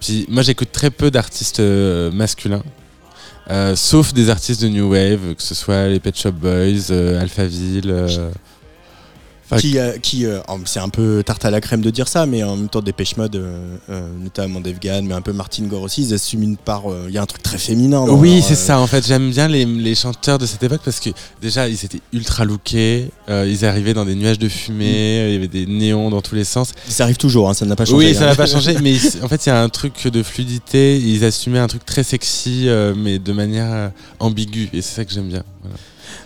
Puis 0.00 0.26
moi 0.28 0.42
j'écoute 0.42 0.70
très 0.70 0.90
peu 0.90 1.10
d'artistes 1.10 1.60
euh, 1.60 2.10
masculins. 2.10 2.62
Euh, 3.50 3.74
sauf 3.74 4.12
des 4.12 4.28
artistes 4.28 4.60
de 4.60 4.68
New 4.68 4.90
Wave, 4.90 5.34
que 5.34 5.42
ce 5.42 5.54
soit 5.54 5.88
les 5.88 5.98
Pet 5.98 6.14
Shop 6.14 6.32
Boys, 6.32 6.92
Alphaville. 7.18 7.90
Qui, 9.56 9.78
euh, 9.78 9.96
qui 9.98 10.26
euh, 10.26 10.40
c'est 10.66 10.80
un 10.80 10.90
peu 10.90 11.22
tarte 11.24 11.44
à 11.44 11.50
la 11.50 11.60
crème 11.62 11.80
de 11.80 11.88
dire 11.88 12.06
ça, 12.06 12.26
mais 12.26 12.42
en 12.42 12.56
même 12.56 12.68
temps, 12.68 12.82
Dépêche 12.82 13.16
Mode, 13.16 13.36
euh, 13.36 13.76
euh, 13.88 14.06
notamment 14.22 14.60
Dave 14.60 14.78
Gahan, 14.78 15.02
mais 15.02 15.14
un 15.14 15.22
peu 15.22 15.32
Martin 15.32 15.64
Gore 15.64 15.82
aussi, 15.82 16.02
ils 16.02 16.12
assument 16.12 16.42
une 16.42 16.56
part. 16.58 16.82
Il 17.08 17.14
y 17.14 17.18
a 17.18 17.22
un 17.22 17.26
truc 17.26 17.42
très 17.42 17.56
féminin. 17.56 18.04
dans 18.04 18.14
Oui, 18.14 18.42
c'est 18.46 18.54
ça. 18.54 18.78
En 18.78 18.86
fait, 18.86 19.06
j'aime 19.06 19.30
bien 19.30 19.48
les, 19.48 19.64
les 19.64 19.94
chanteurs 19.94 20.38
de 20.38 20.44
cette 20.44 20.62
époque 20.62 20.82
parce 20.84 21.00
que 21.00 21.10
déjà, 21.40 21.66
ils 21.68 21.82
étaient 21.84 22.00
ultra 22.12 22.44
lookés. 22.44 23.10
ils 23.28 23.64
arrivaient 23.64 23.94
dans 23.94 24.04
des 24.04 24.14
nuages 24.14 24.38
de 24.38 24.48
fumée. 24.48 25.28
Il 25.28 25.32
y 25.32 25.36
avait 25.36 25.48
des 25.48 25.66
néons 25.66 26.10
dans 26.10 26.20
tous 26.20 26.34
les 26.34 26.44
sens. 26.44 26.72
Ça 26.88 27.04
arrive 27.04 27.16
toujours, 27.16 27.48
hein, 27.48 27.54
ça 27.54 27.64
n'a 27.64 27.76
pas 27.76 27.86
changé. 27.86 28.08
oui, 28.08 28.14
ça 28.14 28.24
hein. 28.24 28.26
n'a 28.26 28.34
pas 28.34 28.46
changé. 28.46 28.76
Mais 28.82 28.92
ils- 28.92 29.22
en 29.22 29.28
fait, 29.28 29.46
il 29.46 29.48
y 29.48 29.52
a 29.52 29.62
un 29.62 29.68
truc 29.70 30.08
de 30.08 30.22
fluidité. 30.22 30.98
Ils 30.98 31.24
assumaient 31.24 31.58
un 31.58 31.68
truc 31.68 31.86
très 31.86 32.02
sexy, 32.02 32.68
mais 32.96 33.18
de 33.18 33.32
manière 33.32 33.92
ambiguë. 34.18 34.68
Et 34.72 34.82
c'est 34.82 34.96
ça 34.96 35.04
que 35.04 35.12
j'aime 35.12 35.28
bien. 35.28 35.42
Voilà. 35.62 35.76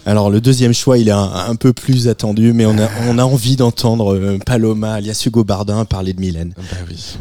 Alors, 0.07 0.31
le 0.31 0.41
deuxième 0.41 0.75
choix, 0.75 0.99
il 0.99 1.09
est 1.09 1.13
un, 1.13 1.55
peu 1.57 1.73
plus 1.73 2.09
attendu, 2.09 2.53
mais 2.53 2.67
on 2.67 2.79
a, 2.79 2.89
on 3.09 3.19
a 3.19 3.25
envie 3.25 3.57
d'entendre 3.57 4.15
euh, 4.15 4.39
Paloma, 4.45 4.95
alias 4.95 5.23
Hugo 5.27 5.45
Bardin, 5.45 5.85
parler 5.85 6.13
de 6.13 6.21
Mylène. 6.21 6.55
Bah 6.57 6.77
oui. 6.89 7.17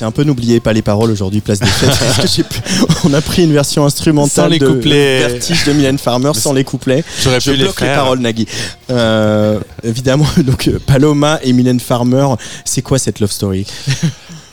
C'est 0.00 0.06
un 0.06 0.12
peu 0.12 0.24
n'oubliez 0.24 0.60
pas 0.60 0.72
les 0.72 0.80
paroles 0.80 1.10
aujourd'hui, 1.10 1.42
place 1.42 1.60
des 1.60 1.66
fêtes. 1.66 1.90
parce 2.00 2.16
que 2.22 2.26
j'ai 2.26 2.42
pu- 2.42 2.58
On 3.04 3.12
a 3.12 3.20
pris 3.20 3.44
une 3.44 3.52
version 3.52 3.84
instrumentale 3.84 4.44
Sans 4.46 4.48
les 4.48 4.58
de 4.58 4.66
couplets. 4.66 5.18
Vertige 5.28 5.64
de 5.66 5.74
Mylène 5.74 5.98
Farmer 5.98 6.32
sans 6.32 6.54
les 6.54 6.64
couplets. 6.64 7.04
J'aurais 7.22 7.38
Je 7.38 7.50
pu 7.50 7.56
les 7.58 7.64
bloque 7.64 7.78
les, 7.82 7.86
faire. 7.86 7.96
paroles, 7.96 8.20
Nagui. 8.20 8.46
Euh, 8.88 9.60
évidemment, 9.82 10.24
donc 10.38 10.68
euh, 10.68 10.78
Paloma 10.86 11.38
et 11.42 11.52
Mylène 11.52 11.80
Farmer, 11.80 12.26
c'est 12.64 12.80
quoi 12.80 12.98
cette 12.98 13.20
love 13.20 13.30
story? 13.30 13.66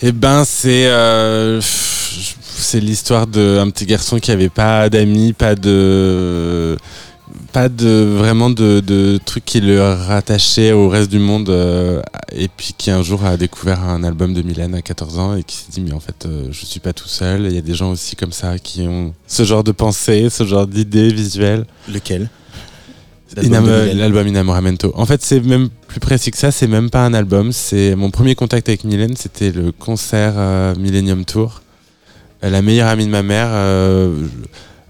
Eh 0.01 0.11
ben, 0.11 0.43
c'est 0.45 0.83
euh, 0.87 1.59
pff, 1.61 2.35
c'est 2.57 2.81
l'histoire 2.81 3.25
d'un 3.25 3.69
petit 3.69 3.85
garçon 3.85 4.19
qui 4.19 4.31
avait 4.31 4.49
pas 4.49 4.89
d'amis, 4.89 5.31
pas 5.31 5.55
de 5.55 6.75
pas 7.51 7.69
de 7.69 8.15
vraiment 8.17 8.49
de, 8.49 8.79
de 8.79 9.19
trucs 9.23 9.45
qui 9.45 9.59
le 9.59 9.81
rattachaient 9.81 10.71
au 10.71 10.89
reste 10.89 11.09
du 11.09 11.19
monde 11.19 11.49
euh, 11.49 12.01
et 12.31 12.47
puis 12.47 12.73
qui 12.77 12.91
un 12.91 13.01
jour 13.01 13.25
a 13.25 13.37
découvert 13.37 13.83
un 13.83 14.03
album 14.03 14.33
de 14.33 14.41
Mylène 14.41 14.75
à 14.75 14.81
14 14.81 15.19
ans 15.19 15.35
et 15.35 15.43
qui 15.43 15.55
s'est 15.57 15.71
dit 15.71 15.81
mais 15.81 15.93
en 15.93 15.99
fait 15.99 16.25
euh, 16.25 16.47
je 16.51 16.65
suis 16.65 16.79
pas 16.79 16.93
tout 16.93 17.07
seul 17.07 17.45
il 17.45 17.53
y 17.53 17.57
a 17.57 17.61
des 17.61 17.73
gens 17.73 17.91
aussi 17.91 18.15
comme 18.15 18.31
ça 18.31 18.59
qui 18.59 18.81
ont 18.81 19.13
ce 19.27 19.43
genre 19.43 19.63
de 19.63 19.71
pensée 19.71 20.29
ce 20.29 20.45
genre 20.45 20.67
d'idées 20.67 21.11
visuelles 21.13 21.65
Lequel? 21.91 22.29
L'album 23.35 24.25
Inamoramento. 24.25 24.93
En 24.95 25.05
fait, 25.05 25.21
c'est 25.21 25.41
même 25.41 25.67
plus 25.87 25.99
précis 25.99 26.31
que 26.31 26.37
ça. 26.37 26.49
C'est 26.49 26.67
même 26.67 26.89
pas 26.89 27.05
un 27.05 27.13
album. 27.13 27.51
C'est 27.51 27.93
mon 27.95 28.09
premier 28.09 28.35
contact 28.35 28.69
avec 28.69 28.85
Mylène. 28.85 29.17
C'était 29.17 29.51
le 29.51 29.73
concert 29.73 30.33
euh, 30.37 30.73
Millennium 30.75 31.25
Tour. 31.25 31.61
La 32.41 32.61
meilleure 32.61 32.87
amie 32.87 33.05
de 33.05 33.11
ma 33.11 33.23
mère 33.23 33.49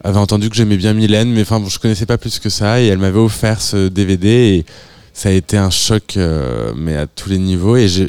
avait 0.04 0.20
entendu 0.20 0.50
que 0.50 0.56
j'aimais 0.56 0.78
bien 0.78 0.94
Mylène, 0.94 1.32
mais 1.32 1.42
enfin, 1.42 1.60
bon, 1.60 1.70
je 1.70 1.80
connaissais 1.80 2.06
pas 2.06 2.18
plus 2.18 2.40
que 2.40 2.50
ça. 2.50 2.82
Et 2.82 2.88
elle 2.88 3.00
m'avait 3.00 3.20
offert 3.20 3.62
ce 3.62 3.88
DVD 3.88 4.28
et 4.28 4.66
ça 5.14 5.30
a 5.30 5.32
été 5.32 5.58
un 5.58 5.72
choc, 5.72 6.16
euh, 6.18 6.74
mais 6.76 6.96
à 6.96 7.08
tous 7.08 7.30
les 7.30 7.40
niveaux. 7.40 7.76
Et 7.76 7.88
j'ai 7.88 8.08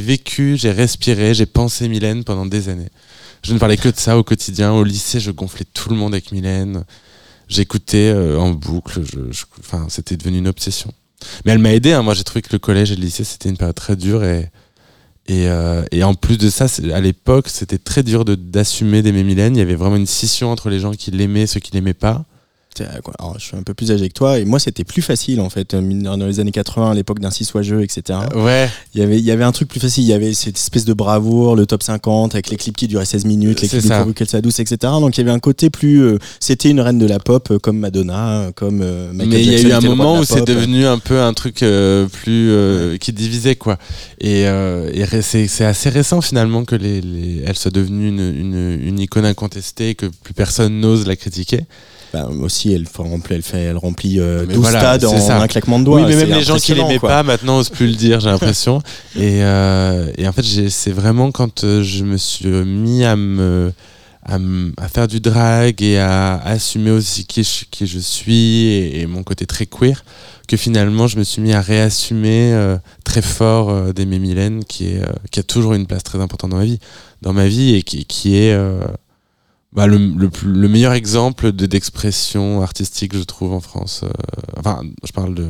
vécu, 0.00 0.56
j'ai 0.56 0.70
respiré, 0.70 1.34
j'ai 1.34 1.46
pensé 1.46 1.88
Mylène 1.88 2.24
pendant 2.24 2.46
des 2.46 2.68
années. 2.68 2.88
Je 3.42 3.52
ne 3.52 3.58
parlais 3.58 3.76
que 3.76 3.90
de 3.90 3.96
ça 3.96 4.16
au 4.16 4.24
quotidien. 4.24 4.72
Au 4.72 4.84
lycée, 4.84 5.20
je 5.20 5.30
gonflais 5.30 5.66
tout 5.74 5.90
le 5.90 5.96
monde 5.96 6.14
avec 6.14 6.32
Mylène. 6.32 6.84
J'écoutais 7.48 8.10
euh, 8.14 8.38
en 8.38 8.52
boucle. 8.52 9.02
Enfin, 9.60 9.86
c'était 9.90 10.16
devenu 10.16 10.38
une 10.38 10.48
obsession. 10.48 10.90
Mais 11.44 11.52
elle 11.52 11.58
m'a 11.58 11.74
aidé. 11.74 11.92
hein. 11.92 12.02
Moi, 12.02 12.14
j'ai 12.14 12.24
trouvé 12.24 12.40
que 12.40 12.52
le 12.52 12.58
collège 12.58 12.90
et 12.90 12.96
le 12.96 13.02
lycée, 13.02 13.24
c'était 13.24 13.50
une 13.50 13.58
période 13.58 13.74
très 13.74 13.96
dure. 13.96 14.22
Et, 15.26 15.48
euh, 15.48 15.82
et 15.90 16.04
en 16.04 16.14
plus 16.14 16.36
de 16.36 16.50
ça, 16.50 16.66
à 16.92 17.00
l'époque, 17.00 17.48
c'était 17.48 17.78
très 17.78 18.02
dur 18.02 18.24
d'assumer 18.24 19.02
d'aimer 19.02 19.24
Mylène. 19.24 19.56
Il 19.56 19.58
y 19.58 19.62
avait 19.62 19.74
vraiment 19.74 19.96
une 19.96 20.06
scission 20.06 20.50
entre 20.50 20.68
les 20.68 20.80
gens 20.80 20.92
qui 20.92 21.10
l'aimaient 21.10 21.42
et 21.42 21.46
ceux 21.46 21.60
qui 21.60 21.72
l'aimaient 21.72 21.94
pas. 21.94 22.24
Euh, 22.80 22.86
alors, 23.18 23.36
je 23.38 23.44
suis 23.44 23.56
un 23.56 23.62
peu 23.62 23.74
plus 23.74 23.90
âgé 23.92 24.08
que 24.08 24.14
toi 24.14 24.38
et 24.38 24.44
moi 24.44 24.58
c'était 24.58 24.84
plus 24.84 25.02
facile 25.02 25.40
en 25.40 25.50
fait 25.50 25.74
euh, 25.74 25.80
dans 25.80 26.16
les 26.26 26.40
années 26.40 26.50
80 26.50 26.90
à 26.90 26.94
l'époque 26.94 27.20
d'un 27.20 27.30
6 27.30 27.44
soit 27.44 27.62
jeu 27.62 27.82
etc 27.82 28.18
Ouais. 28.34 28.68
il 28.94 29.00
y 29.00 29.04
avait 29.04 29.18
il 29.18 29.24
y 29.24 29.30
avait 29.30 29.44
un 29.44 29.52
truc 29.52 29.68
plus 29.68 29.80
facile 29.80 30.04
il 30.04 30.08
y 30.08 30.12
avait 30.12 30.34
cette 30.34 30.56
espèce 30.56 30.84
de 30.84 30.92
bravoure 30.92 31.56
le 31.56 31.66
top 31.66 31.82
50 31.82 32.34
avec 32.34 32.50
les 32.50 32.56
clips 32.56 32.76
qui 32.76 32.88
duraient 32.88 33.04
16 33.04 33.24
minutes 33.26 33.60
les 33.60 33.68
clips 33.68 33.82
dépourvus 33.98 34.14
qu'elle 34.14 34.42
douce 34.42 34.58
etc 34.60 34.76
donc 35.00 35.16
il 35.16 35.20
y 35.20 35.22
avait 35.22 35.30
un 35.30 35.38
côté 35.38 35.70
plus 35.70 36.02
euh, 36.02 36.18
c'était 36.40 36.70
une 36.70 36.80
reine 36.80 36.98
de 36.98 37.06
la 37.06 37.18
pop 37.18 37.50
euh, 37.50 37.58
comme 37.58 37.78
Madonna 37.78 38.28
euh, 38.40 38.50
comme 38.52 38.80
euh, 38.82 39.10
mais 39.14 39.24
il 39.24 39.44
y 39.52 39.54
a 39.54 39.60
eu 39.60 39.72
un 39.72 39.80
moment 39.80 40.18
où 40.18 40.24
c'est 40.24 40.46
devenu 40.46 40.86
un 40.86 40.98
peu 40.98 41.20
un 41.20 41.32
truc 41.32 41.62
euh, 41.62 42.06
plus 42.08 42.50
euh, 42.50 42.96
qui 42.98 43.12
divisait 43.12 43.56
quoi. 43.56 43.78
Et, 44.20 44.46
euh, 44.46 44.90
c'est 45.22 45.64
assez 45.64 45.88
récent 45.90 46.20
finalement 46.20 46.64
que 46.64 46.74
les, 46.74 47.00
les- 47.00 47.42
elle 47.46 47.56
soit 47.56 47.70
devenue 47.70 48.08
une, 48.08 48.20
une, 48.20 48.80
une 48.82 48.98
icône 48.98 49.24
incontestée 49.24 49.94
que 49.94 50.06
plus 50.06 50.34
personne 50.34 50.80
n'ose 50.80 51.06
la 51.06 51.16
critiquer. 51.16 51.60
Bah, 52.14 52.28
aussi 52.40 52.72
elle, 52.72 52.86
fait- 52.86 53.02
elle 53.30 53.42
fait 53.42 53.58
elle 53.62 53.76
remplit 53.76 54.20
euh, 54.20 54.44
Mais 54.46 54.54
12 54.54 54.62
voilà, 54.62 54.78
stades 54.78 55.04
en 55.06 55.20
ça. 55.20 55.40
un 55.42 55.48
claquement 55.48 55.80
de 55.80 55.84
doigts 55.84 56.00
oui, 56.00 56.06
mais 56.08 56.14
même 56.14 56.38
les 56.38 56.44
gens 56.44 56.58
qui 56.58 56.72
l'aimaient 56.72 57.00
pas 57.00 57.24
maintenant 57.24 57.58
osent 57.58 57.70
plus 57.70 57.88
le 57.88 57.94
dire, 57.94 58.20
j'ai 58.20 58.28
l'impression. 58.30 58.78
et, 59.16 59.42
euh, 59.42 60.12
et 60.16 60.28
en 60.28 60.32
fait, 60.32 60.44
c'est 60.70 60.92
vraiment 60.92 61.32
quand 61.32 61.64
euh, 61.64 61.82
je 61.82 62.04
me 62.04 62.16
suis 62.16 62.46
mis 62.46 63.02
à 63.04 63.16
me 63.16 63.72
à, 64.26 64.38
à 64.78 64.88
faire 64.88 65.08
du 65.08 65.18
drag 65.20 65.82
et 65.82 65.98
à 65.98 66.36
assumer 66.36 66.92
aussi 66.92 67.26
qui 67.26 67.42
je, 67.42 67.64
qui 67.70 67.86
je 67.86 67.98
suis 67.98 68.64
et, 68.68 69.00
et 69.00 69.06
mon 69.06 69.22
côté 69.24 69.44
très 69.44 69.66
queer 69.66 70.02
que 70.48 70.56
finalement 70.56 71.06
je 71.08 71.18
me 71.18 71.24
suis 71.24 71.42
mis 71.42 71.52
à 71.52 71.60
réassumer 71.60 72.52
euh, 72.52 72.78
très 73.04 73.20
fort 73.22 73.68
euh, 73.70 73.92
d'aimer 73.92 74.18
Mylène 74.18 74.64
qui 74.64 74.86
est 74.88 75.02
euh, 75.02 75.12
qui 75.30 75.40
a 75.40 75.42
toujours 75.42 75.74
une 75.74 75.86
place 75.86 76.04
très 76.04 76.20
importante 76.20 76.50
dans 76.52 76.56
ma 76.58 76.64
vie 76.64 76.78
dans 77.22 77.32
ma 77.34 77.48
vie 77.48 77.74
et 77.74 77.82
qui, 77.82 78.04
qui 78.06 78.36
est 78.36 78.52
euh, 78.54 78.78
bah, 79.74 79.86
le, 79.86 79.98
le, 79.98 80.30
le 80.44 80.68
meilleur 80.68 80.92
exemple 80.92 81.52
de 81.52 81.66
d'expression 81.66 82.62
artistique 82.62 83.16
je 83.16 83.22
trouve 83.22 83.52
en 83.52 83.60
France 83.60 84.02
euh, 84.04 84.08
enfin 84.58 84.80
je 85.04 85.12
parle 85.12 85.34
de 85.34 85.48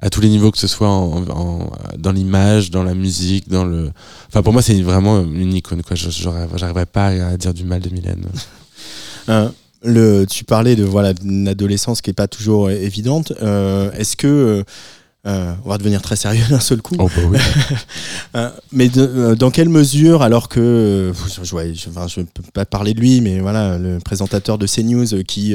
à 0.00 0.10
tous 0.10 0.20
les 0.20 0.28
niveaux 0.28 0.50
que 0.50 0.58
ce 0.58 0.66
soit 0.68 0.88
en, 0.88 1.26
en- 1.28 1.72
dans 1.98 2.12
l'image 2.12 2.70
dans 2.70 2.82
la 2.84 2.94
musique 2.94 3.48
dans 3.48 3.64
le 3.64 3.90
enfin 4.28 4.42
pour 4.42 4.52
moi 4.52 4.62
c'est 4.62 4.80
vraiment 4.82 5.20
une 5.22 5.54
icône 5.54 5.82
quoi 5.82 5.96
j'arriverais 5.96 6.86
pas 6.86 7.06
à 7.08 7.36
dire 7.36 7.54
du 7.54 7.64
mal 7.64 7.80
de 7.80 7.90
Mylène 7.90 8.24
Euh, 9.28 9.50
le, 9.82 10.24
tu 10.24 10.44
parlais 10.44 10.74
de 10.74 10.84
voilà 10.84 11.12
d'une 11.12 11.48
adolescence 11.48 12.00
qui 12.00 12.08
est 12.08 12.14
pas 12.14 12.28
toujours 12.28 12.68
euh, 12.68 12.70
évidente. 12.70 13.32
Euh, 13.42 13.92
Est-ce 13.92 14.16
que 14.16 14.64
euh, 15.28 15.52
on 15.64 15.68
va 15.68 15.78
devenir 15.78 16.00
très 16.02 16.16
sérieux 16.16 16.44
d'un 16.50 16.58
seul 16.60 16.80
coup 16.82 16.96
oh 16.98 17.08
bah 17.14 17.22
oui 17.28 17.38
Euh, 18.34 18.50
Mais 18.72 18.88
de- 18.88 19.00
euh, 19.02 19.34
dans 19.34 19.50
quelle 19.50 19.68
mesure, 19.68 20.22
alors 20.22 20.48
que 20.48 21.12
je, 21.42 21.54
ouais, 21.54 21.72
je 21.74 22.20
peux 22.22 22.42
pas 22.52 22.64
parler 22.64 22.94
de 22.94 23.00
lui, 23.00 23.20
mais 23.20 23.40
voilà 23.40 23.78
le 23.78 23.98
présentateur 24.00 24.58
de 24.58 24.66
CNews 24.66 25.22
qui 25.26 25.54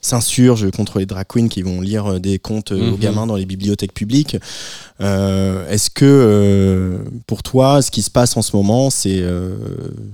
s'insurge 0.00 0.70
contre 0.70 0.98
les 0.98 1.06
drag 1.06 1.26
queens 1.28 1.48
qui 1.48 1.62
vont 1.62 1.80
lire 1.80 2.18
des 2.20 2.38
contes 2.38 2.72
aux 2.72 2.76
Mhm. 2.92 2.96
gamins 2.98 3.26
dans 3.26 3.36
les 3.36 3.44
bibliothèques 3.46 3.92
publiques. 3.94 4.36
Euh, 5.02 5.68
Est-ce 5.70 5.88
que 5.90 6.04
euh, 6.04 6.98
pour 7.26 7.42
toi, 7.42 7.80
ce 7.82 7.90
qui 7.90 8.02
se 8.02 8.10
passe 8.10 8.36
en 8.36 8.42
ce 8.42 8.54
moment, 8.56 8.90
c'est 8.90 9.20
euh, 9.22 9.54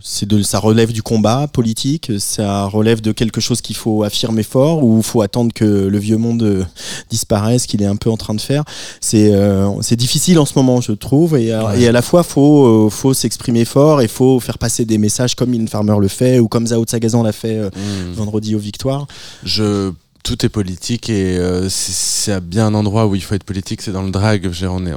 c'est 0.03 0.27
de 0.29 0.43
ça 0.43 0.59
relève 0.59 0.93
du 0.93 1.03
combat 1.03 1.49
politique, 1.53 2.13
ça 2.19 2.67
relève 2.67 3.01
de 3.01 3.13
quelque 3.13 3.41
chose 3.41 3.61
qu'il 3.61 3.75
faut 3.77 4.03
affirmer 4.05 4.43
fort 4.43 4.85
ou 4.85 5.03
faut 5.03 5.23
attendre 5.23 5.53
que 5.53 5.65
le 5.65 5.99
vieux 5.99 6.19
monde 6.19 6.67
disparaisse, 7.11 7.67
qu'il 7.67 7.83
est 7.83 7.87
un 7.87 7.97
peu 7.97 8.11
en 8.11 8.17
train 8.17 8.35
de 8.35 8.41
faire? 8.41 8.65
C'est 9.01 9.33
euh, 9.35 9.69
c'est 9.83 9.97
difficile 9.97 10.39
en 10.39 10.47
ce 10.47 10.53
moment, 10.57 10.81
je 10.81 10.93
trouve, 10.93 11.37
et, 11.37 11.53
à- 11.53 11.67
Ouais. 11.67 11.81
et 11.83 11.89
à 11.89 11.93
la 11.93 12.03
fois 12.03 12.23
faut 12.23 12.89
faut 12.91 13.15
s'exprimer 13.15 13.65
fort 13.65 14.01
et 14.03 14.09
faut 14.09 14.39
faire 14.41 14.59
passer 14.59 14.85
des 14.85 14.99
messages 14.99 15.35
comme 15.35 15.51
Mylène 15.51 15.69
Farmer 15.69 15.97
le 16.01 16.09
fait 16.09 16.39
ou 16.39 16.49
comme 16.49 16.67
Zao 16.67 16.85
de 16.85 16.91
Sagazan 16.91 17.23
l'a 17.23 17.33
fait 17.33 17.57
euh, 17.57 17.71
Mm. 17.77 18.13
vendredi 18.15 18.55
aux 18.55 18.59
Victoires. 18.59 19.07
je 19.45 19.91
tout 20.27 20.45
est 20.45 20.49
politique 20.49 21.09
et 21.09 21.39
euh, 21.39 21.69
c'est- 21.69 21.93
c'est 21.93 22.41
bien 22.41 22.67
un 22.67 22.75
endroit 22.75 23.07
où 23.07 23.15
il 23.15 23.23
faut 23.23 23.37
être 23.37 23.45
politique, 23.45 23.81
c'est 23.81 23.93
dans 23.93 24.03
le 24.03 24.11
drag. 24.11 24.51
On 24.69 24.85
est, 24.87 24.95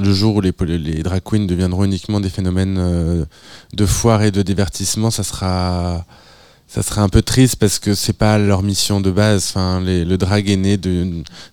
le 0.00 0.12
jour 0.12 0.36
où 0.36 0.40
les, 0.40 0.52
les 0.78 1.02
drag 1.02 1.22
queens 1.24 1.46
deviendront 1.46 1.84
uniquement 1.84 2.20
des 2.20 2.30
phénomènes 2.30 2.76
euh, 2.78 3.24
de 3.74 3.84
foire 3.86 4.22
et 4.22 4.30
de 4.30 4.42
divertissement, 4.42 5.10
ça 5.10 5.24
sera, 5.24 6.04
ça 6.68 6.82
sera 6.82 7.02
un 7.02 7.08
peu 7.08 7.20
triste 7.22 7.56
parce 7.56 7.80
que 7.80 7.94
c'est 7.96 8.12
pas 8.12 8.38
leur 8.38 8.62
mission 8.62 9.00
de 9.00 9.10
base. 9.10 9.46
Enfin, 9.50 9.80
le 9.80 10.16
drag 10.16 10.48
est 10.48 10.56
né 10.56 10.76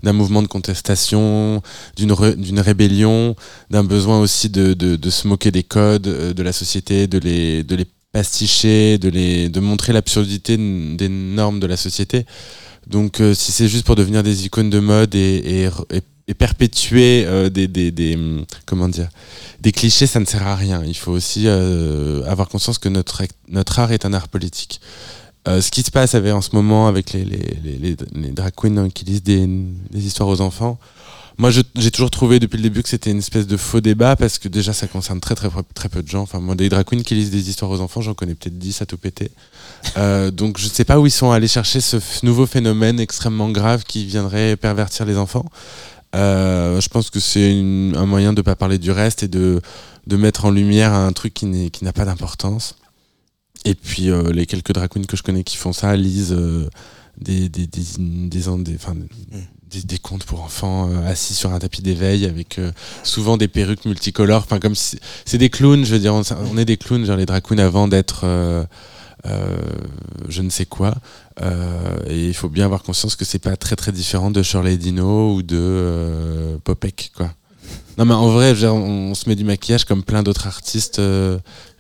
d'un 0.04 0.14
mouvement 0.14 0.44
de 0.44 0.48
contestation, 0.48 1.62
d'une 1.98 2.60
rébellion, 2.60 3.36
d'un 3.72 3.84
besoin 3.84 4.20
aussi 4.20 4.50
de, 4.50 4.74
de, 4.76 4.96
de 4.96 5.10
se 5.10 5.28
moquer 5.28 5.50
des 5.50 5.64
codes 5.64 6.06
euh, 6.08 6.34
de 6.34 6.44
la 6.44 6.54
société, 6.54 7.08
de 7.08 7.18
les, 7.18 7.64
de 7.64 7.76
les 7.76 7.88
pasticher, 8.14 9.00
de, 9.00 9.10
les, 9.10 9.50
de 9.50 9.60
montrer 9.60 9.92
l'absurdité 9.92 10.56
des 10.56 11.10
normes 11.10 11.60
de 11.60 11.68
la 11.68 11.76
société. 11.76 12.26
Donc 12.88 13.20
euh, 13.20 13.34
si 13.34 13.52
c'est 13.52 13.68
juste 13.68 13.86
pour 13.86 13.96
devenir 13.96 14.24
des 14.24 14.46
icônes 14.46 14.70
de 14.70 14.80
mode 14.80 15.16
et, 15.16 15.68
et, 16.28 16.34
perpétuer 16.36 17.26
euh, 17.26 17.50
des, 17.50 17.68
des, 17.68 17.92
des, 17.92 18.16
hum, 18.16 18.46
comment 18.66 18.88
dire, 18.88 19.10
des 19.62 19.72
clichés, 19.72 20.08
ça 20.08 20.20
ne 20.20 20.26
sert 20.26 20.46
à 20.46 20.56
rien. 20.56 20.84
Il 20.86 20.96
faut 20.96 21.12
aussi 21.12 21.48
euh, 21.48 22.24
avoir 22.26 22.48
conscience 22.50 22.78
que 22.78 22.90
notre, 22.90 23.24
notre 23.50 23.80
art 23.80 23.92
est 23.92 24.06
un 24.06 24.14
art 24.14 24.30
politique. 24.30 24.80
Ce 25.46 25.72
qui 25.72 25.84
se 25.84 25.92
passe 25.92 26.16
avec, 26.16 26.32
en 26.32 26.40
ce 26.40 26.52
moment 26.54 26.88
avec 26.88 27.12
les, 27.12 27.26
les, 27.26 27.60
les, 27.62 27.98
les, 28.16 28.32
drag 28.32 28.54
queens 28.56 28.78
hein, 28.78 28.90
qui 28.90 29.04
lisent 29.04 29.24
des 29.24 30.08
histoires 30.08 30.30
aux 30.30 30.40
enfants, 30.40 30.80
moi, 31.38 31.50
j'ai 31.52 31.92
toujours 31.92 32.12
trouvé 32.12 32.40
depuis 32.40 32.58
le 32.58 32.64
début 32.64 32.84
que 32.84 32.90
c'était 32.90 33.12
une 33.12 33.18
espèce 33.20 33.48
de 33.48 33.58
faux 33.58 33.82
débat 33.82 34.16
parce 34.16 34.38
que 34.38 34.48
déjà, 34.48 34.72
ça 34.74 34.88
concerne 34.88 35.20
très 35.20 35.36
très 35.36 35.50
très 35.74 35.90
peu 35.90 36.04
de 36.04 36.08
gens. 36.08 36.22
Enfin, 36.22 36.40
moi, 36.40 36.56
des 36.56 36.70
drag 36.70 36.86
qui 36.86 37.16
lisent 37.16 37.32
des 37.32 37.50
histoires 37.50 37.72
aux 37.72 37.82
enfants, 37.82 38.02
j'en 38.02 38.14
connais 38.14 38.36
peut-être 38.36 38.58
10 38.58 38.82
à 38.82 38.86
tout 38.86 38.98
péter. 38.98 39.32
Euh, 39.98 40.30
donc, 40.42 40.60
je 40.60 40.68
sais 40.68 40.86
pas 40.86 41.00
où 41.00 41.08
ils 41.08 41.12
sont 41.12 41.32
allés 41.32 41.48
chercher 41.48 41.82
ce 41.82 41.98
nouveau 42.24 42.46
phénomène 42.46 43.00
extrêmement 43.00 43.50
grave 43.50 43.84
qui 43.84 44.06
viendrait 44.06 44.56
pervertir 44.58 45.06
les 45.06 45.18
enfants. 45.18 45.46
Euh, 46.16 46.80
je 46.80 46.90
pense 46.90 47.10
que 47.10 47.20
c'est 47.20 47.52
un 47.60 48.06
moyen 48.06 48.34
de 48.34 48.42
pas 48.44 48.56
parler 48.56 48.78
du 48.78 48.92
reste 48.92 49.24
et 49.24 49.28
de, 49.28 49.60
de 50.06 50.16
mettre 50.16 50.46
en 50.46 50.52
lumière 50.52 50.94
un 50.94 51.12
truc 51.12 51.34
qui 51.34 51.46
n'a 51.82 51.94
pas 51.94 52.06
d'importance. 52.06 52.76
Et 53.66 53.74
puis, 53.76 54.12
euh, 54.12 54.32
les 54.32 54.46
quelques 54.46 54.74
drag 54.74 54.90
que 55.08 55.18
je 55.18 55.24
connais 55.24 55.44
qui 55.44 55.58
font 55.58 55.74
ça 55.74 55.96
lisent 55.96 56.34
euh, 56.38 56.70
des, 57.18 57.50
des, 57.50 57.66
des, 57.66 57.82
des, 57.98 58.40
des- 58.64 58.76
enfin, 58.76 58.96
des, 59.82 59.98
contes 59.98 60.24
pour 60.26 60.42
enfants 60.42 60.90
euh, 60.90 61.08
assis 61.08 61.34
sur 61.34 61.54
un 61.54 61.60
tapis 61.60 61.82
d'éveil 61.82 62.26
avec 62.26 62.60
euh, 62.60 62.72
souvent 63.04 63.38
des 63.38 63.48
perruques 63.48 63.86
multicolores. 63.86 64.44
Enfin, 64.44 64.60
comme 64.60 64.76
c'est 64.76 65.38
des 65.38 65.50
clowns, 65.50 65.86
je 65.86 65.94
veux 65.94 66.00
dire, 66.00 66.14
on, 66.14 66.58
est 66.58 66.66
des 66.66 66.78
clowns, 66.78 67.06
genre 67.06 67.18
les 67.18 67.26
drag 67.26 67.44
queens 67.44 67.60
avant 67.60 67.88
d'être 67.88 68.22
euh, 68.24 68.64
je 70.28 70.42
ne 70.42 70.50
sais 70.50 70.66
quoi. 70.66 70.96
Et 72.10 72.28
il 72.28 72.34
faut 72.34 72.50
bien 72.50 72.66
avoir 72.66 72.84
conscience 72.84 73.16
que 73.16 73.26
c'est 73.26 73.40
pas 73.40 73.56
très 73.56 73.76
très 73.76 73.92
différent 73.92 74.32
de 74.32 74.44
Shirley 74.44 74.78
Dino 74.78 75.36
ou 75.36 75.42
de 75.42 76.60
Popek, 76.64 77.12
quoi. 77.16 77.32
Non, 77.98 78.06
mais 78.06 78.14
en 78.14 78.28
vrai, 78.30 78.56
on, 78.66 79.14
se 79.14 79.30
met 79.30 79.36
du 79.36 79.44
maquillage 79.44 79.86
comme 79.86 80.04
plein 80.04 80.24
d'autres 80.24 80.48
artistes 80.48 80.98
euh, 80.98 81.38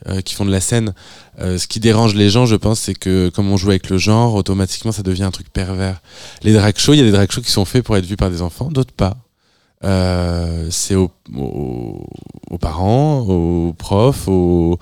euh, 0.08 0.22
qui 0.22 0.36
font 0.36 0.46
de 0.46 0.52
la 0.52 0.62
scène. 0.62 0.94
Euh, 1.40 1.58
ce 1.58 1.68
qui 1.68 1.80
dérange 1.80 2.14
les 2.14 2.30
gens, 2.30 2.46
je 2.46 2.56
pense, 2.56 2.80
c'est 2.80 2.94
que 2.94 3.30
comme 3.30 3.50
on 3.52 3.58
joue 3.58 3.70
avec 3.70 3.90
le 3.90 3.98
genre, 3.98 4.36
automatiquement, 4.36 4.92
ça 4.92 5.02
devient 5.02 5.24
un 5.24 5.32
truc 5.32 5.52
pervers. 5.52 6.02
Les 6.44 6.54
drag 6.54 6.78
shows, 6.78 6.94
il 6.94 7.00
y 7.00 7.02
a 7.02 7.06
des 7.06 7.12
drag 7.12 7.32
shows 7.32 7.42
qui 7.42 7.52
sont 7.52 7.66
faits 7.66 7.84
pour 7.84 7.98
être 7.98 8.06
vus 8.06 8.18
par 8.18 8.30
des 8.30 8.42
enfants, 8.42 8.70
d'autres 8.70 8.94
pas. 8.94 9.18
C'est 10.70 10.96
aux, 10.96 11.12
parents, 12.62 13.20
aux 13.20 13.74
profs, 13.74 14.30
aux, 14.30 14.80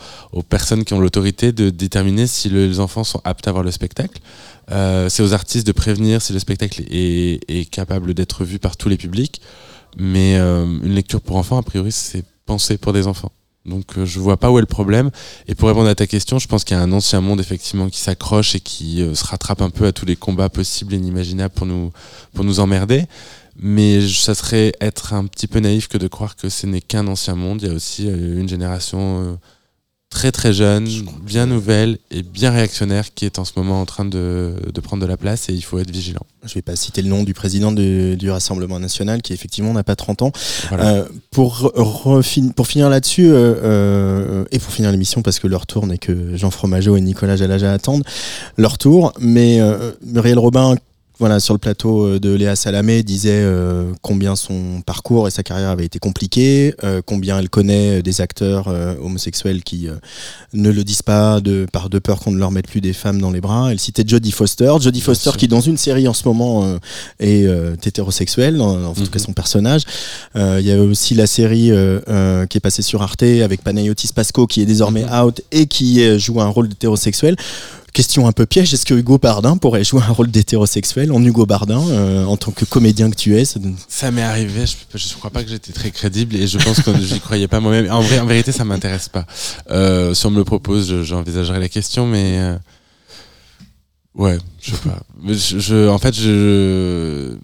personnes 0.48 0.84
qui 0.84 0.94
ont 0.94 1.00
l'autorité 1.00 1.52
de 1.52 1.72
déterminer 1.72 2.28
si 2.28 2.50
le- 2.50 2.68
les 2.68 2.80
enfants 2.80 3.04
sont 3.04 3.20
aptes 3.24 3.48
à 3.48 3.52
voir 3.52 3.64
le 3.64 3.72
spectacle. 3.72 4.22
C'est 4.70 5.24
aux 5.24 5.34
artistes 5.34 5.66
de 5.66 5.72
prévenir 5.72 6.22
si 6.22 6.34
le 6.34 6.40
spectacle 6.40 6.84
est 6.92 7.70
capable 7.72 8.14
d'être 8.14 8.44
vu 8.44 8.60
par 8.60 8.78
tous 8.78 8.90
les 8.90 8.98
publics. 8.98 9.42
Mais 9.98 10.38
euh, 10.38 10.66
une 10.66 10.94
lecture 10.94 11.22
pour 11.22 11.38
enfants, 11.38 11.58
a 11.58 11.64
priori, 11.64 11.92
c'est 11.92 12.24
pensé 12.46 12.78
pour 12.78 12.94
des 12.94 13.08
enfants. 13.08 13.32
Donc 13.66 13.98
euh, 13.98 14.06
je 14.06 14.20
vois 14.20 14.38
pas 14.38 14.52
où 14.52 14.58
est 14.58 14.62
le 14.62 14.68
problème. 14.68 15.12
Et 15.48 15.56
pour 15.56 15.68
répondre 15.68 15.88
à 15.88 15.96
ta 15.96 16.08
question, 16.08 16.40
je 16.40 16.48
pense 16.48 16.64
qu'il 16.64 16.76
y 16.76 16.80
a 16.80 16.84
un 16.84 16.92
ancien 16.92 17.22
monde 17.22 17.40
effectivement 17.40 17.90
qui 17.90 18.00
s'accroche 18.00 18.56
et 18.56 18.60
qui 18.60 19.02
euh, 19.02 19.14
se 19.14 19.26
rattrape 19.26 19.62
un 19.62 19.70
peu 19.70 19.86
à 19.86 19.92
tous 19.92 20.06
les 20.06 20.16
combats 20.16 20.50
possibles 20.50 20.94
et 20.94 20.98
inimaginables 20.98 21.54
pour 21.54 21.68
nous, 21.68 21.92
pour 22.34 22.44
nous 22.44 22.60
emmerder. 22.60 23.06
Mais 23.58 24.08
ça 24.08 24.34
serait 24.34 24.74
être 24.82 25.14
un 25.14 25.26
petit 25.26 25.48
peu 25.48 25.60
naïf 25.60 25.88
que 25.88 25.98
de 25.98 26.08
croire 26.08 26.36
que 26.36 26.50
ce 26.50 26.66
n'est 26.66 26.82
qu'un 26.82 27.08
ancien 27.08 27.36
monde. 27.36 27.62
Il 27.62 27.68
y 27.68 27.72
a 27.72 27.74
aussi 27.74 28.08
euh, 28.08 28.40
une 28.40 28.50
génération 28.50 29.24
euh, 29.24 29.36
très 30.12 30.32
très 30.32 30.54
jeune, 30.54 30.88
bien 31.24 31.48
nouvelle 31.48 31.98
et 32.12 32.22
bien 32.22 32.52
réactionnaire 32.52 33.14
qui 33.16 33.26
est 33.26 33.40
en 33.40 33.46
ce 33.46 33.54
moment 33.56 33.82
en 33.82 33.86
train 33.86 34.06
de, 34.06 34.56
de 34.72 34.82
prendre 34.82 35.02
de 35.02 35.08
la 35.08 35.18
place 35.18 35.50
et 35.50 35.54
il 35.54 35.64
faut 35.64 35.80
être 35.80 35.90
vigilant. 35.90 36.26
Je 36.46 36.54
vais 36.54 36.62
pas 36.62 36.76
citer 36.76 37.02
le 37.02 37.08
nom 37.08 37.24
du 37.24 37.34
président 37.34 37.72
du, 37.72 38.18
du 38.18 38.30
Rassemblement 38.30 38.80
national 38.80 39.22
qui 39.22 39.34
effectivement 39.34 39.74
n'a 39.74 39.84
pas 39.84 39.96
30 39.96 40.22
ans. 40.24 40.32
Voilà. 40.70 40.90
Euh, 40.90 41.06
pour, 41.32 41.72
finir 42.66 42.90
là-dessus, 42.90 43.28
euh, 43.28 43.56
euh, 43.64 44.46
et 44.52 44.60
pour 44.60 44.74
finir 44.74 44.92
l'émission, 44.92 45.22
parce 45.22 45.40
que 45.40 45.48
leur 45.48 45.66
tour 45.66 45.88
n'est 45.88 45.98
que 45.98 46.36
Jean 46.36 46.52
Fromageau 46.52 46.98
et 46.98 47.02
Nicolas 47.02 47.38
Jalaja 47.38 47.72
attendent 47.72 48.04
leur 48.58 48.78
tour, 48.78 49.14
mais 49.20 49.62
euh, 49.62 49.92
Muriel 50.04 50.40
Robin, 50.40 50.76
voilà, 51.22 51.40
sur 51.40 51.54
le 51.54 51.60
plateau 51.60 52.04
euh, 52.08 52.20
de 52.20 52.34
Léa 52.34 52.56
Salamé, 52.56 53.04
disait 53.04 53.30
euh, 53.44 53.92
combien 54.02 54.36
son 54.36 54.82
parcours 54.84 55.28
et 55.28 55.32
sa 55.32 55.44
carrière 55.44 55.70
avaient 55.70 55.86
été 55.86 56.00
compliqués, 56.00 56.74
euh, 56.84 57.04
combien 57.06 57.38
elle 57.38 57.48
connaît 57.48 58.02
des 58.02 58.22
acteurs 58.22 58.68
euh, 58.70 58.96
homosexuels 59.00 59.62
qui 59.64 59.88
ne 60.54 60.70
le 60.72 60.84
disent 60.84 61.04
pas 61.04 61.40
de, 61.40 61.68
par 61.72 61.92
de 61.92 62.00
peur 62.00 62.20
qu'on 62.20 62.32
ne 62.32 62.40
leur 62.40 62.50
mette 62.50 62.68
plus 62.68 62.82
des 62.82 62.92
femmes 62.94 63.22
dans 63.22 63.30
les 63.30 63.40
bras. 63.40 63.72
Elle 63.72 63.80
citait 63.80 64.04
Jodie 64.06 64.32
Foster, 64.32 64.74
Jodie 64.82 65.00
Foster 65.02 65.30
qui 65.38 65.48
dans 65.48 65.62
une 65.62 65.78
série 65.78 66.08
en 66.08 66.14
ce 66.14 66.28
moment 66.28 66.78
est 67.20 67.46
hétérosexuelle, 67.86 68.60
en, 68.60 68.84
en 68.86 68.94
tout 68.94 69.02
Mhm. 69.02 69.08
cas 69.10 69.20
son 69.20 69.34
personnage. 69.34 69.84
Il 70.36 70.62
y 70.66 70.72
avait 70.72 70.80
aussi 70.82 71.14
la 71.14 71.28
série 71.28 71.70
qui 72.50 72.58
est 72.58 72.62
passée 72.62 72.82
sur 72.82 73.04
Arte 73.04 73.22
avec 73.24 73.64
Panayotis 73.64 74.10
Pasco 74.16 74.48
qui 74.48 74.62
est 74.64 74.66
désormais 74.66 75.04
Mhm. 75.06 75.22
out 75.24 75.42
et 75.52 75.68
qui 75.68 76.18
joue 76.20 76.42
un 76.42 76.48
rôle 76.48 76.68
d'hétérosexuel. 76.68 77.36
Question 77.94 78.26
un 78.26 78.32
peu 78.32 78.46
piège, 78.46 78.74
est-ce 78.74 78.86
que 78.86 78.94
Hugo 78.94 79.18
Bardin 79.18 79.58
pourrait 79.58 79.84
jouer 79.84 80.02
un 80.02 80.12
rôle 80.14 80.32
d'hétérosexuel 80.32 81.12
en 81.12 81.22
Hugo 81.22 81.46
Bardin 81.46 81.82
euh, 81.90 82.24
en 82.24 82.38
tant 82.38 82.52
que 82.52 82.64
comédien 82.64 83.10
que 83.12 83.18
tu 83.18 83.36
es 83.36 83.44
ça 83.44 84.12
m'est 84.12 84.22
arrivé, 84.22 84.66
je, 84.66 84.98
je 84.98 85.14
crois 85.16 85.30
pas 85.30 85.44
que 85.44 85.50
j'étais 85.50 85.74
très 85.74 85.92
crédible 85.92 86.38
et 86.38 86.48
je 86.48 86.58
pense 86.58 86.82
que 86.82 86.98
j'y 87.02 87.20
croyais 87.20 87.50
pas 87.50 87.60
moi-même. 87.60 87.92
En, 87.92 87.98
en 87.98 88.26
vérité, 88.26 88.54
ça 88.54 88.64
m'intéresse 88.64 89.10
pas. 89.10 89.26
Euh, 89.72 90.14
si 90.14 90.26
on 90.26 90.32
me 90.32 90.38
le 90.38 90.46
propose, 90.46 90.88
je- 90.90 91.04
j'envisagerai 91.04 91.60
la 91.60 91.68
question, 91.68 92.08
mais 92.08 92.40
euh, 92.40 92.58
ouais, 94.16 94.38
je 94.62 94.72
sais 94.72 94.78
pas. 94.78 95.02
Je, 95.28 95.90
en 95.90 95.98
fait, 95.98 96.16
je 96.16 97.36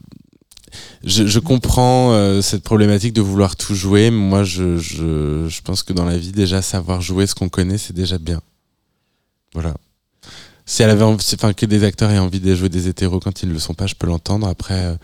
je, 1.03 1.39
comprends 1.39 2.41
cette 2.41 2.63
problématique 2.63 3.11
de 3.13 3.21
vouloir 3.21 3.55
tout 3.57 3.75
jouer. 3.75 4.11
Moi, 4.11 4.43
je, 4.45 4.77
je, 4.77 5.47
je 5.49 5.61
pense 5.61 5.83
que 5.83 5.91
dans 5.93 6.05
la 6.05 6.17
vie, 6.17 6.31
déjà 6.31 6.61
savoir 6.61 7.01
jouer 7.01 7.27
ce 7.27 7.35
qu'on 7.35 7.49
connaît, 7.49 7.77
c'est 7.77 7.93
déjà 7.93 8.17
bien. 8.17 8.41
Voilà. 9.53 9.73
Si 10.69 10.83
elle 10.83 10.89
avait 10.89 11.03
envie, 11.03 11.25
enfin 11.33 11.53
que 11.53 11.65
des 11.65 11.85
acteurs 11.85 12.11
aient 12.11 12.19
envie 12.19 12.41
de 12.41 12.53
jouer 12.53 12.67
des 12.67 12.89
hétéros 12.89 13.21
quand 13.21 13.41
ils 13.41 13.47
ne 13.47 13.53
le 13.53 13.59
sont 13.59 13.73
pas, 13.73 13.87
je 13.87 13.95
peux 13.95 14.05
l'entendre. 14.05 14.45
Après, 14.45 14.83
euh, 14.83 14.95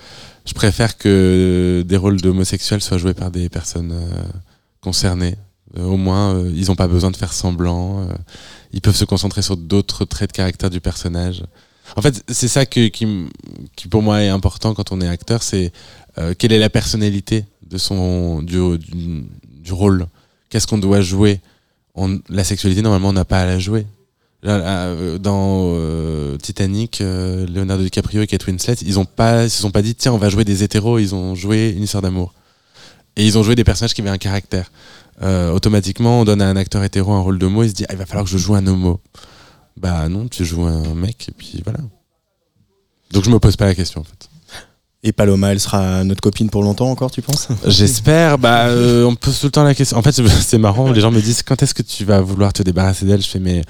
je 0.46 0.54
préfère 0.54 0.98
que 0.98 1.86
des 1.88 1.96
rôles 1.96 2.20
d'homosexuels 2.20 2.82
soient 2.82 2.98
joués 2.98 3.14
par 3.14 3.32
des 3.32 3.48
personnes 3.48 3.94
euh, 3.94 4.24
concernées. 4.82 5.38
Euh, 5.78 5.86
au 5.86 5.96
moins, 5.96 6.38
ils 6.54 6.68
n'ont 6.68 6.76
pas 6.76 6.90
besoin 6.90 7.12
de 7.12 7.16
faire 7.16 7.32
semblant. 7.32 8.10
ils 8.74 8.82
peuvent 8.82 8.96
se 8.96 9.06
concentrer 9.06 9.42
sur 9.42 9.56
d'autres 9.56 10.04
traits 10.04 10.32
de 10.32 10.36
caractère 10.36 10.70
du 10.70 10.82
personnage. 10.82 11.46
En 11.96 12.02
fait, 12.02 12.22
c'est 12.28 12.50
ça 12.50 12.66
que, 12.66 12.90
qui, 12.90 13.30
qui 13.78 13.88
pour 13.88 14.02
moi 14.02 14.22
est 14.22 14.28
important 14.28 14.74
quand 14.74 14.92
on 14.92 15.00
est 15.00 15.08
acteur, 15.08 15.44
c'est 15.44 15.72
quelle 16.38 16.52
est 16.52 16.60
la 16.60 16.70
personnalité 16.70 17.46
de 17.66 17.78
son 17.78 18.42
du, 18.42 18.60
du, 18.80 19.72
rôle? 19.72 20.08
Qu'est-ce 20.50 20.68
qu'on 20.68 20.78
doit 20.78 21.02
jouer? 21.02 21.40
La 22.30 22.44
sexualité, 22.44 22.82
normalement, 22.82 23.10
on 23.10 23.14
n'a 23.14 23.26
pas 23.26 23.40
à 23.40 23.46
la 23.46 23.60
jouer. 23.60 23.86
Euh, 24.46 25.18
Dans 25.18 25.74
euh, 25.76 26.38
Titanic, 26.38 27.00
euh, 27.02 27.46
Leonardo 27.48 27.84
DiCaprio 27.84 28.22
et 28.22 28.28
Kate 28.28 28.46
Winslet, 28.46 28.76
ils 28.82 29.00
ont 29.00 29.06
pas, 29.06 29.46
ils 29.46 29.50
se 29.50 29.62
sont 29.62 29.72
pas 29.72 29.82
dit 29.82 29.96
tiens, 29.96 30.12
on 30.14 30.18
va 30.18 30.30
jouer 30.30 30.44
des 30.44 30.64
hétéros. 30.64 31.00
Ils 31.00 31.16
ont 31.16 31.34
joué 31.36 31.74
une 31.76 31.84
histoire 31.84 32.02
d'amour. 32.02 32.34
Et 33.16 33.26
ils 33.26 33.38
ont 33.38 33.44
joué 33.44 33.56
des 33.56 33.64
personnages 33.64 33.94
qui 33.94 34.02
avaient 34.02 34.10
un 34.10 34.18
caractère. 34.18 34.72
Euh, 35.22 35.52
automatiquement, 35.52 36.22
on 36.22 36.26
donne 36.26 36.42
à 36.42 36.50
un 36.50 36.56
acteur 36.56 36.84
hétéro 36.84 37.14
un 37.14 37.22
rôle 37.22 37.38
d'homo, 37.40 37.64
il 37.64 37.70
se 37.70 37.74
dit 37.76 37.86
ah, 37.88 37.94
il 37.94 37.98
va 38.00 38.06
falloir 38.06 38.26
que 38.26 38.32
je 38.32 38.38
joue 38.38 38.56
un 38.56 38.66
homo. 38.68 39.00
Bah 39.78 40.10
non, 40.10 40.28
tu 40.28 40.44
joues 40.46 40.64
un 40.66 40.94
mec 40.96 41.28
et 41.30 41.32
puis 41.32 41.62
voilà. 41.64 41.80
Donc 43.12 43.24
je 43.24 43.30
me 43.30 43.40
pose 43.40 43.56
pas 43.56 43.66
la 43.66 43.76
question 43.76 44.02
en 44.02 44.04
fait. 44.04 44.30
Et 45.04 45.12
Paloma, 45.12 45.52
elle 45.52 45.60
sera 45.60 46.04
notre 46.04 46.22
copine 46.22 46.50
pour 46.50 46.64
longtemps 46.64 46.90
encore, 46.90 47.12
tu 47.12 47.22
penses? 47.22 47.50
J'espère. 47.68 48.38
Bah, 48.38 48.68
euh, 48.68 49.04
on 49.06 49.12
me 49.12 49.16
pose 49.16 49.38
tout 49.40 49.48
le 49.48 49.52
temps 49.52 49.64
la 49.64 49.76
question. 49.76 49.98
En 49.98 50.02
fait, 50.02 50.12
c'est- 50.14 50.28
c'est 50.42 50.58
marrant. 50.58 50.92
Les 50.92 51.02
gens 51.02 51.12
me 51.12 51.22
disent 51.22 51.44
quand 51.44 51.62
est-ce 51.62 51.74
que 51.74 51.82
tu 51.84 52.06
vas 52.06 52.22
vouloir 52.22 52.54
te 52.54 52.64
débarrasser 52.64 53.06
d'elle? 53.06 53.22
Je 53.22 53.28
fais 53.28 53.40
mais 53.40 53.62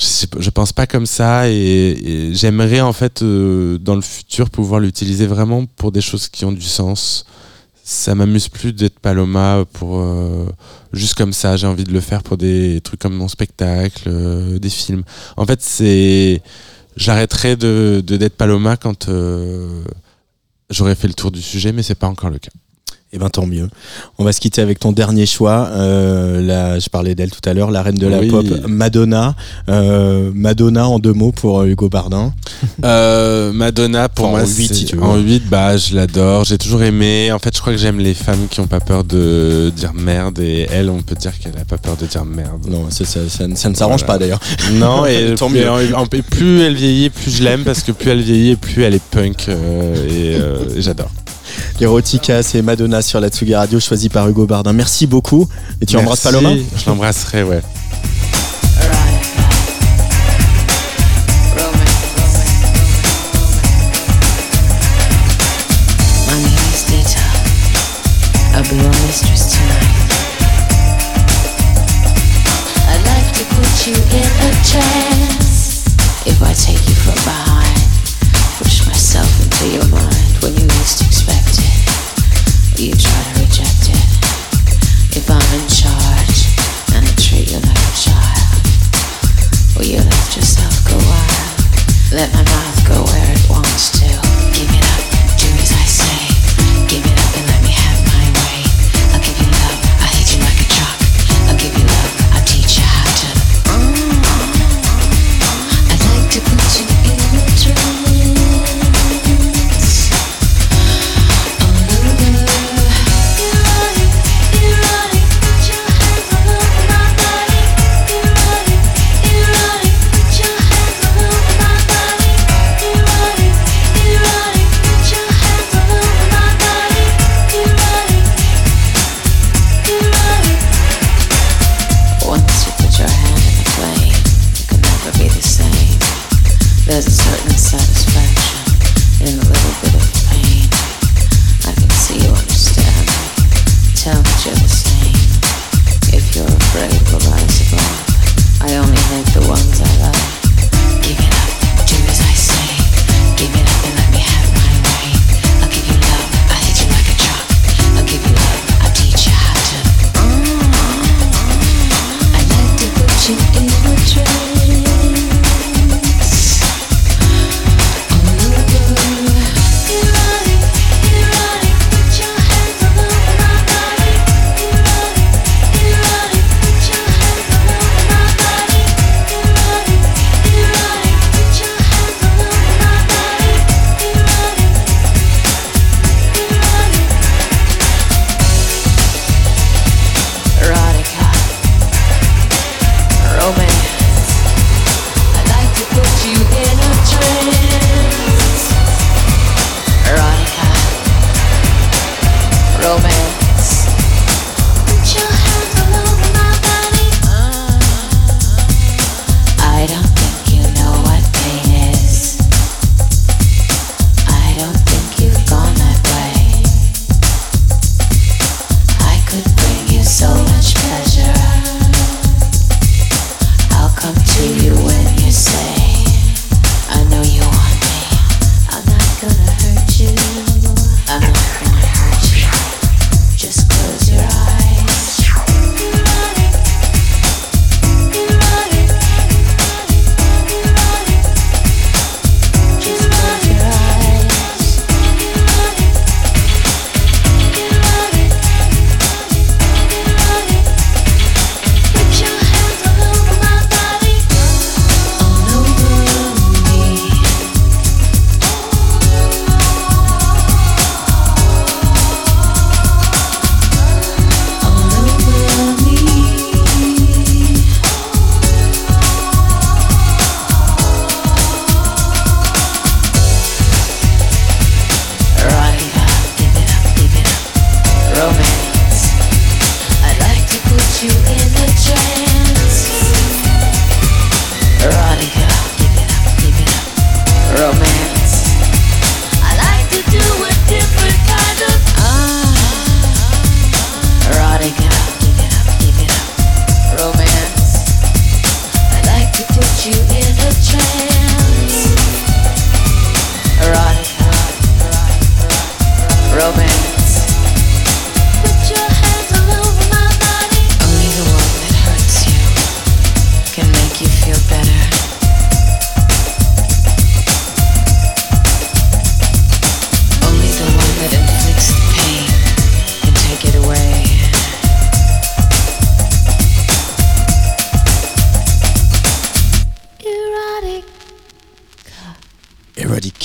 je, 0.00 0.50
pense 0.50 0.72
pas 0.72 0.86
comme 0.86 1.06
ça 1.06 1.48
et, 1.48 2.30
j'aimerais 2.32 2.80
en 2.80 2.92
fait 2.92 3.22
euh, 3.22 3.78
dans 3.78 3.94
le 3.94 4.00
futur 4.00 4.48
pouvoir 4.48 4.80
l'utiliser 4.80 5.26
vraiment 5.26 5.66
pour 5.66 5.92
des 5.92 6.00
choses 6.00 6.28
qui 6.28 6.44
ont 6.44 6.52
du 6.52 6.62
sens. 6.62 7.26
Ça 7.84 8.14
m'amuse 8.14 8.48
plus 8.48 8.72
d'être 8.72 8.98
Paloma 9.00 9.64
pour 9.72 10.00
euh, 10.00 10.46
juste 10.92 11.14
comme 11.14 11.32
ça. 11.32 11.56
J'ai 11.56 11.66
envie 11.66 11.84
de 11.84 11.92
le 11.92 12.00
faire 12.00 12.22
pour 12.22 12.36
des 12.36 12.80
trucs 12.82 13.00
comme 13.00 13.16
mon 13.16 13.28
spectacle, 13.28 14.04
euh, 14.06 14.58
des 14.58 14.70
films. 14.70 15.02
En 15.36 15.44
fait, 15.44 15.60
c'est 15.60 16.40
j'arrêterai 16.96 17.56
de 17.56 18.02
d'être 18.06 18.36
Paloma 18.36 18.76
quand 18.76 19.10
j'aurais 20.70 20.94
fait 20.94 21.08
le 21.08 21.14
tour 21.14 21.30
du 21.30 21.42
sujet, 21.42 21.72
mais 21.72 21.82
c'est 21.82 21.94
pas 21.96 22.08
encore 22.08 22.30
le 22.30 22.38
cas. 22.38 22.50
Eh 23.12 23.18
ben 23.18 23.28
tant 23.28 23.44
mieux. 23.44 23.68
On 24.18 24.24
va 24.24 24.32
se 24.32 24.38
quitter 24.38 24.62
avec 24.62 24.78
ton 24.78 24.92
dernier 24.92 25.26
choix. 25.26 25.68
Euh, 25.72 26.40
là, 26.40 26.78
je 26.78 26.88
parlais 26.88 27.16
d'elle 27.16 27.32
tout 27.32 27.40
à 27.44 27.54
l'heure, 27.54 27.72
la 27.72 27.82
reine 27.82 27.96
de 27.96 28.06
la 28.06 28.20
Oui. 28.20 28.28
pop, 28.28 28.46
Madonna. 28.68 29.34
Euh, 29.68 30.30
Madonna 30.32 30.86
en 30.86 31.00
deux 31.00 31.12
mots 31.12 31.32
pour 31.32 31.58
euh, 31.60 31.66
Hugo 31.66 31.88
Bardin. 31.88 32.32
Euh, 32.84 33.52
Madonna, 33.52 34.08
pour 34.08 34.26
Enfin, 34.26 34.38
moi, 34.38 34.46
en 34.46 34.46
huit, 34.46 34.68
c'est- 34.68 34.74
si 34.74 34.84
tu 34.86 34.96
veux. 34.96 35.02
En 35.02 35.16
8, 35.18 35.42
bah, 35.50 35.76
je 35.76 35.94
l'adore. 35.94 36.44
J'ai 36.44 36.56
toujours 36.56 36.82
aimé. 36.82 37.30
En 37.32 37.38
fait, 37.38 37.54
je 37.54 37.60
crois 37.60 37.72
que 37.72 37.78
j'aime 37.78 37.98
les 37.98 38.14
femmes 38.14 38.46
qui 38.50 38.60
ont 38.60 38.66
pas 38.66 38.80
peur 38.80 39.02
de 39.04 39.70
dire 39.74 39.92
merde. 39.92 40.38
Et 40.38 40.66
elle, 40.70 40.88
on 40.88 41.02
peut 41.02 41.14
dire 41.16 41.36
qu'elle 41.38 41.56
a 41.60 41.64
pas 41.64 41.78
peur 41.78 41.96
de 41.96 42.06
dire 42.06 42.24
merde. 42.24 42.66
Non, 42.70 42.88
ça, 42.90 43.04
ça, 43.04 43.20
ça, 43.28 43.44
ça 43.54 43.68
ne 43.68 43.74
s'arrange 43.74 44.00
Voilà. 44.04 44.14
pas 44.14 44.18
d'ailleurs. 44.18 44.40
Non, 44.74 45.04
et, 45.04 45.34
Tant 45.38 45.48
plus, 45.50 45.58
mieux. 45.60 45.70
en- 45.70 46.02
en- 46.02 46.06
et 46.12 46.22
plus 46.22 46.60
elle 46.62 46.74
vieillit, 46.76 47.10
plus 47.10 47.30
je 47.30 47.42
l'aime 47.42 47.64
parce 47.64 47.82
que 47.82 47.92
plus 47.92 48.10
elle 48.10 48.22
vieillit, 48.22 48.56
plus 48.56 48.82
elle 48.84 48.94
est 48.94 49.02
punk. 49.10 49.46
euh, 49.48 49.94
et, 50.06 50.40
euh, 50.40 50.76
et 50.76 50.82
j'adore. 50.82 51.10
Erotica, 51.80 52.42
c'est 52.42 52.60
Madonna 52.60 53.00
sur 53.00 53.20
la 53.20 53.28
Tsugi 53.28 53.54
Radio, 53.54 53.80
choisi 53.80 54.08
par 54.10 54.28
Hugo 54.28 54.44
Bardin. 54.44 54.72
Merci 54.72 55.06
beaucoup. 55.06 55.48
Et 55.80 55.86
tu 55.86 55.96
embrasses. 55.96 56.20
Paloma? 56.20 56.50
Je 56.76 56.86
l'embrasserai, 56.86 57.42
ouais. 57.42 57.62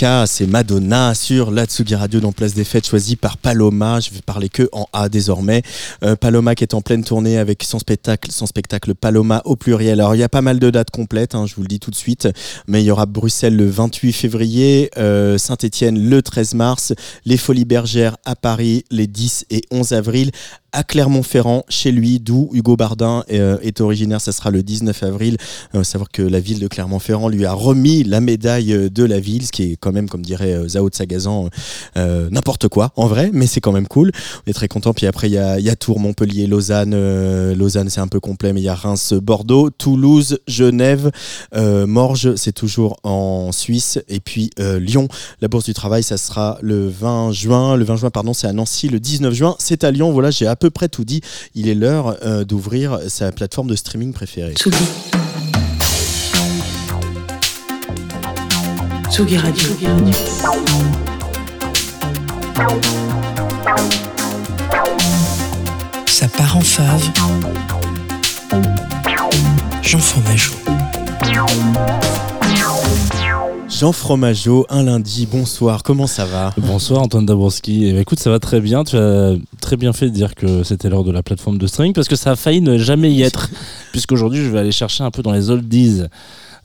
Erotica, 0.06 0.24
c'est 0.36 0.47
Madonna 0.47 1.13
sur 1.15 1.49
la 1.49 1.63
Tsugi 1.63 1.95
Radio 1.95 2.19
dans 2.19 2.33
Place 2.33 2.53
des 2.53 2.65
Fêtes, 2.65 2.86
choisi 2.86 3.15
par 3.15 3.38
Paloma. 3.38 4.01
Je 4.01 4.09
vais 4.09 4.19
parler 4.19 4.49
que 4.49 4.67
en 4.73 4.86
A 4.91 5.07
désormais. 5.07 5.61
Euh, 6.03 6.17
Paloma 6.17 6.55
qui 6.55 6.65
est 6.65 6.73
en 6.73 6.81
pleine 6.81 7.05
tournée 7.05 7.38
avec 7.38 7.63
son 7.63 7.79
spectacle, 7.79 8.29
son 8.33 8.45
spectacle 8.45 8.95
Paloma 8.95 9.41
au 9.45 9.55
pluriel. 9.55 10.01
Alors 10.01 10.13
il 10.13 10.17
y 10.17 10.23
a 10.23 10.27
pas 10.27 10.41
mal 10.41 10.59
de 10.59 10.69
dates 10.69 10.91
complètes, 10.91 11.36
hein, 11.36 11.45
je 11.45 11.55
vous 11.55 11.61
le 11.61 11.69
dis 11.69 11.79
tout 11.79 11.89
de 11.89 11.95
suite, 11.95 12.27
mais 12.67 12.83
il 12.83 12.86
y 12.86 12.91
aura 12.91 13.05
Bruxelles 13.05 13.55
le 13.55 13.69
28 13.69 14.11
février, 14.11 14.91
euh, 14.97 15.38
Saint-Étienne 15.38 15.97
le 16.09 16.21
13 16.21 16.55
mars, 16.55 16.93
les 17.23 17.38
Folies 17.38 17.63
Bergères 17.63 18.17
à 18.25 18.36
Paris 18.36 18.83
les 18.91 19.07
10 19.07 19.45
et 19.51 19.61
11 19.71 19.93
avril, 19.93 20.31
à 20.73 20.83
Clermont-Ferrand, 20.83 21.63
chez 21.69 21.93
lui, 21.93 22.19
d'où 22.19 22.49
Hugo 22.51 22.75
Bardin 22.75 23.23
euh, 23.31 23.57
est 23.61 23.79
originaire. 23.79 24.19
Ça 24.19 24.33
sera 24.33 24.51
le 24.51 24.61
19 24.61 25.03
avril. 25.03 25.38
Savoir 25.83 26.11
que 26.11 26.21
la 26.21 26.41
ville 26.41 26.59
de 26.59 26.67
Clermont-Ferrand 26.67 27.29
lui 27.29 27.45
a 27.45 27.53
remis 27.53 28.03
la 28.03 28.19
médaille 28.19 28.89
de 28.91 29.03
la 29.05 29.21
ville, 29.21 29.45
ce 29.45 29.53
qui 29.53 29.71
est 29.71 29.77
quand 29.77 29.93
même, 29.93 30.09
comme 30.09 30.24
dirait 30.26 30.53
euh, 30.53 30.67
Zao 30.67 30.89
de 30.89 30.95
Sagazan, 30.95 31.49
euh, 31.97 32.30
n'importe 32.32 32.67
quoi 32.67 32.91
en 32.95 33.07
vrai, 33.07 33.30
mais 33.34 33.47
c'est 33.47 33.61
quand 33.61 33.71
même 33.71 33.88
cool. 33.88 34.11
On 34.45 34.49
est 34.49 34.53
très 34.53 34.67
content. 34.67 34.93
Puis 34.93 35.05
après, 35.07 35.30
il 35.30 35.34
y 35.34 35.38
a, 35.38 35.76
Tours, 35.76 35.99
Montpellier, 35.99 36.47
Lausanne. 36.47 36.93
euh, 36.93 37.55
Lausanne, 37.55 37.89
c'est 37.89 38.01
un 38.01 38.07
peu 38.07 38.19
complet, 38.19 38.53
mais 38.53 38.61
il 38.61 38.65
y 38.65 38.69
a 38.69 38.76
Reims, 38.76 39.13
Bordeaux, 39.13 39.69
Toulouse, 39.69 40.39
Genève, 40.47 41.11
euh, 41.55 41.86
Morges, 41.86 42.36
c'est 42.36 42.51
toujours 42.53 42.97
en 43.03 43.51
Suisse. 43.51 43.99
Et 44.07 44.19
puis 44.19 44.49
euh, 44.59 44.80
Lyon, 44.80 45.07
la 45.41 45.47
Bourse 45.47 45.65
du 45.65 45.73
Travail, 45.73 46.03
ça 46.03 46.17
sera 46.17 46.57
le 46.61 46.88
20 46.88 47.32
juin. 47.32 47.76
Le 47.76 47.86
20 47.86 47.97
juin, 47.97 48.09
pardon, 48.09 48.34
c'est 48.34 48.47
à 48.47 48.53
Nancy. 48.53 48.89
Le 48.89 48.99
19 48.99 49.34
juin, 49.34 49.55
c'est 49.59 49.84
à 49.84 49.91
Lyon. 49.91 50.11
Voilà, 50.11 50.32
j'ai 50.32 50.47
à 50.47 50.55
peu 50.55 50.69
près 50.69 50.89
tout 50.89 51.05
dit. 51.05 51.21
Il 51.53 51.67
est 51.67 51.76
l'heure 51.76 52.17
euh, 52.23 52.43
d'ouvrir 52.43 52.99
sa 53.07 53.32
plateforme 53.32 53.67
de 53.69 53.76
streaming 53.76 54.13
préférée. 54.13 54.55
Tsugi 59.16 59.38
Radio. 59.38 59.70
Ça 66.05 66.28
part 66.28 66.57
en 66.57 66.59
fave. 66.59 67.11
Jean 69.82 69.99
Fromageau. 69.99 70.51
Jean 73.70 73.93
Fromageau, 73.93 74.66
un 74.68 74.84
lundi, 74.84 75.26
bonsoir, 75.32 75.84
comment 75.84 76.07
ça 76.07 76.26
va? 76.26 76.53
Bonsoir 76.57 77.01
Antoine 77.01 77.26
Dabrowski. 77.26 77.86
Eh 77.86 77.93
ben, 77.93 78.01
écoute, 78.01 78.20
ça 78.20 78.30
va 78.30 78.39
très 78.39 78.59
bien. 78.59 78.84
Tu 78.84 78.97
as 78.97 79.36
très 79.61 79.78
bien 79.78 79.93
fait 79.93 80.07
de 80.07 80.13
dire 80.13 80.36
que 80.36 80.63
c'était 80.63 80.89
l'heure 80.89 81.05
de 81.05 81.13
la 81.13 81.24
plateforme 81.24 81.57
de 81.57 81.68
streaming 81.68 81.93
parce 81.93 82.09
que 82.09 82.18
ça 82.18 82.32
a 82.32 82.36
failli 82.36 82.59
ne 82.59 82.78
jamais 82.78 83.13
y 83.13 83.22
être. 83.22 83.49
Puisqu'aujourd'hui, 83.93 84.43
je 84.43 84.49
vais 84.49 84.59
aller 84.59 84.74
chercher 84.74 85.05
un 85.05 85.11
peu 85.11 85.22
dans 85.22 85.32
les 85.32 85.49
oldies. 85.49 86.03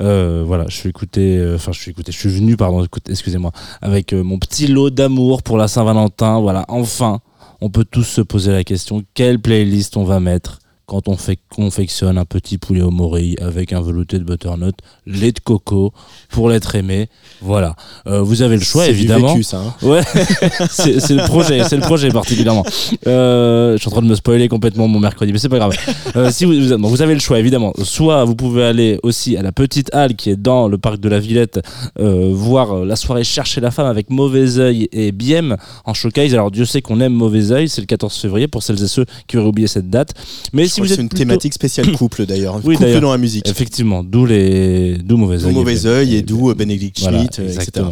Euh, 0.01 0.43
voilà, 0.47 0.65
je 0.69 0.77
suis 0.77 0.89
écouté, 0.89 1.37
euh, 1.37 1.57
enfin, 1.57 1.73
je 1.73 1.81
suis 1.81 1.91
écouté, 1.91 2.11
je 2.13 2.19
suis 2.19 2.31
venu, 2.31 2.57
pardon, 2.57 2.87
excusez-moi, 3.09 3.53
avec 3.83 4.13
euh, 4.13 4.23
mon 4.23 4.39
petit 4.39 4.67
lot 4.67 4.91
d'amour 4.91 5.43
pour 5.43 5.59
la 5.59 5.69
Saint-Valentin. 5.69 6.41
Voilà, 6.41 6.65
enfin, 6.69 7.21
on 7.61 7.69
peut 7.69 7.85
tous 7.85 8.05
se 8.05 8.21
poser 8.23 8.53
la 8.53 8.65
question 8.65 9.03
quelle 9.15 9.39
playlist 9.39 9.97
on 9.97 10.05
va 10.05 10.21
mettre? 10.21 10.60
Quand 10.91 11.07
on 11.07 11.17
fait, 11.17 11.39
confectionne 11.55 12.19
un 12.19 12.25
petit 12.25 12.59
poulet 12.59 12.83
au 12.83 12.91
morille 12.91 13.37
avec 13.41 13.73
un 13.73 13.81
velouté 13.81 14.19
de 14.19 14.25
butternut, 14.25 14.75
lait 15.07 15.31
de 15.31 15.39
coco 15.39 15.93
pour 16.31 16.51
l'être 16.51 16.75
aimé. 16.75 17.09
Voilà, 17.41 17.77
Euh, 18.09 18.23
vous 18.23 18.43
avez 18.43 18.57
le 18.57 18.63
choix 18.63 18.85
du 18.87 18.91
évidemment. 18.91 19.29
vécu, 19.35 19.45
ça. 19.45 19.59
hein. 19.61 19.75
Ouais, 19.87 20.03
c'est 20.69 21.11
le 21.11 21.25
projet, 21.27 21.63
c'est 21.63 21.77
le 21.77 21.83
projet 21.83 22.09
particulièrement. 22.11 22.65
Euh, 23.07 23.75
je 23.75 23.79
suis 23.79 23.87
en 23.89 23.93
train 23.93 24.03
de 24.03 24.09
me 24.09 24.17
spoiler 24.17 24.49
complètement 24.49 24.89
mon 24.89 24.99
mercredi, 24.99 25.33
mais 25.33 25.39
c'est 25.39 25.49
pas 25.49 25.59
grave. 25.59 25.77
Euh, 26.17 26.33
si 26.33 26.45
vous, 26.45 26.55
vous, 26.55 26.77
bon, 26.77 26.89
vous 26.89 27.03
avez 27.03 27.15
le 27.15 27.21
choix 27.21 27.39
évidemment. 27.39 27.73
Soit 27.85 28.25
vous 28.25 28.35
pouvez 28.35 28.65
aller 28.65 28.99
aussi 29.05 29.37
à 29.37 29.43
la 29.43 29.53
petite 29.53 29.95
halle 29.95 30.17
qui 30.17 30.31
est 30.31 30.37
dans 30.37 30.67
le 30.67 30.77
parc 30.77 30.99
de 30.99 31.09
la 31.09 31.21
Villette, 31.21 31.61
voir 31.99 32.85
la 32.85 32.97
soirée 32.97 33.23
Chercher 33.23 33.61
la 33.61 33.71
femme 33.71 33.87
avec 33.87 34.11
Mauvais 34.11 34.59
Oeil 34.59 34.89
et 34.91 35.13
Biem 35.13 35.57
en 35.85 35.95
showcase. 35.95 36.35
Alors 36.35 36.51
Dieu 36.51 36.65
sait 36.65 36.83
qu'on 36.83 37.01
aime 37.01 37.13
Mauvais 37.13 37.53
Oeil, 37.53 37.69
c'est 37.69 37.81
le 37.81 37.87
14 37.87 38.13
février 38.17 38.49
pour 38.49 38.63
celles 38.65 38.83
et 38.83 38.89
ceux 38.89 39.05
qui 39.29 39.37
auraient 39.37 39.47
oublié 39.49 39.69
cette 39.69 39.89
date. 39.89 40.15
Mais 40.53 40.65
Je 40.65 40.80
si 40.85 40.89
vous 40.89 40.93
êtes 40.93 40.97
c'est 40.97 41.03
une 41.03 41.09
plutôt- 41.09 41.23
thématique 41.25 41.55
spéciale 41.55 41.93
couple 41.97 42.27
d'ailleurs. 42.27 42.61
Oui, 42.65 42.77
couple 42.77 43.01
dans 43.01 43.13
la 43.13 43.19
musique. 43.19 43.49
Effectivement, 43.49 44.03
d'où 44.05 44.27
les 44.27 44.97
d'où 44.99 45.17
Mauvais 45.17 45.45
Oeil. 45.45 45.53
mauvais 45.55 45.87
œil 45.87 46.17
et 46.17 46.23
d'où 46.23 46.51
euh, 46.51 46.55
Benedict 46.55 46.99
Schmidt, 47.01 47.41
euh, 47.41 47.49
etc. 47.53 47.87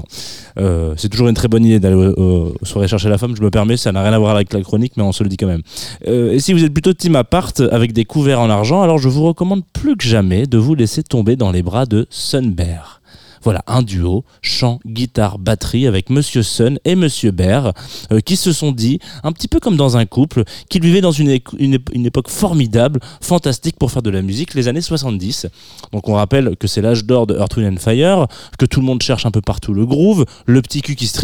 Euh, 0.58 0.94
c'est 0.96 1.08
toujours 1.08 1.28
une 1.28 1.34
très 1.34 1.48
bonne 1.48 1.64
idée 1.64 1.78
d'aller 1.80 1.94
au- 1.96 2.20
au- 2.20 2.54
aux 2.60 2.64
soirées 2.64 2.88
chercher 2.88 3.08
la 3.08 3.18
femme, 3.18 3.34
je 3.36 3.42
me 3.42 3.50
permets, 3.50 3.76
ça 3.76 3.92
n'a 3.92 4.02
rien 4.02 4.12
à 4.12 4.18
voir 4.18 4.34
avec 4.34 4.52
la 4.52 4.60
chronique, 4.62 4.92
mais 4.96 5.02
on 5.02 5.12
se 5.12 5.22
le 5.22 5.28
dit 5.28 5.36
quand 5.36 5.46
même. 5.46 5.62
Et 6.06 6.40
si 6.40 6.52
vous 6.52 6.64
êtes 6.64 6.72
plutôt 6.72 6.92
team 6.92 7.16
appart 7.16 7.60
avec 7.60 7.92
des 7.92 8.04
couverts 8.04 8.40
en 8.40 8.50
argent, 8.50 8.82
alors 8.82 8.98
je 8.98 9.08
vous 9.08 9.24
recommande 9.24 9.62
plus 9.72 9.96
que 9.96 10.04
jamais 10.04 10.46
de 10.46 10.58
vous 10.58 10.74
laisser 10.74 11.02
tomber 11.02 11.36
dans 11.36 11.52
les 11.52 11.62
bras 11.62 11.86
de 11.86 12.06
Sunbear. 12.10 12.97
Voilà, 13.42 13.62
un 13.66 13.82
duo, 13.82 14.24
chant, 14.42 14.80
guitare, 14.86 15.38
batterie 15.38 15.86
avec 15.86 16.10
Monsieur 16.10 16.42
Sun 16.42 16.78
et 16.84 16.94
Monsieur 16.94 17.30
Bear, 17.30 17.72
euh, 18.12 18.20
qui 18.20 18.36
se 18.36 18.52
sont 18.52 18.72
dit, 18.72 18.98
un 19.22 19.32
petit 19.32 19.48
peu 19.48 19.60
comme 19.60 19.76
dans 19.76 19.96
un 19.96 20.06
couple, 20.06 20.44
qu'ils 20.68 20.82
vivaient 20.82 21.00
dans 21.00 21.12
une, 21.12 21.38
une 21.58 21.76
ép- 21.76 21.92
une 21.92 22.06
époque 22.06 22.28
formidable, 22.28 23.00
fantastique 23.20 23.76
pour 23.78 23.90
faire 23.90 24.02
de 24.02 24.10
la 24.10 24.22
musique, 24.22 24.54
les 24.54 24.68
années 24.68 24.80
70. 24.80 25.46
Donc 25.92 26.08
on 26.08 26.14
rappelle 26.14 26.56
que 26.58 26.66
c'est 26.66 26.82
l'âge 26.82 27.04
d'or 27.04 27.26
de 27.26 27.36
Earth, 27.36 27.56
Wind 27.56 27.74
and 27.74 27.80
Fire, 27.80 28.26
que 28.58 28.66
tout 28.66 28.80
le 28.80 28.86
monde 28.86 29.02
cherche 29.02 29.26
un 29.26 29.30
peu 29.30 29.40
partout 29.40 29.74
le 29.74 29.86
groove, 29.86 30.24
le 30.46 30.62
petit 30.62 30.82
cul 30.82 30.96
qui 30.96 31.06
se 31.06 31.18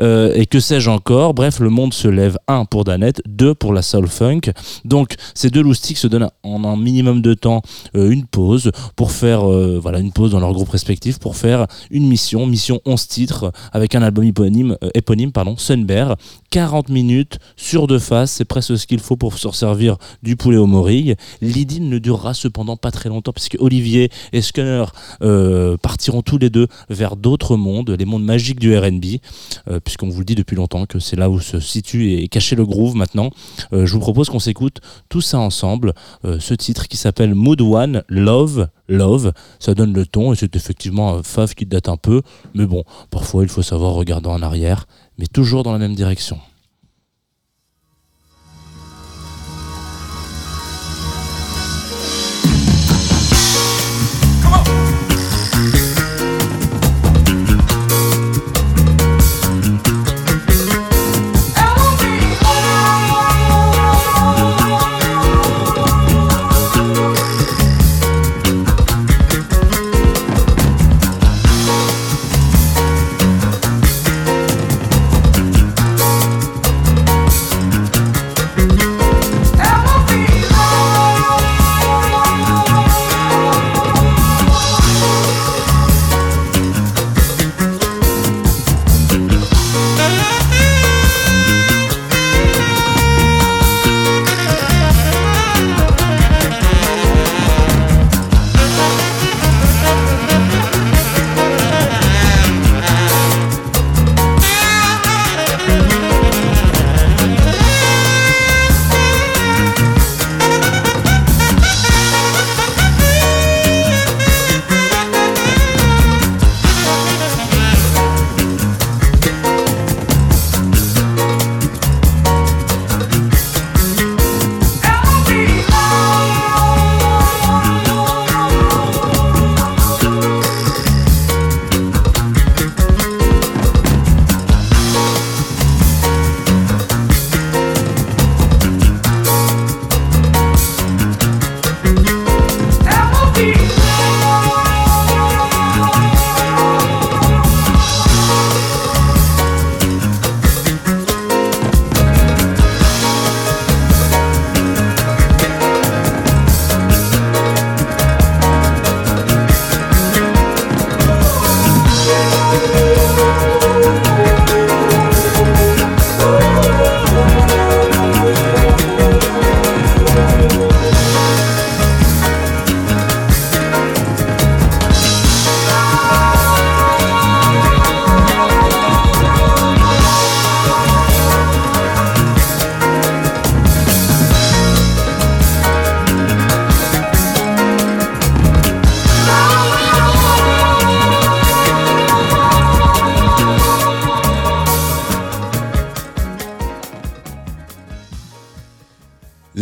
euh, 0.00 0.32
et 0.34 0.46
que 0.46 0.60
sais-je 0.60 0.90
encore. 0.90 1.34
Bref, 1.34 1.60
le 1.60 1.70
monde 1.70 1.92
se 1.94 2.08
lève, 2.08 2.38
un 2.48 2.64
pour 2.64 2.84
Danette, 2.84 3.20
deux 3.26 3.54
pour 3.54 3.72
la 3.72 3.82
soul 3.82 4.06
funk. 4.08 4.40
Donc 4.84 5.14
ces 5.34 5.50
deux 5.50 5.62
loustiques 5.62 5.98
se 5.98 6.06
donnent 6.06 6.30
en 6.42 6.64
un 6.64 6.76
minimum 6.76 7.22
de 7.22 7.34
temps 7.34 7.62
euh, 7.96 8.10
une 8.10 8.24
pause 8.26 8.70
pour 8.96 9.12
faire 9.12 9.40
voilà 9.80 9.98
une 9.98 10.12
pause 10.12 10.30
dans 10.32 10.40
leur 10.40 10.52
groupe 10.52 10.70
respectif 10.70 11.18
pour 11.20 11.36
faire 11.36 11.66
une 11.90 12.08
mission, 12.08 12.46
mission 12.46 12.80
11 12.84 13.06
titres 13.06 13.52
avec 13.72 13.94
un 13.94 14.02
album 14.02 14.24
éponyme, 14.24 14.76
euh, 14.82 14.90
éponyme 14.94 15.32
pardon, 15.32 15.56
Sunbear, 15.56 16.16
40 16.50 16.88
minutes 16.88 17.38
sur 17.56 17.86
deux 17.86 17.98
faces, 17.98 18.32
c'est 18.32 18.44
presque 18.44 18.76
ce 18.76 18.86
qu'il 18.86 18.98
faut 18.98 19.16
pour 19.16 19.38
se 19.38 19.50
servir 19.52 19.96
du 20.22 20.36
poulet 20.36 20.56
au 20.56 20.66
morille. 20.66 21.14
L'idylle 21.40 21.88
ne 21.88 21.98
durera 21.98 22.34
cependant 22.34 22.76
pas 22.76 22.90
très 22.90 23.08
longtemps 23.08 23.32
puisque 23.32 23.56
Olivier 23.60 24.10
et 24.32 24.42
Scunner 24.42 24.84
euh, 25.22 25.76
partiront 25.76 26.22
tous 26.22 26.38
les 26.38 26.50
deux 26.50 26.66
vers 26.88 27.16
d'autres 27.16 27.56
mondes, 27.56 27.90
les 27.90 28.04
mondes 28.04 28.24
magiques 28.24 28.58
du 28.58 28.76
R&B, 28.76 29.04
euh, 29.68 29.80
puisqu'on 29.80 30.08
vous 30.08 30.20
le 30.20 30.24
dit 30.24 30.34
depuis 30.34 30.56
longtemps 30.56 30.86
que 30.86 30.98
c'est 30.98 31.16
là 31.16 31.30
où 31.30 31.40
se 31.40 31.60
situe 31.60 32.14
et 32.14 32.28
caché 32.28 32.56
le 32.56 32.64
groove 32.64 32.96
maintenant. 32.96 33.30
Je 33.72 33.92
vous 33.92 34.00
propose 34.00 34.28
qu'on 34.30 34.38
s'écoute 34.38 34.80
tout 35.08 35.20
ça 35.20 35.38
ensemble, 35.38 35.94
ce 36.24 36.54
titre 36.54 36.88
qui 36.88 36.96
s'appelle 36.96 37.34
Mood 37.34 37.60
One, 37.60 38.02
Love, 38.08 38.68
Love, 38.88 39.32
ça 39.58 39.74
donne 39.74 39.92
le 39.92 40.06
ton 40.06 40.32
et 40.32 40.36
c'est 40.36 40.56
effectivement 40.56 41.09
un 41.10 41.22
fave 41.22 41.54
qui 41.54 41.66
date 41.66 41.88
un 41.88 41.96
peu, 41.96 42.22
mais 42.54 42.66
bon, 42.66 42.84
parfois 43.10 43.42
il 43.42 43.48
faut 43.48 43.62
savoir 43.62 43.92
regarder 43.94 44.28
en 44.28 44.42
arrière, 44.42 44.86
mais 45.18 45.26
toujours 45.26 45.62
dans 45.62 45.72
la 45.72 45.78
même 45.78 45.94
direction. 45.94 46.38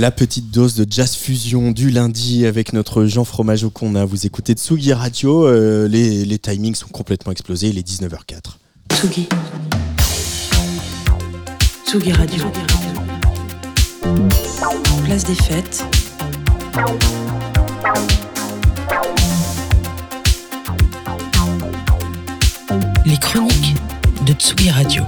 La 0.08 0.12
petite 0.12 0.50
dose 0.50 0.74
de 0.74 0.86
jazz 0.90 1.14
fusion 1.14 1.70
du 1.70 1.90
lundi 1.90 2.46
avec 2.46 2.72
notre 2.72 3.04
Jean 3.04 3.24
Fromageau 3.24 3.68
qu'on 3.68 3.94
a. 3.94 4.06
Vous 4.06 4.24
écoutez 4.24 4.54
Tsugi 4.54 4.94
Radio. 4.94 5.46
euh, 5.46 5.86
les, 5.86 6.38
timings 6.38 6.74
sont 6.74 6.88
complètement 6.88 7.30
explosés. 7.30 7.68
Il 7.68 7.76
est 7.76 7.86
19h04. 7.86 8.56
Tsugi. 8.90 9.28
Tsugi 11.84 12.12
Radio. 12.12 12.42
Place 15.04 15.24
des 15.24 15.34
fêtes. 15.34 15.84
Les 23.04 23.18
chroniques 23.18 23.74
de 24.24 24.32
Tsugi 24.32 24.70
Radio. 24.70 25.02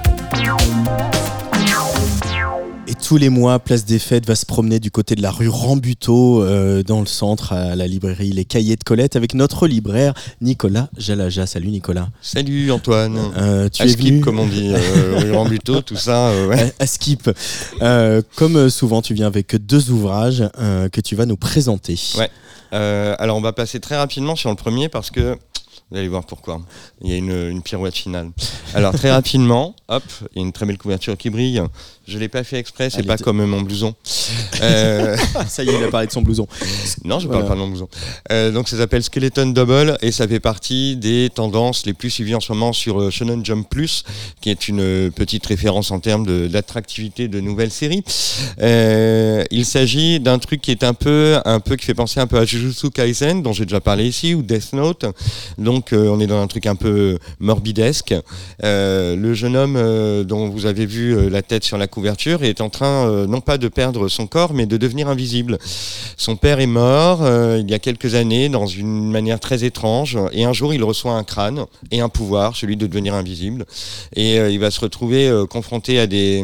Tous 3.11 3.17
les 3.17 3.27
mois, 3.27 3.59
Place 3.59 3.83
des 3.83 3.99
Fêtes 3.99 4.25
va 4.25 4.35
se 4.35 4.45
promener 4.45 4.79
du 4.79 4.89
côté 4.89 5.15
de 5.15 5.21
la 5.21 5.31
rue 5.31 5.49
Rambuteau, 5.49 6.41
euh, 6.43 6.81
dans 6.81 7.01
le 7.01 7.05
centre, 7.05 7.51
à 7.51 7.75
la 7.75 7.85
librairie 7.85 8.31
Les 8.31 8.45
Cahiers 8.45 8.77
de 8.77 8.85
Colette, 8.85 9.17
avec 9.17 9.33
notre 9.33 9.67
libraire 9.67 10.13
Nicolas 10.39 10.87
Jalaja. 10.95 11.45
Salut 11.45 11.67
Nicolas. 11.67 12.07
Salut 12.21 12.71
Antoine. 12.71 13.19
Euh, 13.35 13.67
tu 13.67 13.81
à 13.81 13.85
es 13.85 13.89
skip, 13.89 14.05
venu 14.05 14.21
comme 14.21 14.39
on 14.39 14.47
dit, 14.47 14.71
euh, 14.73 15.17
rue 15.19 15.33
Rambuteau, 15.33 15.81
tout 15.81 15.97
ça. 15.97 16.31
ouais. 16.47 16.73
à, 16.79 16.83
à 16.83 16.87
Skip. 16.87 17.29
Comme 18.37 18.69
souvent, 18.69 19.01
tu 19.01 19.13
viens 19.13 19.27
avec 19.27 19.57
deux 19.57 19.91
ouvrages 19.91 20.45
que 20.57 21.01
tu 21.01 21.17
vas 21.17 21.25
nous 21.25 21.35
présenter. 21.35 21.99
Ouais. 22.17 22.29
Alors 22.71 23.35
on 23.35 23.41
va 23.41 23.51
passer 23.51 23.81
très 23.81 23.97
rapidement 23.97 24.37
sur 24.37 24.49
le 24.49 24.55
premier 24.55 24.87
parce 24.87 25.11
que 25.11 25.37
vous 25.91 25.97
allez 25.97 26.07
voir 26.07 26.25
pourquoi. 26.25 26.61
Il 27.01 27.11
y 27.11 27.13
a 27.13 27.17
une, 27.17 27.49
une 27.49 27.61
pirouette 27.61 27.95
finale. 27.95 28.31
Alors 28.73 28.93
très 28.93 29.11
rapidement, 29.11 29.75
hop, 29.89 30.03
il 30.33 30.37
y 30.37 30.39
a 30.41 30.45
une 30.45 30.53
très 30.53 30.65
belle 30.65 30.77
couverture 30.77 31.17
qui 31.17 31.29
brille. 31.29 31.61
Je 32.11 32.17
l'ai 32.17 32.27
pas 32.27 32.43
fait 32.43 32.57
exprès, 32.57 32.89
c'est 32.89 33.03
pas 33.03 33.17
comme 33.17 33.43
mon 33.45 33.61
blouson. 33.61 33.95
Euh, 34.61 35.17
ça 35.47 35.63
y 35.63 35.69
est, 35.69 35.75
il 35.75 35.83
a 35.83 35.87
parlé 35.87 36.05
de 36.05 36.11
son 36.11 36.21
blouson. 36.21 36.45
non, 37.03 37.17
je 37.19 37.25
Voilà. 37.25 37.41
parle 37.41 37.49
pas 37.49 37.55
de 37.55 37.59
mon 37.61 37.67
blouson. 37.69 37.87
Euh, 38.31 38.51
donc 38.51 38.69
ça 38.69 38.77
s'appelle 38.77 39.01
Skeleton 39.01 39.47
Double 39.47 39.97
et 40.01 40.11
ça 40.11 40.27
fait 40.27 40.39
partie 40.39 40.95
des 40.97 41.31
tendances 41.33 41.87
les 41.87 41.93
plus 41.93 42.11
suivies 42.11 42.35
en 42.35 42.39
ce 42.39 42.51
moment 42.51 42.71
sur 42.71 43.01
euh, 43.01 43.09
Shonen 43.09 43.43
Jump 43.43 43.67
Plus, 43.67 44.03
qui 44.39 44.51
est 44.51 44.67
une 44.67 45.09
petite 45.09 45.47
référence 45.47 45.89
en 45.89 45.99
termes 45.99 46.47
d'attractivité 46.47 47.27
de, 47.27 47.39
nouvelles 47.39 47.71
séries. 47.71 48.03
Il 48.59 49.65
s'agit 49.65 50.19
d'un 50.19 50.37
truc 50.37 50.61
qui 50.61 50.69
est 50.69 50.83
un 50.83 50.93
peu, 50.93 51.39
un 51.43 51.59
peu 51.59 51.75
qui 51.75 51.85
fait 51.85 51.95
penser 51.95 52.19
un 52.19 52.27
peu 52.27 52.37
à 52.37 52.45
Jujutsu 52.45 52.91
Kaisen, 52.91 53.41
dont 53.41 53.53
j'ai 53.53 53.65
déjà 53.65 53.81
parlé 53.81 54.07
ici, 54.07 54.35
ou 54.35 54.43
Death 54.43 54.73
Note. 54.73 55.05
Donc 55.57 55.89
on 55.91 56.19
est 56.19 56.27
dans 56.27 56.41
un 56.41 56.47
truc 56.47 56.67
un 56.67 56.75
peu 56.75 57.17
morbidesque. 57.39 58.13
Le 58.61 59.33
jeune 59.33 59.55
homme 59.55 60.23
dont 60.23 60.49
vous 60.49 60.67
avez 60.67 60.85
vu 60.85 61.29
la 61.29 61.41
tête 61.41 61.63
sur 61.63 61.79
la 61.79 61.87
couverture 61.87 62.00
est 62.05 62.61
en 62.61 62.69
train 62.69 63.07
euh, 63.07 63.27
non 63.27 63.41
pas 63.41 63.57
de 63.57 63.67
perdre 63.67 64.07
son 64.07 64.27
corps, 64.27 64.53
mais 64.53 64.65
de 64.65 64.77
devenir 64.77 65.07
invisible. 65.07 65.57
Son 66.17 66.35
père 66.35 66.59
est 66.59 66.67
mort 66.67 67.19
euh, 67.21 67.59
il 67.59 67.69
y 67.69 67.73
a 67.73 67.79
quelques 67.79 68.15
années 68.15 68.49
dans 68.49 68.67
une 68.67 69.09
manière 69.11 69.39
très 69.39 69.63
étrange 69.63 70.17
et 70.31 70.43
un 70.43 70.53
jour 70.53 70.73
il 70.73 70.83
reçoit 70.83 71.13
un 71.13 71.23
crâne 71.23 71.65
et 71.91 72.01
un 72.01 72.09
pouvoir, 72.09 72.55
celui 72.55 72.77
de 72.77 72.87
devenir 72.87 73.13
invisible. 73.13 73.65
Et 74.15 74.39
euh, 74.39 74.49
il 74.49 74.59
va 74.59 74.71
se 74.71 74.79
retrouver 74.79 75.31
confronté 75.49 75.99
à 75.99 76.07
des, 76.07 76.43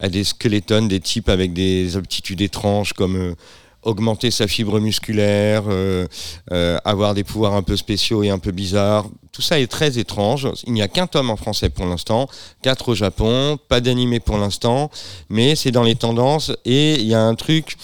à 0.00 0.08
des 0.08 0.24
squelettons, 0.24 0.86
des 0.86 1.00
types 1.00 1.28
avec 1.28 1.52
des 1.52 1.96
aptitudes 1.96 2.40
étranges 2.40 2.92
comme... 2.92 3.34
augmenter 3.82 4.30
sa 4.30 4.46
fibre 4.46 4.80
musculaire, 4.80 5.64
euh, 5.68 6.06
euh, 6.52 6.78
avoir 6.84 7.14
des 7.14 7.24
pouvoirs 7.24 7.54
un 7.54 7.62
peu 7.62 7.76
spéciaux 7.76 8.22
et 8.22 8.30
un 8.30 8.38
peu 8.38 8.52
bizarres. 8.52 9.06
Tout 9.32 9.42
ça 9.42 9.58
est 9.58 9.66
très 9.66 9.98
étrange. 9.98 10.48
Il 10.66 10.72
n'y 10.72 10.82
a 10.82 10.88
qu'un 10.88 11.06
tome 11.06 11.30
en 11.30 11.36
français 11.36 11.68
pour 11.68 11.86
l'instant, 11.86 12.28
quatre 12.62 12.90
au 12.90 12.94
Japon, 12.94 13.58
pas 13.68 13.80
d'animé 13.80 14.20
pour 14.20 14.38
l'instant, 14.38 14.90
mais 15.28 15.56
c'est 15.56 15.70
dans 15.70 15.82
les 15.82 15.94
tendances 15.94 16.52
et 16.64 16.94
il 16.94 17.06
y 17.06 17.14
a 17.14 17.22
un 17.22 17.34
truc 17.34 17.76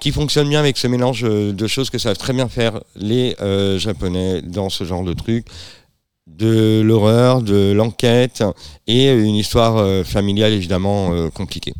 qui 0.00 0.12
fonctionne 0.12 0.48
bien 0.48 0.60
avec 0.60 0.76
ce 0.76 0.86
mélange 0.86 1.22
de 1.22 1.66
choses 1.66 1.90
que 1.90 1.98
savent 1.98 2.16
très 2.16 2.32
bien 2.32 2.48
faire 2.48 2.80
les 2.94 3.34
euh, 3.40 3.78
Japonais 3.78 4.42
dans 4.42 4.68
ce 4.68 4.84
genre 4.84 5.02
de 5.02 5.12
truc 5.12 5.46
de 6.26 6.82
l'horreur, 6.84 7.42
de 7.42 7.72
l'enquête 7.72 8.44
et 8.86 9.10
une 9.10 9.34
histoire 9.34 10.04
familiale 10.04 10.52
évidemment 10.52 11.30
compliquée. 11.30 11.72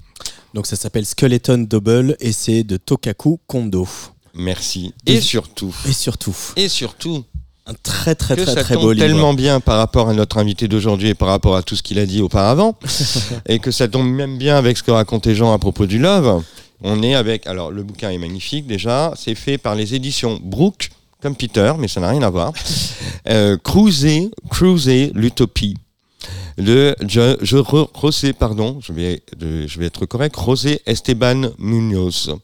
Donc 0.54 0.66
ça 0.66 0.76
s'appelle 0.76 1.04
Skeleton 1.06 1.66
Double 1.68 2.16
et 2.20 2.32
c'est 2.32 2.62
de 2.64 2.76
Tokaku 2.76 3.38
Kondo. 3.46 3.86
Merci. 4.34 4.94
Et 5.06 5.20
surtout, 5.20 5.74
Et 5.88 5.92
surtout, 5.92 6.34
et 6.56 6.68
surtout, 6.68 7.24
un 7.66 7.74
très 7.82 8.14
très 8.14 8.36
que 8.36 8.42
très 8.42 8.54
ça 8.54 8.62
très 8.62 8.74
tombe 8.74 8.84
beau 8.84 8.92
livre. 8.92 9.06
tellement 9.06 9.34
bien 9.34 9.60
par 9.60 9.76
rapport 9.78 10.08
à 10.08 10.14
notre 10.14 10.38
invité 10.38 10.68
d'aujourd'hui 10.68 11.08
et 11.08 11.14
par 11.14 11.28
rapport 11.28 11.56
à 11.56 11.62
tout 11.62 11.76
ce 11.76 11.82
qu'il 11.82 11.98
a 11.98 12.06
dit 12.06 12.22
auparavant, 12.22 12.78
et 13.46 13.58
que 13.58 13.70
ça 13.70 13.88
tombe 13.88 14.08
même 14.08 14.38
bien 14.38 14.56
avec 14.56 14.78
ce 14.78 14.82
que 14.82 14.90
racontait 14.90 15.34
Jean 15.34 15.52
à 15.52 15.58
propos 15.58 15.86
du 15.86 15.98
Love. 15.98 16.42
On 16.82 17.02
est 17.02 17.14
avec, 17.14 17.46
alors 17.46 17.70
le 17.70 17.82
bouquin 17.82 18.10
est 18.10 18.18
magnifique 18.18 18.66
déjà, 18.66 19.12
c'est 19.16 19.34
fait 19.34 19.58
par 19.58 19.74
les 19.74 19.94
éditions 19.94 20.38
Brooke, 20.42 20.90
comme 21.20 21.34
Peter, 21.34 21.72
mais 21.78 21.88
ça 21.88 22.00
n'a 22.00 22.10
rien 22.10 22.22
à 22.22 22.30
voir. 22.30 22.52
Euh, 23.28 23.58
Cruiser, 23.62 24.30
Cruiser 24.48 25.10
l'utopie. 25.14 25.76
De 26.56 26.96
je, 27.06 27.36
José, 27.42 28.32
pardon, 28.32 28.80
je 28.82 28.92
vais, 28.92 29.22
je 29.40 29.78
vais 29.78 29.86
être 29.86 30.06
correct, 30.06 30.36
José 30.44 30.80
Esteban 30.86 31.52
Munoz. 31.58 32.36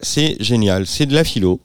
C'est 0.00 0.36
génial, 0.40 0.86
c'est 0.86 1.06
de 1.06 1.14
la 1.14 1.24
philo. 1.24 1.60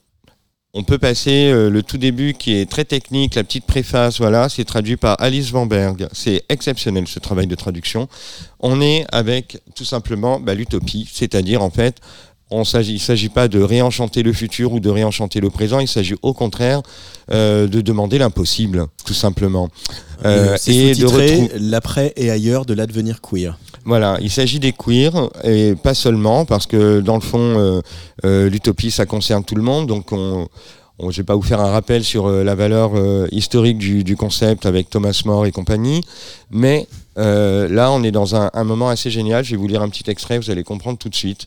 On 0.73 0.83
peut 0.83 0.99
passer 0.99 1.49
euh, 1.49 1.71
le 1.71 1.81
tout 1.81 1.97
début 1.97 2.33
qui 2.33 2.53
est 2.53 2.69
très 2.69 2.85
technique, 2.85 3.33
la 3.33 3.43
petite 3.43 3.65
préface, 3.65 4.19
voilà, 4.19 4.47
c'est 4.47 4.63
traduit 4.63 4.95
par 4.95 5.19
Alice 5.19 5.49
Van 5.49 5.65
Berg. 5.65 6.07
C'est 6.11 6.43
exceptionnel 6.49 7.07
ce 7.07 7.17
travail 7.19 7.47
de 7.47 7.55
traduction. 7.55 8.07
On 8.59 8.79
est 8.79 9.05
avec 9.11 9.59
tout 9.75 9.85
simplement 9.85 10.39
bah, 10.39 10.53
l'utopie, 10.53 11.09
c'est-à-dire 11.11 11.63
en 11.63 11.71
fait, 11.71 11.99
on 12.49 12.63
s'agit, 12.63 12.91
il 12.91 12.95
ne 12.95 12.99
s'agit 12.99 13.29
pas 13.29 13.47
de 13.47 13.61
réenchanter 13.61 14.23
le 14.23 14.31
futur 14.33 14.71
ou 14.73 14.79
de 14.79 14.89
réenchanter 14.89 15.39
le 15.41 15.49
présent, 15.49 15.79
il 15.79 15.87
s'agit 15.87 16.15
au 16.21 16.33
contraire 16.33 16.81
euh, 17.31 17.67
de 17.67 17.81
demander 17.81 18.17
l'impossible, 18.17 18.85
tout 19.05 19.13
simplement. 19.13 19.67
Euh, 20.25 20.53
Euh, 20.53 20.57
c'est 20.57 20.73
et 20.73 20.89
de 20.91 20.93
sous-titré 21.07 21.27
retrou- 21.41 21.49
L'après 21.59 22.13
et 22.15 22.31
ailleurs 22.31 22.65
de 22.65 22.73
l'advenir 22.73 23.19
queer. 23.21 23.57
voilà, 23.85 24.17
il 24.21 24.31
s'agit 24.31 24.59
des 24.59 24.71
queers 24.73 25.29
et 25.43 25.75
pas 25.75 25.93
seulement 25.93 26.45
parce 26.45 26.65
que 26.67 27.01
dans 27.01 27.15
le 27.15 27.21
fond, 27.21 27.81
euh, 28.23 28.49
l'utopie 28.49 28.91
ça 28.91 29.05
concerne 29.05 29.43
tout 29.43 29.55
le 29.55 29.61
monde. 29.61 29.87
Donc 29.87 30.11
on, 30.11 30.47
on 30.99 31.11
je 31.11 31.17
vais 31.17 31.25
pas 31.25 31.35
vous 31.35 31.43
faire 31.43 31.61
un 31.61 31.71
rappel 31.71 32.03
sur 32.03 32.25
euh, 32.25 32.43
la 32.43 32.55
valeur 32.55 32.91
euh, 32.95 33.27
historique 33.31 33.77
du, 33.77 34.15
concept 34.15 34.65
avec 34.65 34.89
Thomas 34.89 35.21
More 35.25 35.45
et 35.45 35.51
compagnie, 35.51 36.03
mais 36.49 36.87
euh, 37.19 37.67
là 37.69 37.91
on 37.91 38.01
est 38.03 38.11
dans 38.11 38.35
un, 38.35 38.63
moment 38.63 38.89
assez 38.89 39.11
génial. 39.11 39.43
Je 39.43 39.51
vais 39.51 39.57
vous 39.57 39.67
lire 39.67 39.81
un 39.81 39.89
petit 39.89 40.09
extrait, 40.09 40.39
vous 40.39 40.49
allez 40.49 40.63
comprendre 40.63 40.97
tout 40.97 41.09
de 41.09 41.15
suite. 41.15 41.45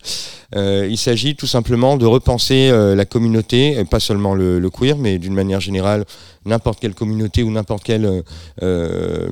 Il 0.55 0.99
s'agit 0.99 1.35
tout 1.35 1.47
simplement 1.47 1.97
de 1.97 2.07
repenser 2.07 2.71
la 2.73 3.05
communauté, 3.05 3.85
pas 3.85 4.01
seulement 4.01 4.35
le, 4.35 4.59
le 4.59 4.71
queer, 4.71 4.97
mais 4.99 5.19
d'une 5.19 5.35
manière 5.35 5.61
générale 5.61 6.05
n'importe 6.45 6.81
quelle 6.81 6.95
communauté 6.95 7.43
ou 7.43 7.51
n'importe 7.51 7.85
quelle 7.85 8.23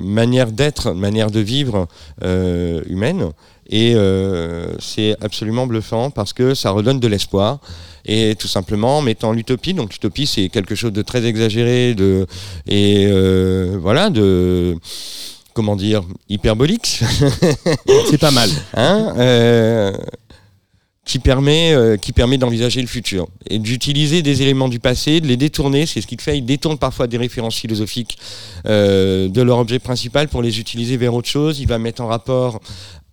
manière 0.01 0.51
d'être, 0.51 0.93
manière 0.93 1.31
de 1.31 1.39
vivre 1.39 1.87
humaine. 2.21 3.31
Et 3.69 3.93
euh, 3.95 4.73
c'est 4.79 5.15
absolument 5.21 5.67
bluffant 5.67 6.09
parce 6.09 6.33
que 6.33 6.55
ça 6.55 6.71
redonne 6.71 6.99
de 6.99 7.07
l'espoir. 7.07 7.59
Et 8.05 8.35
tout 8.35 8.47
simplement 8.47 8.99
en 8.99 9.01
mettant 9.01 9.31
l'utopie, 9.31 9.73
donc 9.73 9.91
l'utopie 9.93 10.25
c'est 10.25 10.49
quelque 10.49 10.73
chose 10.73 10.93
de 10.93 11.01
très 11.01 11.25
exagéré, 11.25 11.93
de 11.93 12.25
et 12.65 13.05
euh, 13.07 13.77
voilà 13.79 14.09
de 14.09 14.77
comment 15.53 15.75
dire 15.75 16.03
hyperbolique, 16.29 17.01
C'est 18.09 18.17
pas 18.17 18.31
mal. 18.31 18.49
hein, 18.75 19.13
euh, 19.17 19.91
qui 21.09 21.17
permet, 21.17 21.73
euh, 21.73 21.97
qui 21.97 22.13
permet 22.13 22.37
d'envisager 22.37 22.81
le 22.81 22.87
futur 22.87 23.27
et 23.49 23.57
d'utiliser 23.57 24.21
des 24.21 24.43
éléments 24.43 24.69
du 24.69 24.79
passé, 24.79 25.21
de 25.21 25.25
les 25.25 25.37
détourner. 25.37 25.87
C'est 25.87 26.01
ce 26.01 26.07
qu'il 26.07 26.21
fait. 26.21 26.37
Il 26.37 26.45
détourne 26.45 26.77
parfois 26.77 27.07
des 27.07 27.17
références 27.17 27.55
philosophiques 27.55 28.19
euh, 28.67 29.27
de 29.27 29.41
leur 29.41 29.57
objet 29.57 29.79
principal 29.79 30.27
pour 30.27 30.43
les 30.43 30.59
utiliser 30.59 30.97
vers 30.97 31.15
autre 31.15 31.27
chose. 31.27 31.59
Il 31.59 31.67
va 31.67 31.79
mettre 31.79 32.03
en 32.03 32.07
rapport 32.07 32.61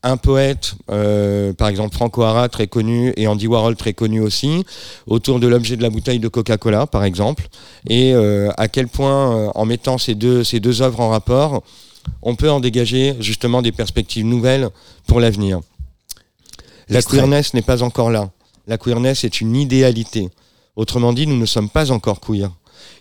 un 0.07 0.17
poète, 0.17 0.75
euh, 0.91 1.53
par 1.53 1.69
exemple 1.69 1.95
Franco 1.95 2.23
Hara, 2.23 2.49
très 2.49 2.67
connu, 2.67 3.13
et 3.17 3.27
Andy 3.27 3.47
Warhol, 3.47 3.77
très 3.77 3.93
connu 3.93 4.21
aussi, 4.21 4.65
autour 5.07 5.41
de 5.41 5.47
l'objet 5.49 5.77
de 5.77 5.83
la 5.83 5.91
bouteille 5.91 6.21
de 6.21 6.29
Coca-Cola, 6.29 6.87
par 6.87 7.05
exemple, 7.05 7.49
et 7.89 8.15
euh, 8.15 8.51
à 8.57 8.69
quel 8.69 8.89
point, 8.89 9.37
euh, 9.37 9.51
en 9.55 9.65
mettant 9.65 9.99
ces 9.99 10.15
deux, 10.15 10.45
ces 10.45 10.61
deux 10.61 10.81
œuvres 10.81 11.01
en 11.01 11.09
rapport, 11.09 11.63
on 12.23 12.37
peut 12.37 12.51
en 12.51 12.61
dégager 12.61 13.17
justement 13.19 13.63
des 13.63 13.73
perspectives 13.73 14.25
nouvelles 14.25 14.69
pour 15.09 15.19
l'avenir. 15.19 15.61
La 16.89 17.03
queerness 17.03 17.53
n'est 17.53 17.63
pas 17.63 17.83
encore 17.83 18.11
là. 18.11 18.31
La 18.69 18.79
queerness 18.79 19.25
est 19.25 19.41
une 19.41 19.57
idéalité. 19.57 20.29
Autrement 20.77 21.13
dit, 21.13 21.27
nous 21.27 21.37
ne 21.37 21.47
sommes 21.47 21.69
pas 21.69 21.91
encore 21.91 22.21
queer. 22.21 22.51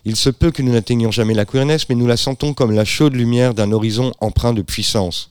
Il 0.04 0.16
se 0.16 0.30
peut 0.30 0.50
que 0.50 0.62
nous 0.62 0.72
n'atteignions 0.72 1.10
jamais 1.10 1.34
la 1.34 1.44
queerness, 1.44 1.88
mais 1.88 1.94
nous 1.94 2.06
la 2.06 2.16
sentons 2.16 2.54
comme 2.54 2.72
la 2.72 2.84
chaude 2.84 3.14
lumière 3.14 3.54
d'un 3.54 3.72
horizon 3.72 4.12
empreint 4.20 4.52
de 4.52 4.62
puissance. 4.62 5.30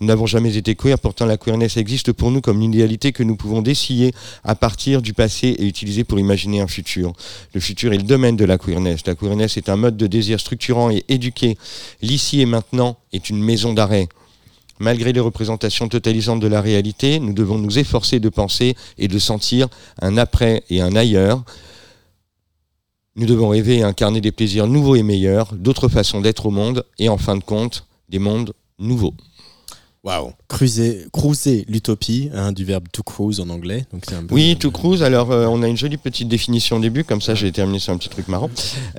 Nous 0.00 0.06
n'avons 0.06 0.26
jamais 0.26 0.56
été 0.56 0.74
queer, 0.74 0.98
pourtant 0.98 1.26
la 1.26 1.36
queerness 1.36 1.76
existe 1.76 2.12
pour 2.12 2.30
nous 2.30 2.40
comme 2.40 2.60
une 2.60 2.72
idéalité 2.72 3.12
que 3.12 3.22
nous 3.22 3.36
pouvons 3.36 3.62
dessiller 3.62 4.12
à 4.42 4.54
partir 4.54 5.02
du 5.02 5.12
passé 5.12 5.48
et 5.58 5.66
utiliser 5.66 6.04
pour 6.04 6.18
imaginer 6.18 6.60
un 6.60 6.66
futur. 6.66 7.12
Le 7.52 7.60
futur 7.60 7.92
est 7.92 7.98
le 7.98 8.02
domaine 8.02 8.36
de 8.36 8.44
la 8.44 8.58
queerness. 8.58 9.06
La 9.06 9.14
queerness 9.14 9.56
est 9.56 9.68
un 9.68 9.76
mode 9.76 9.96
de 9.96 10.06
désir 10.06 10.40
structurant 10.40 10.90
et 10.90 11.04
éduqué. 11.08 11.56
L'ici 12.02 12.40
et 12.40 12.46
maintenant 12.46 12.96
est 13.12 13.30
une 13.30 13.42
maison 13.42 13.72
d'arrêt. 13.72 14.08
Malgré 14.80 15.12
les 15.12 15.20
représentations 15.20 15.88
totalisantes 15.88 16.40
de 16.40 16.48
la 16.48 16.60
réalité, 16.60 17.20
nous 17.20 17.32
devons 17.32 17.58
nous 17.58 17.78
efforcer 17.78 18.18
de 18.18 18.28
penser 18.28 18.74
et 18.98 19.06
de 19.06 19.18
sentir 19.18 19.68
un 20.02 20.16
après 20.16 20.64
et 20.68 20.80
un 20.80 20.96
ailleurs. 20.96 21.44
Nous 23.16 23.26
devons 23.26 23.48
rêver 23.48 23.76
et 23.76 23.82
incarner 23.84 24.20
des 24.20 24.32
plaisirs 24.32 24.66
nouveaux 24.66 24.96
et 24.96 25.04
meilleurs, 25.04 25.54
d'autres 25.54 25.88
façons 25.88 26.20
d'être 26.20 26.46
au 26.46 26.50
monde, 26.50 26.84
et 26.98 27.08
en 27.08 27.16
fin 27.16 27.36
de 27.36 27.44
compte, 27.44 27.86
des 28.08 28.18
mondes 28.18 28.54
nouveaux. 28.78 29.14
Waouh. 30.02 30.32
Cruiser, 30.54 31.06
cruiser 31.12 31.64
l'utopie, 31.68 32.30
hein, 32.32 32.52
du 32.52 32.64
verbe 32.64 32.84
to 32.92 33.02
cruise 33.02 33.40
en 33.40 33.48
anglais. 33.48 33.86
Donc 33.92 34.02
c'est 34.08 34.14
un 34.14 34.22
peu- 34.22 34.32
Oui, 34.36 34.56
to 34.56 34.70
cruise. 34.70 35.02
Alors, 35.02 35.32
euh, 35.32 35.46
on 35.46 35.64
a 35.64 35.66
une 35.66 35.76
jolie 35.76 35.96
petite 35.96 36.28
définition 36.28 36.76
au 36.76 36.78
début, 36.78 37.02
comme 37.02 37.20
ça, 37.20 37.34
j'ai 37.34 37.50
terminé 37.50 37.80
sur 37.80 37.92
un 37.92 37.96
petit 37.96 38.08
truc 38.08 38.28
marrant. 38.28 38.48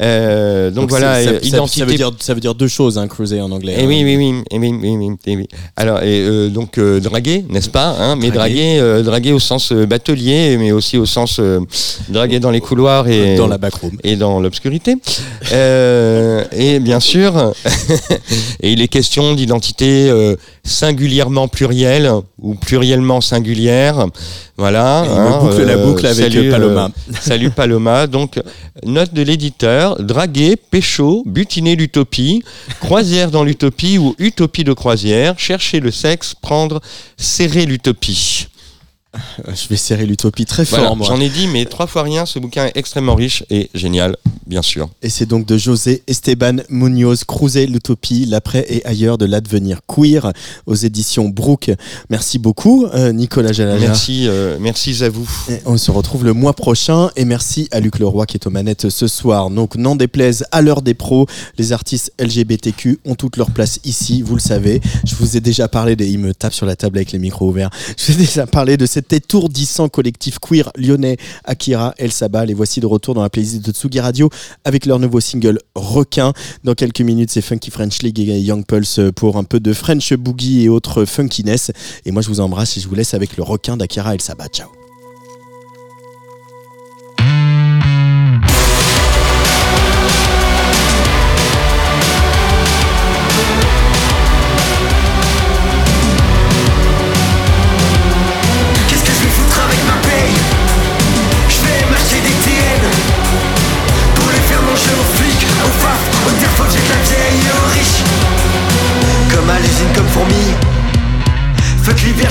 Euh, 0.02 0.70
donc, 0.70 0.82
Donc 0.82 0.90
voilà, 0.90 1.24
ça, 1.24 1.30
euh, 1.30 1.40
identité. 1.44 1.80
Ça 1.80 1.86
veut, 1.86 1.96
dire, 1.96 2.12
ça 2.20 2.34
veut 2.34 2.42
dire 2.42 2.56
deux 2.56 2.68
choses, 2.68 2.98
hein, 2.98 3.08
cruiser 3.08 3.40
en 3.40 3.52
anglais. 3.52 3.74
Eh 3.78 3.84
hein. 3.84 3.88
oui, 3.88 4.04
oui, 4.04 4.18
oui, 4.18 4.44
eh 4.52 4.60
oui, 4.60 4.70
oui, 4.82 4.98
oui, 4.98 5.16
eh 5.28 5.38
oui. 5.38 5.48
Alors, 5.78 6.04
et, 6.04 6.20
euh, 6.20 6.50
donc, 6.50 6.78
euh, 6.78 7.00
draguer, 7.00 7.46
n'est-ce 7.48 7.70
pas 7.70 7.96
hein, 8.02 8.18
Mais 8.18 8.32
draguer, 8.32 8.78
euh, 8.82 9.02
draguer 9.02 9.32
au 9.32 9.40
sens 9.40 9.72
euh, 9.72 9.86
batelier, 9.86 10.58
mais 10.58 10.74
aussi 10.74 10.98
au 10.98 11.06
sens 11.06 11.38
euh, 11.40 11.62
draguer 12.10 12.42
dans 12.42 12.52
les 12.52 12.60
couloirs 12.60 13.08
et 13.08 13.38
Dans 13.38 13.48
la 13.48 13.58
backroom. 13.58 13.98
et 14.04 14.18
dans 14.18 14.42
l'obscurité. 14.42 14.96
Euh, 15.54 16.44
et 16.52 16.82
bien 16.82 17.00
sûr, 17.00 17.54
et 18.62 18.74
il 18.74 18.82
est 18.82 18.90
question 18.90 19.36
d'identité 19.36 20.10
euh, 20.10 20.36
plurielle 21.48 22.12
ou 22.40 22.56
pluriellement 22.56 23.22
singulière. 23.22 24.06
Voilà. 24.58 25.04
Me 25.04 25.40
boucle 25.40 25.64
la 25.64 25.78
boucle 25.78 26.06
avec, 26.06 26.32
salut, 26.32 26.48
euh, 26.48 26.52
Paloma. 26.52 26.90
salut 27.22 27.50
Paloma. 27.50 28.08
Donc, 28.08 28.40
note 28.86 29.14
de 29.14 29.22
l'éditeur 29.22 30.02
draguer, 30.02 30.56
pécho, 30.56 31.24
butiner 31.26 31.76
l'utopie, 31.76 32.44
croisière 32.80 33.32
dans 33.32 33.44
l'utopie 33.44 33.98
ou 33.98 34.16
utopie 34.20 34.64
de 34.64 34.74
croisière, 34.74 35.38
chercher 35.38 35.80
le 35.80 35.92
sexe, 35.92 36.34
prendre, 36.34 36.82
serrer 37.18 37.66
l'utopie. 37.66 38.48
Je 39.48 39.68
vais 39.68 39.76
serrer 39.78 40.06
l'utopie 40.06 40.46
très 40.46 40.66
fort, 40.66 40.96
Voilà, 40.96 41.04
j'en 41.04 41.20
ai 41.20 41.30
dit, 41.30 41.48
mais 41.48 41.66
trois 41.66 41.88
fois 41.88 42.04
rien, 42.04 42.26
ce 42.26 42.40
bouquin 42.40 42.66
est 42.66 42.78
extrêmement 42.78 43.16
riche 43.16 43.44
et 43.50 43.70
génial, 43.74 44.18
bien 44.48 44.62
sûr. 44.62 44.90
Et 45.02 45.10
c'est 45.10 45.26
donc 45.26 45.46
de 45.46 45.58
José 45.58 46.04
Esteban 46.08 46.58
Munoz, 46.70 47.24
Cruiser 47.24 47.68
l'utopie, 47.68 48.26
l'après 48.26 48.66
et 48.70 48.86
ailleurs 48.86 49.18
de 49.18 49.26
l'advenir 49.26 49.80
queer 49.88 50.32
aux 50.66 50.76
éditions 50.76 51.30
Brook. 51.30 51.72
Merci 52.10 52.40
beaucoup, 52.40 52.86
euh, 52.94 53.12
Nicolas 53.12 53.52
Jalala. 53.52 53.80
Merci, 53.80 54.28
euh, 54.28 54.58
merci 54.60 55.04
à 55.04 55.10
vous. 55.10 55.30
Et 55.50 55.62
on 55.66 55.78
se 55.78 55.92
retrouve 55.92 56.26
le 56.26 56.34
mois 56.34 56.54
prochain 56.54 57.10
et 57.16 57.26
merci 57.26 57.68
à 57.72 57.80
Luc 57.80 58.00
Leroy 58.00 58.26
qui 58.26 58.38
est 58.38 58.48
aux 58.48 58.52
manettes 58.52 58.90
ce 58.90 59.08
soir. 59.08 59.50
Donc 59.50 59.76
n'en 59.76 59.96
déplaise 59.96 60.46
à 60.52 60.62
l'heure 60.62 60.82
des 60.82 60.94
pros, 60.94 61.28
les 61.58 61.74
artistes 61.74 62.14
LGBTQ 62.20 63.00
ont 63.06 63.16
toute 63.16 63.38
leur 63.38 63.52
place 63.52 63.80
ici, 63.84 64.22
vous 64.22 64.36
le 64.36 64.42
savez. 64.42 64.82
Je 65.06 65.16
vous 65.16 65.38
ai 65.38 65.40
déjà 65.40 65.68
parlé 65.68 65.96
des... 65.96 66.08
Il 66.08 66.20
me 66.20 66.34
tape 66.34 66.54
sur 66.54 66.66
la 66.66 66.76
table 66.76 66.98
avec 66.98 67.12
les 67.12 67.20
micros 67.20 67.50
ouverts. 67.50 67.70
Je 67.98 68.12
vous 68.12 68.14
ai 68.14 68.26
déjà 68.26 68.48
parlé 68.48 68.78
de 68.78 68.86
cet 69.06 69.14
étourdissant 69.14 69.88
collectif 69.88 70.40
queer 70.40 70.72
lyonnais 70.76 71.18
Akira 71.44 71.94
El 71.98 72.12
Saba. 72.12 72.46
Les 72.46 72.54
voici 72.54 72.80
de 72.80 72.86
retour 72.88 73.14
dans 73.14 73.22
la 73.22 73.30
playlist 73.30 73.64
de 73.64 73.72
Tsugi 73.72 74.00
Radio 74.00 74.30
avec 74.64 74.86
leur 74.86 75.00
nouveau 75.00 75.20
single 75.20 75.60
Requin. 75.76 76.34
Dans 76.64 76.74
quelques 76.74 77.02
minutes, 77.02 77.30
c'est 77.30 77.42
Funky 77.42 77.70
French 77.70 78.02
League 78.02 78.20
et 78.20 78.40
Young 78.40 78.66
Pulse 78.66 79.00
pour 79.16 79.38
un 79.38 79.44
peu 79.44 79.60
de 79.60 79.74
French 79.74 80.14
Boogie 80.14 80.64
et 80.64 80.70
autres 80.70 81.06
funkiness. 81.06 81.72
Et 82.06 82.12
moi, 82.12 82.22
je 82.22 82.30
vous 82.30 82.40
embrasse 82.40 82.78
et 82.78 82.82
je 82.82 82.88
vous 82.88 82.96
laisse 82.96 83.14
avec 83.14 83.38
le 83.38 83.44
requin 83.44 83.78
d'Akira 83.78 84.16
El 84.16 84.22
Saba. 84.22 84.48
Ciao. 84.48 84.85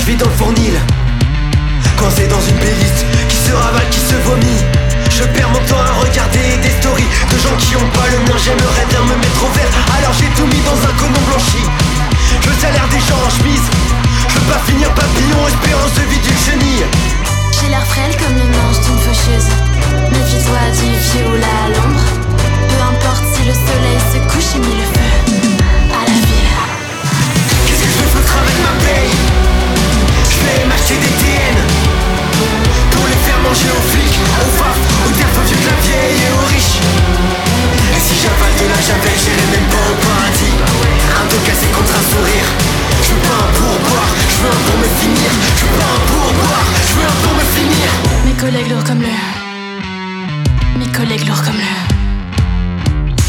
Je 0.07 0.13
dans 0.13 0.25
le 0.25 0.37
fournil. 0.37 0.77
Coincé 1.97 2.27
dans 2.27 2.41
une 2.41 2.55
playlist 2.57 3.05
qui 3.27 3.37
se 3.37 3.51
ravale, 3.53 3.89
qui 3.89 3.99
se 3.99 4.15
vomit 4.27 4.61
Je 5.09 5.23
perds 5.23 5.49
mon 5.49 5.59
temps 5.65 5.81
à 5.81 5.93
regarder 5.99 6.57
des 6.61 6.69
stories 6.81 7.09
De 7.31 7.37
gens 7.39 7.55
qui 7.57 7.75
ont 7.75 7.89
pas 7.93 8.05
le 8.11 8.19
mien, 8.19 8.37
j'aimerais 8.37 8.85
bien 8.89 9.01
me 9.01 9.15
mettre 9.17 9.41
au 9.43 9.49
vert. 9.57 9.71
Alors 9.97 10.13
j'ai 10.13 10.29
tout 10.37 10.45
mis 10.45 10.61
dans 10.61 10.77
un 10.77 10.93
conon 10.99 11.21
blanchi. 11.27 11.63
Je 12.41 12.49
veux 12.49 12.59
salaire 12.61 12.87
des 12.89 12.99
gens 12.99 13.17
en 13.17 13.31
chemise. 13.31 13.65
Je 14.29 14.33
veux 14.37 14.45
pas 14.45 14.61
finir 14.67 14.89
papillon, 14.93 15.41
espérance 15.47 15.93
de 15.97 16.04
manger 33.55 33.71
aux 33.71 33.87
flics, 33.89 34.19
aux 34.41 34.51
faf, 34.57 34.77
aux 35.05 35.11
terres 35.15 35.43
vieux 35.45 35.55
de 35.55 35.65
la 35.65 35.77
vieille 35.81 36.19
et 36.23 36.31
aux 36.35 36.45
riches 36.51 36.79
Et 37.95 37.99
si 37.99 38.15
j'avale 38.21 38.55
de 38.59 38.67
la 38.67 38.79
javel, 38.83 39.15
j'irai 39.15 39.47
même 39.53 39.67
pas 39.71 39.85
au 39.91 39.95
paradis 40.03 40.55
Un 41.15 41.25
dos 41.29 41.41
cassé 41.45 41.67
contre 41.71 41.93
un 41.95 42.05
sourire 42.11 42.47
Je 43.03 43.09
veux 43.13 43.23
pas 43.23 43.39
un 43.45 43.51
pourboire, 43.55 44.11
je 44.27 44.37
veux 44.41 44.51
un 44.51 44.61
pour 44.67 44.77
me 44.83 44.89
finir 44.99 45.29
Je 45.55 45.63
veux 45.63 45.75
pas 45.79 45.91
un 45.95 46.03
pourboire, 46.09 46.67
je 46.87 46.93
veux 46.95 47.07
un 47.07 47.17
pour 47.23 47.33
me 47.39 47.45
finir 47.55 47.87
Mes 48.25 48.35
collègues 48.35 48.69
lourds 48.71 48.83
comme 48.83 49.01
le. 49.01 49.15
Mes 50.79 50.91
collègues 50.91 51.27
lourds 51.27 51.43
comme 51.43 51.59
le. 51.59 51.73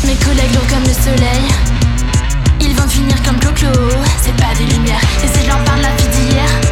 Mes 0.07 0.17
collègues 0.17 0.55
lourds 0.55 0.71
comme 0.71 0.87
le 0.87 0.97
soleil. 1.07 1.47
Ils 2.61 2.75
vont 2.75 2.89
finir 2.89 3.17
comme 3.23 3.39
Clo-Clo. 3.39 3.71
C'est 4.23 4.37
pas 4.37 4.55
des 4.59 4.67
lumières. 4.67 5.03
Et 5.23 5.29
si 5.29 5.45
je 5.45 5.49
leur 5.49 5.59
de 5.63 5.83
la 5.83 5.93
vie 5.99 6.11
d'hier, 6.15 6.66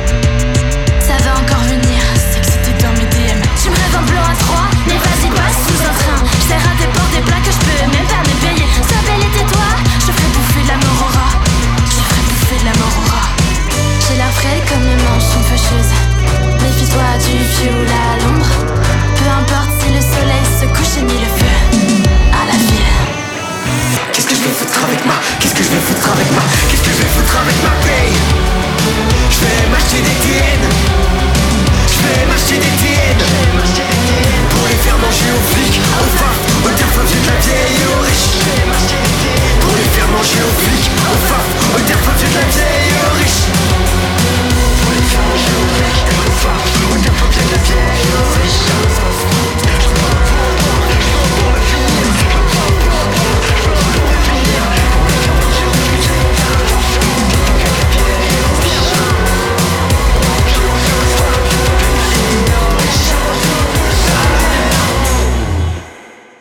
Tu 3.65 3.71
me 3.71 3.77
rêves 3.77 3.97
en 3.97 4.05
blanc 4.05 4.21
à 4.21 4.35
froid, 4.45 4.69
mais 4.85 5.01
vas-y, 5.01 5.33
passe 5.33 5.57
sous 5.65 5.81
un 5.89 5.95
train. 5.97 6.21
Je 6.21 6.53
à 6.53 6.77
des 6.77 6.91
portes 6.93 7.13
des 7.17 7.25
plats 7.25 7.41
que 7.41 7.49
je 7.49 7.61
peux 7.65 7.81
même 7.97 8.09
pas 8.13 8.21
me 8.21 8.37
payer. 8.45 8.69
S'appelle 8.85 9.25
et 9.25 9.33
tais-toi, 9.33 9.69
je 10.05 10.13
ferai 10.13 10.29
bouffer 10.37 10.63
de 10.65 10.69
la 10.69 10.77
mort 10.85 11.09
au. 11.09 11.17
Je 11.81 12.01
ferai 12.05 12.21
bouffer 12.29 12.61
de 12.61 12.67
la 12.69 12.77
mort 12.77 12.93
au. 12.93 13.25
J'ai 14.05 14.21
l'air 14.21 14.29
frêle 14.37 14.61
comme 14.69 14.85
le 14.85 15.01
manche 15.09 15.25
d'une 15.33 15.49
faucheuse. 15.49 15.93
Méfie-toi 16.61 17.09
du 17.25 17.41
vieux 17.41 17.73
ou 17.73 17.89
à 17.89 18.21
l'ombre. 18.21 18.53
Peu 19.17 19.33
importe 19.33 19.73
si 19.81 19.89
le 19.97 20.03
soleil 20.13 20.45
se 20.61 20.69
couche, 20.69 21.01
j'ai 21.01 21.05
mis 21.09 21.17
le 21.25 21.31
feu 21.33 21.57
à 22.37 22.45
la 22.45 22.61
ville. 22.69 22.93
Qu'est-ce 24.13 24.29
que 24.29 24.37
je 24.37 24.45
vais 24.45 24.53
foutre 24.61 24.77
avec 24.85 25.01
ma 25.09 25.17
Qu'est-ce 25.41 25.57
que 25.57 25.65
je 25.65 25.73
vais 25.73 25.81
foutre 25.89 26.05
avec 26.13 26.29
ma 26.37 26.45
Qu'est-ce 26.69 26.85
que 26.85 26.93
je 26.93 27.01
vais 27.01 27.13
foutre 27.17 27.33
avec 27.41 27.57
ma 27.65 27.73
paye? 27.81 28.13
Je 29.33 29.41
vais 29.41 29.73
m'acheter 29.73 30.05
des 30.05 30.25
manger 40.15 40.43
aux 40.43 40.55
flics, 40.63 40.91
aux 41.13 41.21
femmes, 41.27 41.53
aux 41.75 41.81
terres 41.81 41.99
foutues 41.99 42.29
de 42.29 42.35
la 42.35 42.45
vieille 42.47 42.95
les 44.95 45.03
faire 47.01 47.13
manger 47.13 47.43
de 47.43 47.51
la 47.51 47.59
vieille. 47.63 48.94